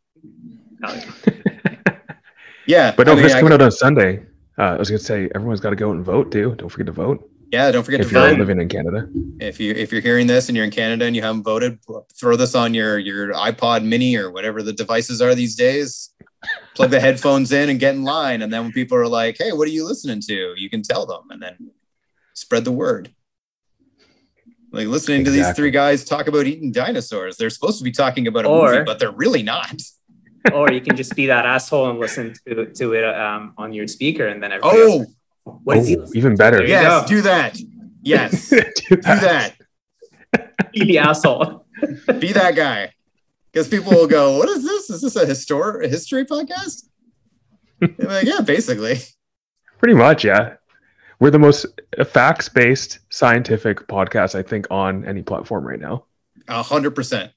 Oh, 0.85 1.01
Yeah, 2.67 2.95
But 2.97 3.07
no, 3.09 3.13
I 3.13 3.17
mean, 3.17 3.25
if 3.25 3.31
it's 3.33 3.41
coming 3.41 3.53
out 3.53 3.63
on 3.63 3.73
Sunday, 3.73 4.23
uh, 4.59 4.63
I 4.63 4.77
was 4.77 4.89
going 4.89 5.01
to 5.01 5.05
say 5.05 5.29
everyone's 5.35 5.59
got 5.61 5.71
to 5.71 5.77
go 5.77 5.91
out 5.91 5.97
and 5.97 6.05
vote 6.05 6.31
too. 6.31 6.55
Don't 6.57 6.69
forget 6.69 6.87
to 6.87 6.93
vote 6.93 7.27
yeah, 7.53 7.73
don't 7.73 7.83
forget 7.83 7.99
if 8.01 8.07
to 8.11 8.13
you're 8.15 8.29
vote. 8.29 8.39
living 8.39 8.61
in 8.61 8.69
Canada. 8.69 9.09
if 9.41 9.59
you 9.59 9.73
if 9.73 9.91
you're 9.91 10.01
hearing 10.01 10.29
this 10.29 10.49
and 10.49 10.55
you're 10.55 10.65
in 10.65 10.71
Canada 10.71 11.05
and 11.05 11.17
you 11.17 11.23
haven't 11.23 11.43
voted, 11.43 11.81
throw 12.17 12.37
this 12.37 12.55
on 12.55 12.75
your 12.75 12.97
your 12.99 13.33
iPod 13.33 13.85
Mini 13.85 14.15
or 14.15 14.31
whatever 14.31 14.63
the 14.63 14.73
devices 14.73 15.21
are 15.21 15.35
these 15.35 15.57
days. 15.57 16.11
Plug 16.77 16.91
the 16.91 17.01
headphones 17.07 17.51
in 17.51 17.69
and 17.69 17.81
get 17.81 17.97
in 17.97 18.05
line, 18.05 18.43
and 18.43 18.53
then 18.53 18.63
when 18.63 18.73
people 18.73 18.97
are 18.97 19.09
like, 19.09 19.37
"Hey, 19.37 19.51
what 19.51 19.67
are 19.67 19.73
you 19.73 19.85
listening 19.85 20.21
to?" 20.29 20.55
You 20.57 20.71
can 20.71 20.83
tell 20.83 21.07
them, 21.07 21.23
and 21.31 21.43
then 21.43 21.57
spread 22.41 22.65
the 22.65 22.73
word. 22.73 23.13
Like 24.73 24.87
listening 24.87 25.25
to 25.25 25.31
these 25.31 25.51
three 25.53 25.71
guys 25.73 26.05
talk 26.05 26.29
about 26.29 26.47
eating 26.47 26.71
dinosaurs. 26.73 27.37
They're 27.37 27.51
supposed 27.51 27.79
to 27.79 27.85
be 27.85 27.91
talking 27.91 28.27
about 28.29 28.45
a 28.45 28.49
Or- 28.49 28.71
movie, 28.73 28.85
but 28.85 28.99
they're 28.99 29.11
really 29.11 29.43
not. 29.43 29.81
or 30.55 30.73
you 30.73 30.81
can 30.81 30.97
just 30.97 31.15
be 31.17 31.27
that 31.27 31.45
asshole 31.45 31.91
and 31.91 31.99
listen 31.99 32.33
to, 32.49 32.67
to 32.73 32.93
it 32.95 33.05
um, 33.05 33.53
on 33.59 33.73
your 33.75 33.87
speaker, 33.87 34.27
and 34.27 34.43
then 34.43 34.53
everybody 34.53 34.79
Oh, 34.81 34.99
else, 35.01 35.15
what 35.45 35.77
is 35.79 35.89
he 35.89 35.97
Oh, 35.97 36.01
listening 36.01 36.19
even 36.19 36.37
better. 36.37 36.57
There 36.59 36.67
yes, 36.69 37.09
do 37.09 37.21
that. 37.23 37.59
Yes, 38.03 38.49
Do 38.51 38.61
do 38.89 38.97
that. 39.03 39.55
Be 40.73 40.85
the 40.85 40.99
asshole. 40.99 41.67
Be 42.19 42.33
that 42.33 42.55
guy. 42.57 42.93
Because 43.53 43.69
people 43.69 43.93
will 43.93 44.07
go, 44.07 44.39
"What 44.39 44.49
is 44.49 44.63
this? 44.65 44.89
Is 44.89 45.03
this 45.03 45.17
a 45.17 45.27
histor- 45.27 45.85
a 45.85 45.89
history 45.89 46.25
podcast?" 46.25 46.85
Like, 47.99 48.25
yeah, 48.25 48.41
basically. 48.41 48.99
Pretty 49.79 49.95
much, 49.95 50.25
yeah. 50.25 50.55
We're 51.21 51.31
the 51.31 51.39
most 51.39 51.67
facts 52.09 52.49
based 52.49 52.99
scientific 53.11 53.87
podcast, 53.87 54.35
I 54.35 54.43
think, 54.43 54.67
on 54.71 55.05
any 55.05 55.23
platform 55.23 55.67
right 55.67 55.79
now. 55.79 56.05
A 56.49 56.63
hundred 56.63 56.93
percent. 56.95 57.31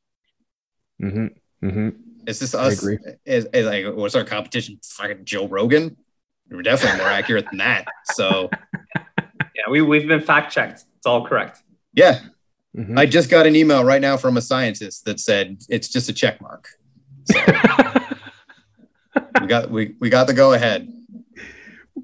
hmm 1.00 1.28
hmm 1.62 1.90
It's 2.26 2.40
just 2.40 2.56
I 2.56 2.60
us. 2.68 2.78
agree. 2.82 2.98
Is, 3.26 3.46
is 3.54 3.66
like, 3.66 3.86
what's 3.96 4.16
our 4.16 4.24
competition? 4.24 4.80
Fucking 4.84 5.26
Joe 5.26 5.48
Rogan. 5.48 5.98
We're 6.50 6.62
definitely 6.62 7.00
more 7.00 7.10
accurate 7.10 7.46
than 7.50 7.58
that. 7.60 7.86
So 8.14 8.50
Yeah, 9.56 9.70
we, 9.70 9.82
we've 9.82 10.08
been 10.08 10.22
fact 10.22 10.52
checked. 10.52 10.86
It's 10.98 11.06
all 11.06 11.26
correct. 11.28 11.62
yeah, 11.94 12.22
hmm 12.76 12.98
I 12.98 13.06
just 13.06 13.30
got 13.30 13.46
an 13.46 13.56
email 13.56 13.84
right 13.84 14.02
now 14.02 14.18
from 14.18 14.38
a 14.38 14.42
scientist 14.42 15.06
that 15.06 15.20
said 15.20 15.58
it's 15.70 15.90
just 15.90 16.10
a 16.10 16.14
check 16.14 16.42
mark. 16.42 16.68
So 17.26 17.40
we 19.42 19.48
got 19.48 19.70
we, 19.70 19.96
we 20.00 20.10
got 20.10 20.28
the 20.28 20.34
go 20.34 20.54
ahead. 20.54 20.92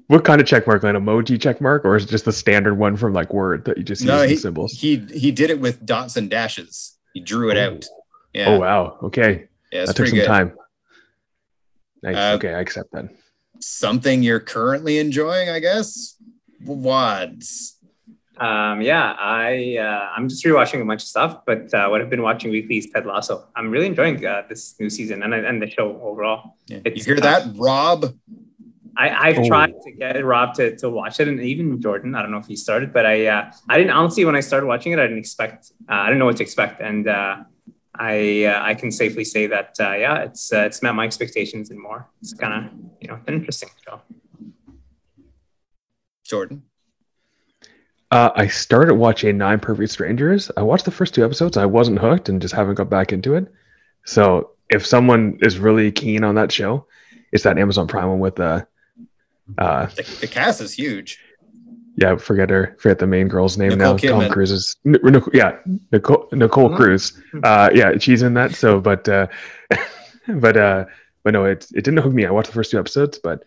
What 0.06 0.24
kind 0.24 0.40
of 0.40 0.46
check 0.46 0.66
mark? 0.66 0.82
Like 0.82 0.94
an 0.94 1.02
emoji 1.04 1.40
check 1.40 1.60
mark, 1.60 1.84
or 1.84 1.96
is 1.96 2.04
it 2.04 2.10
just 2.10 2.24
the 2.24 2.32
standard 2.32 2.74
one 2.74 2.96
from 2.96 3.12
like 3.12 3.32
Word 3.32 3.64
that 3.64 3.76
you 3.78 3.82
just 3.84 4.04
No, 4.04 4.22
use 4.22 4.22
the 4.22 4.28
he, 4.28 4.36
symbols? 4.36 4.72
he 4.72 4.96
he 5.12 5.30
did 5.32 5.50
it 5.50 5.60
with 5.60 5.84
dots 5.84 6.16
and 6.16 6.30
dashes. 6.30 6.96
He 7.14 7.20
drew 7.20 7.50
it 7.50 7.56
Oh. 7.56 7.72
out. 7.74 7.84
Yeah, 8.32 8.48
Oh 8.50 8.58
wow. 8.60 8.98
Okay, 9.04 9.48
yeah, 9.72 9.86
that 9.86 9.96
took 9.96 10.06
some 10.06 10.18
good. 10.18 10.26
time. 10.26 10.52
Nice. 12.02 12.16
Uh, 12.16 12.36
okay, 12.36 12.54
I 12.54 12.60
accept 12.60 12.92
that. 12.92 13.08
Something 13.60 14.22
you're 14.22 14.40
currently 14.40 14.98
enjoying, 14.98 15.48
I 15.50 15.58
guess. 15.58 16.16
Wads. 16.64 17.76
Um, 18.38 18.80
yeah, 18.80 19.14
I 19.18 19.76
uh, 19.76 20.12
I'm 20.16 20.28
just 20.28 20.42
rewatching 20.44 20.80
a 20.80 20.84
bunch 20.84 21.02
of 21.02 21.08
stuff, 21.08 21.40
but 21.44 21.74
uh, 21.74 21.88
what 21.88 22.00
I've 22.00 22.08
been 22.08 22.22
watching 22.22 22.50
weekly 22.50 22.78
is 22.78 22.86
Ted 22.88 23.04
Lasso. 23.04 23.48
I'm 23.54 23.70
really 23.70 23.86
enjoying 23.86 24.24
uh, 24.24 24.44
this 24.48 24.76
new 24.80 24.88
season 24.88 25.22
and 25.22 25.34
and 25.34 25.60
the 25.60 25.68
show 25.68 26.00
overall. 26.00 26.56
Yeah. 26.68 26.78
You 26.86 27.04
hear 27.04 27.16
uh, 27.18 27.20
that, 27.20 27.48
Rob? 27.56 28.14
I, 28.96 29.28
I've 29.28 29.38
Oh. 29.38 29.46
tried 29.46 29.74
to 29.84 29.92
get 29.92 30.22
Rob 30.24 30.54
to, 30.54 30.76
to 30.76 30.90
watch 30.90 31.20
it, 31.20 31.28
and 31.28 31.40
even 31.40 31.80
Jordan. 31.80 32.14
I 32.14 32.22
don't 32.22 32.30
know 32.30 32.38
if 32.38 32.46
he 32.46 32.56
started, 32.56 32.92
but 32.92 33.06
I 33.06 33.26
uh, 33.26 33.50
I 33.68 33.78
didn't 33.78 33.92
honestly 33.92 34.24
when 34.24 34.36
I 34.36 34.40
started 34.40 34.66
watching 34.66 34.92
it, 34.92 34.98
I 34.98 35.02
didn't 35.02 35.18
expect 35.18 35.72
uh, 35.88 35.94
I 35.94 36.06
didn't 36.06 36.18
know 36.18 36.26
what 36.26 36.36
to 36.38 36.42
expect, 36.42 36.80
and 36.80 37.08
uh, 37.08 37.36
I 37.94 38.44
uh, 38.44 38.62
I 38.62 38.74
can 38.74 38.90
safely 38.90 39.24
say 39.24 39.46
that 39.46 39.76
uh, 39.80 39.92
yeah, 39.92 40.18
it's 40.22 40.52
uh, 40.52 40.60
it's 40.60 40.82
met 40.82 40.94
my 40.94 41.04
expectations 41.04 41.70
and 41.70 41.80
more. 41.80 42.08
It's 42.20 42.34
kind 42.34 42.52
of 42.66 42.72
you 43.00 43.08
know 43.08 43.18
an 43.26 43.34
interesting 43.34 43.70
show. 43.84 44.00
Jordan. 46.24 46.62
Uh, 48.12 48.30
I 48.34 48.48
started 48.48 48.94
watching 48.94 49.38
Nine 49.38 49.60
Perfect 49.60 49.92
Strangers. 49.92 50.50
I 50.56 50.62
watched 50.62 50.84
the 50.84 50.90
first 50.90 51.14
two 51.14 51.24
episodes. 51.24 51.56
I 51.56 51.66
wasn't 51.66 51.98
hooked 52.00 52.28
and 52.28 52.42
just 52.42 52.54
haven't 52.54 52.74
got 52.74 52.90
back 52.90 53.12
into 53.12 53.34
it. 53.34 53.52
So 54.04 54.50
if 54.68 54.84
someone 54.84 55.38
is 55.42 55.58
really 55.58 55.92
keen 55.92 56.24
on 56.24 56.34
that 56.34 56.50
show, 56.50 56.86
it's 57.30 57.44
that 57.44 57.58
Amazon 57.58 57.86
Prime 57.86 58.08
one 58.08 58.18
with 58.18 58.36
the, 58.36 58.66
uh, 59.58 59.86
The, 59.86 60.02
the 60.20 60.26
cast 60.26 60.60
is 60.60 60.72
huge. 60.74 61.18
yeah, 61.96 62.16
forget 62.16 62.50
her, 62.50 62.76
forget 62.80 62.98
the 62.98 63.06
main 63.06 63.28
girl's 63.28 63.56
name 63.58 63.70
Nicole 63.70 63.94
now. 63.94 63.96
Tom 63.98 64.20
Kidman. 64.22 64.30
Cruise's, 64.30 64.76
N- 64.86 64.98
Nic- 65.02 65.32
yeah, 65.34 65.58
Nicole 65.92 66.28
Nicole 66.32 66.70
Mhm. 66.70 66.76
Cruise. 66.76 67.20
Uh, 67.42 67.70
yeah, 67.74 67.96
she's 67.98 68.22
in 68.22 68.34
that. 68.34 68.54
So, 68.54 68.80
but, 68.80 69.08
uh, 69.08 69.26
but, 70.28 70.56
uh, 70.56 70.84
but 71.24 71.32
no, 71.34 71.44
it 71.44 71.66
it 71.74 71.84
didn't 71.84 71.98
hook 71.98 72.12
me. 72.14 72.24
I 72.26 72.30
watched 72.30 72.48
the 72.48 72.54
first 72.54 72.70
two 72.70 72.78
episodes, 72.78 73.18
but 73.18 73.42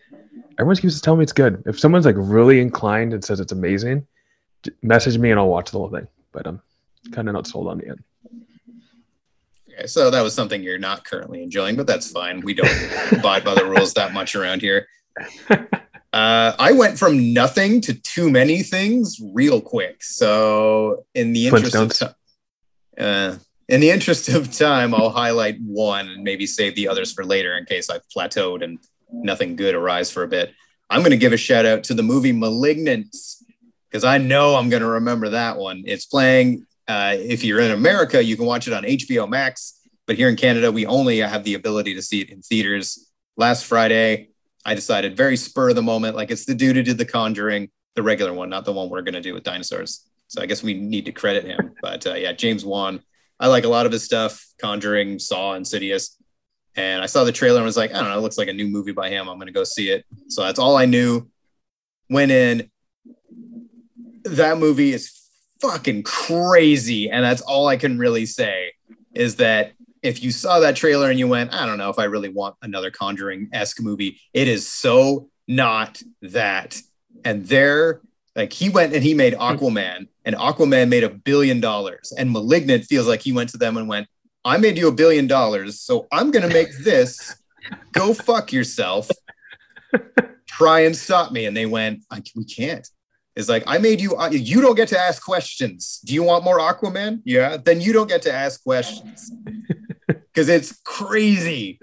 everyone 0.59 0.75
keeps 0.75 1.01
telling 1.01 1.19
me 1.19 1.23
it's 1.23 1.33
good. 1.33 1.63
If 1.65 1.79
someone's 1.79 2.05
like 2.05 2.15
really 2.17 2.59
inclined 2.61 3.13
and 3.13 3.23
says 3.25 3.39
it's 3.39 3.51
amazing, 3.51 4.05
message 4.83 5.17
me 5.17 5.31
and 5.31 5.39
I'll 5.39 5.47
watch 5.49 5.71
the 5.71 5.79
whole 5.79 5.89
thing. 5.89 6.07
But 6.31 6.45
I'm 6.45 6.61
kind 7.11 7.27
of 7.27 7.33
not 7.33 7.47
sold 7.47 7.67
on 7.67 7.79
it 7.79 7.87
yet. 7.87 7.97
Okay, 9.75 9.87
so 9.87 10.11
that 10.11 10.21
was 10.21 10.35
something 10.35 10.61
you're 10.61 10.77
not 10.77 11.03
currently 11.03 11.41
enjoying, 11.41 11.75
but 11.75 11.87
that's 11.87 12.11
fine. 12.11 12.41
We 12.41 12.53
don't 12.53 12.69
abide 13.11 13.43
by 13.43 13.55
the 13.55 13.65
rules 13.65 13.93
that 13.95 14.13
much 14.13 14.35
around 14.35 14.61
here. 14.61 14.87
Uh, 16.13 16.55
I 16.59 16.73
went 16.73 16.99
from 16.99 17.33
nothing 17.33 17.81
to 17.81 17.93
too 17.95 18.29
many 18.29 18.61
things 18.61 19.19
real 19.33 19.59
quick. 19.59 20.03
So, 20.03 21.05
in 21.15 21.33
the 21.33 21.47
interest 21.47 21.73
of 21.73 21.91
time, 21.91 22.13
uh, 22.99 23.37
in 23.67 23.81
the 23.81 23.89
interest 23.89 24.29
of 24.29 24.55
time, 24.55 24.93
I'll 24.93 25.09
highlight 25.09 25.57
one 25.59 26.07
and 26.09 26.23
maybe 26.23 26.45
save 26.45 26.75
the 26.75 26.87
others 26.87 27.11
for 27.11 27.25
later 27.25 27.57
in 27.57 27.65
case 27.65 27.89
I've 27.89 28.07
plateaued 28.15 28.63
and 28.63 28.77
nothing 29.11 29.55
good 29.55 29.73
arrives 29.73 30.11
for 30.11 30.21
a 30.21 30.27
bit. 30.27 30.53
I'm 30.87 31.01
going 31.01 31.11
to 31.11 31.17
give 31.17 31.33
a 31.33 31.37
shout 31.37 31.65
out 31.65 31.83
to 31.85 31.95
the 31.95 32.03
movie 32.03 32.31
*Malignant* 32.31 33.15
because 33.89 34.03
I 34.03 34.19
know 34.19 34.55
I'm 34.55 34.69
going 34.69 34.83
to 34.83 34.89
remember 34.89 35.29
that 35.29 35.57
one. 35.57 35.83
It's 35.87 36.05
playing. 36.05 36.67
Uh, 36.87 37.15
if 37.17 37.43
you're 37.43 37.61
in 37.61 37.71
America, 37.71 38.23
you 38.23 38.35
can 38.35 38.45
watch 38.45 38.67
it 38.67 38.73
on 38.73 38.83
HBO 38.83 39.27
Max. 39.27 39.79
But 40.05 40.17
here 40.17 40.29
in 40.29 40.35
Canada, 40.35 40.71
we 40.71 40.85
only 40.85 41.19
have 41.19 41.43
the 41.43 41.55
ability 41.55 41.95
to 41.95 42.03
see 42.03 42.21
it 42.21 42.29
in 42.29 42.43
theaters. 42.43 43.09
Last 43.35 43.65
Friday, 43.65 44.32
I 44.65 44.75
decided 44.75 45.17
very 45.17 45.37
spur 45.37 45.69
of 45.69 45.75
the 45.75 45.81
moment, 45.81 46.15
like 46.15 46.31
it's 46.31 46.45
the 46.45 46.55
dude 46.55 46.75
who 46.75 46.83
did 46.83 46.97
The 46.97 47.05
Conjuring, 47.05 47.69
the 47.95 48.03
regular 48.03 48.33
one, 48.33 48.49
not 48.49 48.65
the 48.65 48.73
one 48.73 48.89
we're 48.89 49.01
going 49.01 49.13
to 49.13 49.21
do 49.21 49.33
with 49.33 49.43
dinosaurs. 49.43 50.07
So 50.27 50.41
I 50.41 50.45
guess 50.45 50.63
we 50.63 50.73
need 50.73 51.05
to 51.05 51.11
credit 51.11 51.43
him. 51.43 51.73
But 51.81 52.07
uh, 52.07 52.13
yeah, 52.13 52.31
James 52.33 52.65
Wan, 52.65 53.01
I 53.39 53.47
like 53.47 53.65
a 53.65 53.69
lot 53.69 53.85
of 53.85 53.91
his 53.91 54.03
stuff 54.03 54.45
Conjuring, 54.59 55.19
Saw, 55.19 55.53
Insidious. 55.53 56.17
And 56.75 57.03
I 57.03 57.05
saw 57.05 57.23
the 57.23 57.31
trailer 57.31 57.57
and 57.57 57.65
was 57.65 57.77
like, 57.77 57.91
I 57.93 57.99
don't 57.99 58.09
know, 58.09 58.17
it 58.17 58.21
looks 58.21 58.37
like 58.37 58.47
a 58.47 58.53
new 58.53 58.67
movie 58.67 58.93
by 58.93 59.09
him. 59.09 59.29
I'm 59.29 59.37
going 59.37 59.47
to 59.47 59.53
go 59.53 59.63
see 59.63 59.89
it. 59.89 60.05
So 60.27 60.41
that's 60.43 60.57
all 60.57 60.75
I 60.75 60.85
knew. 60.85 61.29
Went 62.09 62.31
in. 62.31 62.71
That 64.23 64.57
movie 64.57 64.93
is 64.93 65.11
fucking 65.61 66.03
crazy. 66.03 67.11
And 67.11 67.23
that's 67.23 67.41
all 67.41 67.67
I 67.67 67.77
can 67.77 67.99
really 67.99 68.25
say 68.25 68.73
is 69.13 69.35
that 69.35 69.73
if 70.03 70.21
you 70.21 70.31
saw 70.31 70.59
that 70.59 70.75
trailer 70.75 71.09
and 71.09 71.17
you 71.17 71.27
went, 71.27 71.53
I 71.53 71.65
don't 71.65 71.77
know 71.77 71.89
if 71.89 71.97
I 71.97 72.03
really 72.03 72.29
want 72.29 72.55
another 72.61 72.91
Conjuring 72.91 73.49
esque 73.53 73.81
movie, 73.81 74.19
it 74.33 74.47
is 74.49 74.67
so 74.67 75.29
not 75.47 76.01
that. 76.21 76.79
And 77.23 77.45
there, 77.47 78.01
like 78.35 78.51
he 78.51 78.69
went 78.69 78.93
and 78.93 79.01
he 79.01 79.13
made 79.13 79.33
hmm. 79.33 79.41
Aquaman, 79.41 80.07
and 80.25 80.35
Aquaman 80.35 80.89
made 80.89 81.03
a 81.03 81.09
billion 81.09 81.61
dollars. 81.61 82.13
And 82.17 82.31
Malignant 82.31 82.85
feels 82.85 83.07
like 83.07 83.21
he 83.21 83.31
went 83.31 83.49
to 83.51 83.57
them 83.57 83.77
and 83.77 83.87
went, 83.87 84.07
I 84.45 84.57
made 84.57 84.77
you 84.77 84.89
a 84.89 84.91
billion 84.91 85.25
dollars, 85.25 85.79
so 85.79 86.07
I'm 86.11 86.29
gonna 86.29 86.49
make 86.49 86.77
this. 86.79 87.37
Go 87.93 88.13
fuck 88.13 88.51
yourself. 88.51 89.09
Try 90.47 90.81
and 90.81 90.95
stop 90.95 91.31
me. 91.31 91.45
And 91.45 91.55
they 91.55 91.65
went, 91.65 92.03
I, 92.11 92.21
we 92.35 92.43
can't. 92.43 92.85
It's 93.37 93.47
like 93.47 93.63
I 93.65 93.77
made 93.77 94.01
you. 94.01 94.17
You 94.31 94.61
don't 94.61 94.75
get 94.75 94.89
to 94.89 94.99
ask 94.99 95.23
questions. 95.23 96.01
Do 96.03 96.13
you 96.13 96.23
want 96.23 96.43
more 96.43 96.59
Aquaman? 96.59 97.21
Yeah. 97.23 97.57
Then 97.57 97.79
you 97.79 97.93
don't 97.93 98.09
get 98.09 98.21
to 98.23 98.33
ask 98.33 98.61
questions 98.63 99.31
because 100.33 100.49
it's 100.49 100.79
crazy 100.83 101.79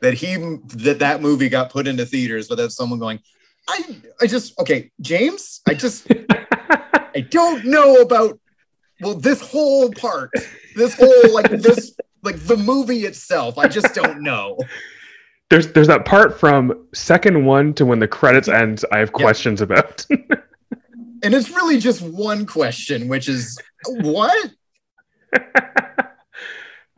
that 0.00 0.14
he 0.14 0.36
that 0.74 0.98
that 0.98 1.22
movie 1.22 1.48
got 1.48 1.70
put 1.70 1.86
into 1.86 2.04
theaters 2.04 2.50
without 2.50 2.72
someone 2.72 2.98
going. 2.98 3.20
I 3.68 3.96
I 4.20 4.26
just 4.26 4.58
okay, 4.60 4.90
James. 5.00 5.60
I 5.66 5.74
just 5.74 6.06
I 7.14 7.20
don't 7.30 7.64
know 7.64 7.96
about 7.96 8.38
well 9.00 9.14
this 9.14 9.40
whole 9.40 9.90
part, 9.92 10.30
this 10.74 10.94
whole 10.94 11.32
like 11.34 11.50
this 11.50 11.96
like 12.22 12.38
the 12.46 12.56
movie 12.56 13.06
itself. 13.06 13.58
I 13.58 13.68
just 13.68 13.94
don't 13.94 14.22
know. 14.22 14.58
There's 15.48 15.68
there's 15.72 15.86
that 15.88 16.04
part 16.04 16.38
from 16.38 16.86
second 16.92 17.44
one 17.44 17.72
to 17.74 17.86
when 17.86 17.98
the 18.00 18.08
credits 18.08 18.48
ends. 18.48 18.84
I 18.92 18.98
have 18.98 19.10
Yeah. 19.16 19.22
questions 19.24 19.60
about. 19.60 20.04
And 21.22 21.34
it's 21.34 21.50
really 21.50 21.78
just 21.78 22.02
one 22.02 22.44
question, 22.46 23.08
which 23.08 23.26
is 23.28 23.58
what? 23.86 24.50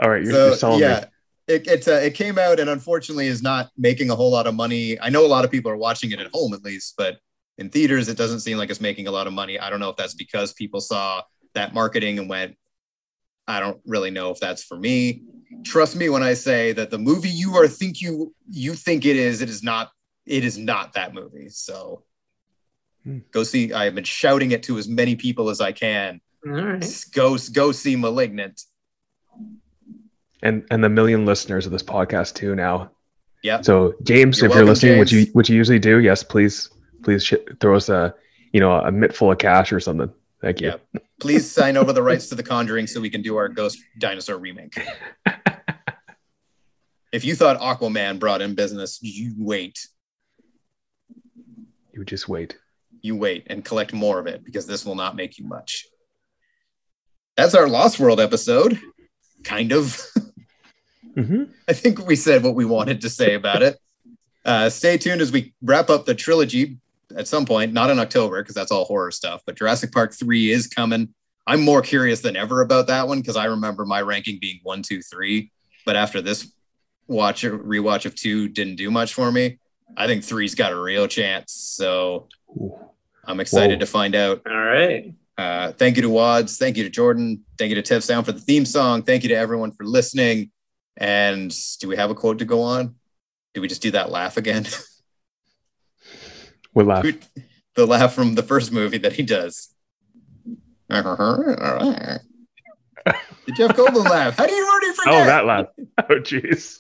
All 0.01 0.11
right, 0.11 0.23
you're, 0.23 0.33
you're 0.33 0.53
so 0.53 0.57
selling 0.57 0.81
yeah, 0.81 1.07
me. 1.49 1.55
it 1.55 1.67
it, 1.67 1.89
uh, 1.89 1.93
it 1.93 2.15
came 2.15 2.39
out 2.39 2.61
and 2.61 2.71
unfortunately 2.71 3.27
is 3.27 3.43
not 3.43 3.71
making 3.77 4.11
a 4.11 4.15
whole 4.15 4.31
lot 4.31 4.47
of 4.47 4.55
money. 4.55 4.99
I 5.01 5.09
know 5.11 5.25
a 5.25 5.29
lot 5.29 5.45
of 5.45 5.51
people 5.51 5.71
are 5.71 5.77
watching 5.77 6.11
it 6.13 6.21
at 6.21 6.29
home 6.33 6.53
at 6.55 6.63
least, 6.63 6.95
but 6.97 7.19
in 7.57 7.71
theaters 7.71 8.09
it 8.09 8.17
doesn't 8.17 8.41
seem 8.41 8.59
like 8.59 8.71
it's 8.71 8.81
making 8.81 9.07
a 9.09 9.11
lot 9.11 9.27
of 9.27 9.33
money. 9.33 9.59
I 9.59 9.71
don't 9.71 9.81
know 9.81 9.91
if 9.91 9.97
that's 9.97 10.15
because 10.15 10.53
people 10.53 10.81
saw 10.81 11.23
that 11.55 11.75
marketing 11.75 12.19
and 12.19 12.29
went, 12.29 12.57
I 13.47 13.61
don't 13.61 13.81
really 13.85 14.11
know 14.11 14.31
if 14.31 14.39
that's 14.39 14.63
for 14.63 14.77
me. 14.77 15.23
Trust 15.65 15.97
me 15.97 16.09
when 16.09 16.23
I 16.23 16.35
say 16.35 16.73
that 16.73 16.91
the 16.91 16.99
movie 16.99 17.31
you 17.31 17.57
are 17.57 17.67
think 17.67 18.01
you 18.01 18.35
you 18.49 18.75
think 18.75 19.05
it 19.05 19.17
is, 19.17 19.41
it 19.41 19.49
is 19.49 19.63
not. 19.63 19.91
It 20.27 20.45
is 20.45 20.59
not 20.59 20.93
that 20.93 21.15
movie. 21.15 21.49
So 21.49 22.05
Hmm. 23.05 23.19
go 23.31 23.43
see. 23.43 23.73
I've 23.73 23.95
been 23.95 24.05
shouting 24.05 24.51
it 24.51 24.63
to 24.65 24.77
as 24.77 24.89
many 24.89 25.17
people 25.17 25.49
as 25.49 25.61
I 25.61 25.73
can. 25.73 26.21
All 26.47 26.53
right. 26.53 27.05
Go 27.15 27.39
go 27.53 27.73
see 27.73 27.97
*Malignant*. 27.97 28.63
And 30.43 30.65
and 30.71 30.83
the 30.83 30.89
million 30.89 31.27
listeners 31.27 31.67
of 31.67 31.73
this 31.73 31.83
podcast 31.83 32.35
too 32.35 32.55
now. 32.55 32.91
Yeah. 33.43 33.61
So 33.61 33.95
James, 34.03 34.39
You're 34.41 34.51
if 34.51 34.57
you're 34.57 34.65
listening, 34.65 34.99
which 34.99 35.13
you 35.13 35.25
James. 35.25 35.35
which 35.35 35.49
you 35.49 35.57
usually 35.57 35.79
do, 35.79 36.01
yes, 36.01 36.23
please 36.23 36.71
please 37.03 37.25
sh- 37.25 37.35
throw 37.61 37.77
us 37.77 37.89
a 37.89 38.15
you 38.53 38.61
know 38.61 38.73
a 38.73 38.91
mitt 38.91 39.15
full 39.15 39.33
of 39.33 39.39
cash 39.39 39.73
or 39.73 39.81
something. 39.81 40.13
Thank 40.41 40.61
you. 40.61 40.69
Yeah. 40.69 41.01
Please 41.21 41.51
sign 41.51 41.77
over 41.77 41.93
the 41.93 42.03
rights 42.03 42.29
to 42.29 42.37
The 42.37 42.45
Conjuring 42.45 42.87
so 42.87 43.01
we 43.01 43.11
can 43.11 43.23
do 43.23 43.37
our 43.37 43.49
Ghost 43.49 43.79
Dinosaur 43.99 44.39
remake. 44.39 44.79
if 47.13 47.25
you 47.25 47.35
thought 47.35 47.59
Aquaman 47.59 48.21
brought 48.21 48.41
in 48.41 48.55
business, 48.55 49.01
you 49.03 49.35
wait. 49.37 49.89
You 51.93 52.05
just 52.05 52.29
wait. 52.29 52.57
You 53.01 53.17
wait 53.17 53.49
and 53.49 53.65
collect 53.65 53.93
more 53.93 54.21
of 54.21 54.29
it 54.29 54.45
because 54.45 54.67
this 54.67 54.85
will 54.85 54.95
not 54.95 55.17
make 55.17 55.39
you 55.39 55.45
much. 55.45 55.87
That's 57.37 57.55
our 57.55 57.69
Lost 57.69 57.99
World 57.99 58.21
episode. 58.21 58.81
Kind 59.45 59.73
of. 59.73 60.01
hmm 61.15 61.45
I 61.69 61.73
think 61.73 62.07
we 62.07 62.17
said 62.17 62.43
what 62.43 62.55
we 62.55 62.65
wanted 62.65 63.01
to 63.03 63.11
say 63.11 63.35
about 63.35 63.63
it. 63.63 63.79
Uh, 64.45 64.71
stay 64.71 64.97
tuned 64.97 65.21
as 65.21 65.33
we 65.33 65.53
wrap 65.63 65.91
up 65.91 66.07
the 66.07 66.15
trilogy 66.15 66.79
at 67.17 67.29
some 67.29 67.45
point, 67.45 67.73
not 67.73 67.91
in 67.91 67.99
October 67.99 68.43
because 68.43 68.55
that's 68.55 68.71
all 68.71 68.85
horror 68.85 69.11
stuff, 69.11 69.43
but 69.45 69.57
Jurassic 69.57 69.93
Park 69.93 70.15
3 70.15 70.51
is 70.51 70.67
coming. 70.67 71.15
I'm 71.47 71.63
more 71.63 71.83
curious 71.83 72.21
than 72.21 72.37
ever 72.37 72.61
about 72.61 72.87
that 72.89 73.09
one 73.09 73.21
because 73.21 73.37
I 73.37 73.47
remember 73.47 73.85
my 73.85 74.03
ranking 74.03 74.39
being 74.39 74.61
one, 74.63 74.83
two, 74.83 75.01
three. 75.01 75.51
But 75.87 75.97
after 75.97 76.21
this 76.21 76.53
watch 77.09 77.43
rewatch 77.43 78.05
of 78.05 78.15
two 78.15 78.49
didn't 78.49 78.77
do 78.77 78.91
much 78.91 79.15
for 79.15 79.33
me. 79.33 79.59
I 79.97 80.07
think 80.07 80.23
three's 80.23 80.55
got 80.55 80.73
a 80.73 80.79
real 80.79 81.09
chance. 81.09 81.53
So 81.53 82.29
I'm 83.25 83.41
excited 83.41 83.77
Whoa. 83.77 83.81
to 83.81 83.87
find 83.87 84.15
out. 84.15 84.43
All 84.47 84.57
right. 84.57 85.13
Uh, 85.39 85.71
thank 85.73 85.95
you 85.95 86.03
to 86.03 86.11
Wads. 86.11 86.59
Thank 86.59 86.77
you 86.77 86.83
to 86.83 86.91
Jordan. 86.91 87.45
Thank 87.57 87.69
you 87.69 87.77
to 87.77 87.83
Tiff 87.83 88.03
Sound 88.03 88.27
for 88.27 88.33
the 88.33 88.41
theme 88.41 88.67
song. 88.67 89.05
Thank 89.05 89.23
you 89.23 89.29
to 89.29 89.37
everyone 89.37 89.71
for 89.71 89.85
listening. 89.85 90.51
And 90.97 91.55
do 91.81 91.87
we 91.87 91.97
have 91.97 92.11
a 92.11 92.15
quote 92.15 92.41
to 92.41 92.45
go 92.45 92.63
on? 92.63 92.97
Do 93.55 93.61
we 93.61 93.69
just 93.69 93.81
do 93.81 93.93
that 93.93 94.11
laugh 94.11 94.37
again? 94.37 94.67
We'll 96.75 96.87
laugh. 96.87 97.07
the 97.77 97.87
laugh 97.87 98.15
from 98.15 98.35
the 98.35 98.43
first 98.43 98.73
movie 98.73 98.99
that 98.99 99.13
he 99.13 99.23
does. 99.23 99.73
the 103.05 103.53
Jeff 103.57 103.77
Goldblum 103.77 104.09
laugh. 104.09 104.37
How 104.37 104.47
do 104.47 104.53
you 104.53 104.69
already 104.69 104.93
forget? 104.93 105.15
Oh, 105.15 105.25
that 105.25 105.47
laugh. 105.47 105.67
Oh, 106.11 106.21
jeez. 106.21 106.79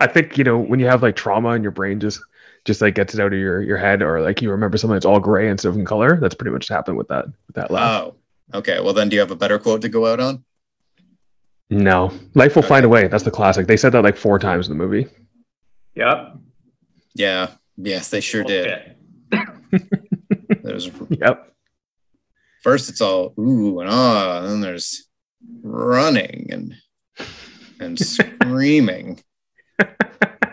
I 0.00 0.06
think 0.06 0.36
you 0.38 0.44
know 0.44 0.58
when 0.58 0.78
you 0.80 0.86
have 0.86 1.02
like 1.02 1.16
trauma 1.16 1.50
in 1.50 1.62
your 1.62 1.72
brain, 1.72 2.00
just 2.00 2.20
just 2.64 2.80
like 2.80 2.94
gets 2.94 3.14
it 3.14 3.20
out 3.20 3.32
of 3.32 3.38
your 3.38 3.62
your 3.62 3.76
head, 3.76 4.02
or 4.02 4.20
like 4.20 4.40
you 4.42 4.50
remember 4.50 4.76
something 4.78 4.94
that's 4.94 5.04
all 5.06 5.20
gray 5.20 5.48
instead 5.48 5.68
of 5.68 5.76
in 5.76 5.84
color. 5.84 6.18
That's 6.20 6.34
pretty 6.34 6.50
much 6.50 6.68
happened 6.68 6.96
with 6.96 7.08
that 7.08 7.26
with 7.46 7.56
that 7.56 7.70
laugh. 7.70 8.04
Oh, 8.52 8.58
okay. 8.58 8.80
Well, 8.80 8.94
then 8.94 9.08
do 9.08 9.14
you 9.16 9.20
have 9.20 9.30
a 9.30 9.36
better 9.36 9.58
quote 9.58 9.82
to 9.82 9.88
go 9.88 10.06
out 10.06 10.20
on? 10.20 10.44
no, 11.70 12.12
life 12.34 12.54
will 12.54 12.62
find 12.62 12.84
a 12.84 12.88
way. 12.88 13.08
That's 13.08 13.24
the 13.24 13.30
classic. 13.30 13.66
They 13.66 13.76
said 13.76 13.92
that 13.92 14.02
like 14.02 14.16
four 14.16 14.38
times 14.38 14.68
in 14.68 14.76
the 14.76 14.82
movie. 14.84 15.08
Yep. 15.94 16.36
Yeah. 17.14 17.50
Yes, 17.76 18.10
they 18.10 18.20
sure 18.20 18.44
did. 18.44 18.96
There's 20.62 20.90
Yep. 21.10 21.52
first 22.62 22.88
it's 22.90 23.00
all 23.00 23.34
ooh 23.38 23.80
and 23.80 23.88
ah, 23.90 24.38
and 24.40 24.48
then 24.48 24.60
there's 24.60 25.06
running 25.62 26.48
and 26.50 26.74
and 27.80 27.98
screaming. 28.12 29.20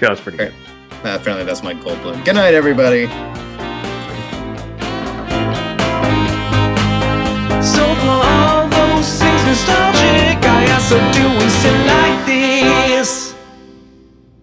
Yeah, 0.00 0.08
that's 0.08 0.20
pretty 0.20 0.38
good. 0.38 0.54
Uh, 1.04 1.18
apparently 1.20 1.44
that's 1.44 1.62
Mike 1.62 1.78
Goldblum. 1.78 2.24
Good 2.24 2.34
night, 2.34 2.54
everybody. 2.54 3.06
So 7.62 7.84
for 8.02 8.18
all 8.30 8.68
those 8.68 9.18
things 9.18 9.44
nostalgic, 9.44 10.38
I 10.44 10.72
also 10.74 10.98
do 11.12 11.26
and 11.26 11.50
say 11.50 11.88